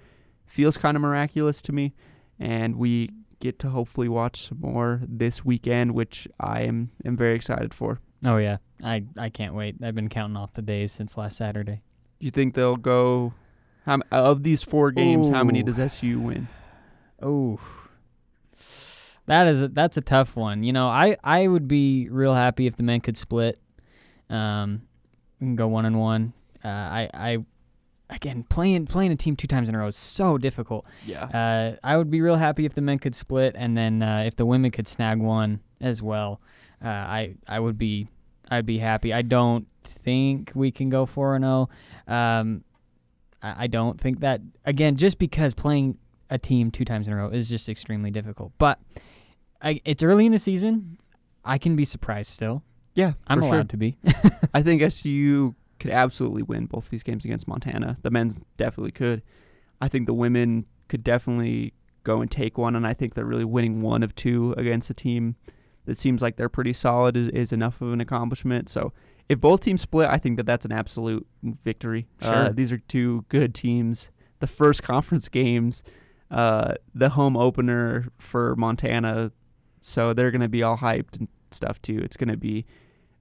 feels 0.53 0.77
kind 0.77 0.97
of 0.97 1.01
miraculous 1.01 1.62
to 1.62 1.73
me, 1.73 1.95
and 2.38 2.77
we 2.77 3.11
get 3.41 3.59
to 3.59 3.71
hopefully 3.71 4.09
watch 4.09 4.49
some 4.49 4.61
more 4.61 5.01
this 5.09 5.45
weekend, 5.45 5.93
which 5.93 6.29
I 6.38 6.62
am 6.62 6.91
am 7.05 7.17
very 7.17 7.35
excited 7.35 7.73
for. 7.73 8.01
Oh 8.25 8.37
yeah, 8.37 8.59
I 8.85 9.05
I 9.17 9.31
can't 9.31 9.55
wait. 9.55 9.77
I've 9.83 9.95
been 9.95 10.11
counting 10.11 10.37
off 10.37 10.53
the 10.53 10.62
days 10.62 10.93
since 10.93 11.17
last 11.17 11.38
Saturday. 11.38 11.81
Do 12.21 12.27
you 12.27 12.31
think 12.31 12.55
they'll 12.55 12.77
go? 12.77 13.33
How, 13.85 13.99
of 14.12 14.45
these 14.45 14.62
four 14.62 14.93
games, 14.93 15.29
how 15.29 15.43
many 15.43 15.61
Ooh. 15.61 15.65
does 15.65 15.79
SU 15.79 16.21
win? 16.21 16.47
Oh, 17.21 17.59
that 19.27 19.49
is 19.49 19.62
a, 19.62 19.69
that's 19.69 19.97
a 19.97 20.01
tough 20.03 20.37
one. 20.37 20.62
You 20.62 20.73
know, 20.73 20.88
I 20.88 21.17
I 21.25 21.49
would 21.49 21.67
be 21.67 22.09
real 22.11 22.35
happy 22.35 22.67
if 22.67 22.77
the 22.77 22.83
men 22.83 23.01
could 23.01 23.17
split. 23.17 23.59
Um, 24.29 24.83
we 25.41 25.47
can 25.47 25.57
go 25.57 25.67
one 25.67 25.87
and 25.87 25.99
one. 25.99 26.33
Uh, 26.65 26.69
I 26.69 27.11
I 27.15 27.38
again 28.12 28.44
playing 28.48 28.87
playing 28.87 29.11
a 29.12 29.16
team 29.16 29.35
two 29.37 29.46
times 29.48 29.68
in 29.68 29.75
a 29.75 29.79
row 29.79 29.87
is 29.87 29.96
so 29.96 30.38
difficult. 30.38 30.85
Yeah, 31.07 31.25
Uh, 31.25 31.77
I 31.83 31.96
would 31.96 32.11
be 32.11 32.20
real 32.20 32.37
happy 32.37 32.64
if 32.66 32.75
the 32.75 32.81
men 32.83 32.98
could 32.98 33.14
split, 33.14 33.55
and 33.57 33.77
then 33.77 34.03
uh, 34.03 34.25
if 34.27 34.37
the 34.37 34.46
women 34.46 34.70
could 34.70 34.87
snag 34.87 35.18
one 35.18 35.61
as 35.81 36.03
well. 36.03 36.40
Uh, 36.85 36.88
I 36.88 37.35
I 37.48 37.59
would 37.61 37.79
be 37.79 38.09
I'd 38.51 38.66
be 38.66 38.79
happy. 38.79 39.12
I 39.12 39.22
don't 39.22 39.66
think 39.85 40.53
we 40.55 40.70
can 40.70 40.90
go 40.90 41.07
four 41.07 41.35
and 41.35 41.44
zero. 41.44 41.68
Um, 42.07 42.64
I 43.42 43.64
I 43.64 43.66
don't 43.66 44.01
think 44.01 44.20
that 44.20 44.40
again, 44.64 44.96
just 44.96 45.18
because 45.18 45.55
playing 45.55 45.98
a 46.31 46.38
team 46.38 46.70
two 46.70 46.85
times 46.85 47.09
in 47.09 47.14
a 47.14 47.16
row 47.16 47.29
is 47.29 47.48
just 47.48 47.68
extremely 47.68 48.11
difficult. 48.11 48.53
But 48.59 48.79
I, 49.61 49.81
it's 49.85 50.03
early 50.03 50.27
in 50.27 50.33
the 50.33 50.38
season. 50.38 50.98
I 51.44 51.59
can 51.59 51.77
be 51.77 51.85
surprised 51.85 52.31
still. 52.31 52.62
yeah, 52.94 53.12
I'm 53.27 53.42
allowed 53.42 53.51
sure. 53.53 53.64
to 53.64 53.77
be. 53.77 53.96
I 54.55 54.62
think 54.62 54.81
SU 54.83 55.55
could 55.83 55.90
absolutely 55.90 56.42
win 56.42 56.66
both 56.66 56.88
these 56.88 57.03
games 57.03 57.25
against 57.25 57.47
Montana. 57.49 57.99
The 58.03 58.11
men's 58.11 58.37
definitely 58.57 58.92
could. 58.92 59.21
I 59.81 59.88
think 59.88 60.07
the 60.07 60.14
women 60.14 60.64
could 60.88 61.03
definitely 61.03 61.75
go 62.05 62.21
and 62.23 62.31
take 62.31 62.57
one, 62.57 62.77
and 62.77 62.87
I 62.87 62.95
think 62.95 63.14
that 63.14 63.25
really 63.25 63.45
winning 63.45 63.83
one 63.83 64.03
of 64.05 64.14
two 64.14 64.55
against 64.57 64.88
a 64.90 64.95
team 64.95 65.35
that 65.85 65.99
seems 65.99 66.23
like 66.23 66.37
they're 66.37 66.49
pretty 66.49 66.73
solid 66.73 67.16
is, 67.16 67.29
is 67.29 67.53
enough 67.53 67.81
of 67.83 67.92
an 67.92 68.01
accomplishment. 68.01 68.68
So 68.68 68.92
if 69.29 69.40
both 69.40 69.61
teams 69.61 69.81
split, 69.83 70.09
I 70.09 70.18
think 70.18 70.37
that 70.37 70.47
that's 70.47 70.64
an 70.64 70.73
absolute 70.73 71.27
victory. 71.42 72.07
Uh, 72.23 72.45
Sure. 72.45 72.53
these 72.53 72.71
are 72.71 72.79
two 72.79 73.25
good 73.29 73.53
teams. 73.55 74.11
The 74.38 74.47
first 74.47 74.83
conference 74.85 75.29
games, 75.29 75.83
uh, 76.31 76.75
the 76.95 77.09
home 77.11 77.37
opener 77.37 78.09
for 78.18 78.55
Montana, 78.55 79.33
so 79.81 80.12
they're 80.12 80.31
going 80.31 80.42
to 80.42 80.49
be 80.49 80.62
all 80.62 80.77
hyped 80.79 81.18
and 81.18 81.27
stuff 81.51 81.83
too. 81.83 81.99
It's 82.05 82.16
going 82.16 82.29
to 82.31 82.37
be 82.37 82.64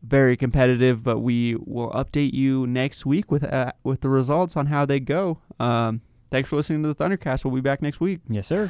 very 0.04 0.36
competitive, 0.38 1.04
but 1.04 1.20
we 1.20 1.56
will 1.56 1.92
update 1.92 2.34
you 2.34 2.66
next 2.68 3.06
week 3.06 3.32
with 3.32 3.44
uh, 3.44 3.72
with 3.84 4.02
the 4.02 4.10
results 4.10 4.56
on 4.56 4.68
how 4.68 4.86
they 4.86 5.00
go. 5.00 5.40
Um, 5.60 6.02
thanks 6.30 6.50
for 6.50 6.56
listening 6.56 6.84
to 6.84 6.90
the 6.90 6.96
Thundercast. 6.96 7.46
We'll 7.46 7.54
be 7.54 7.62
back 7.62 7.82
next 7.82 8.00
week. 8.00 8.20
yes, 8.30 8.48
sir. 8.48 8.68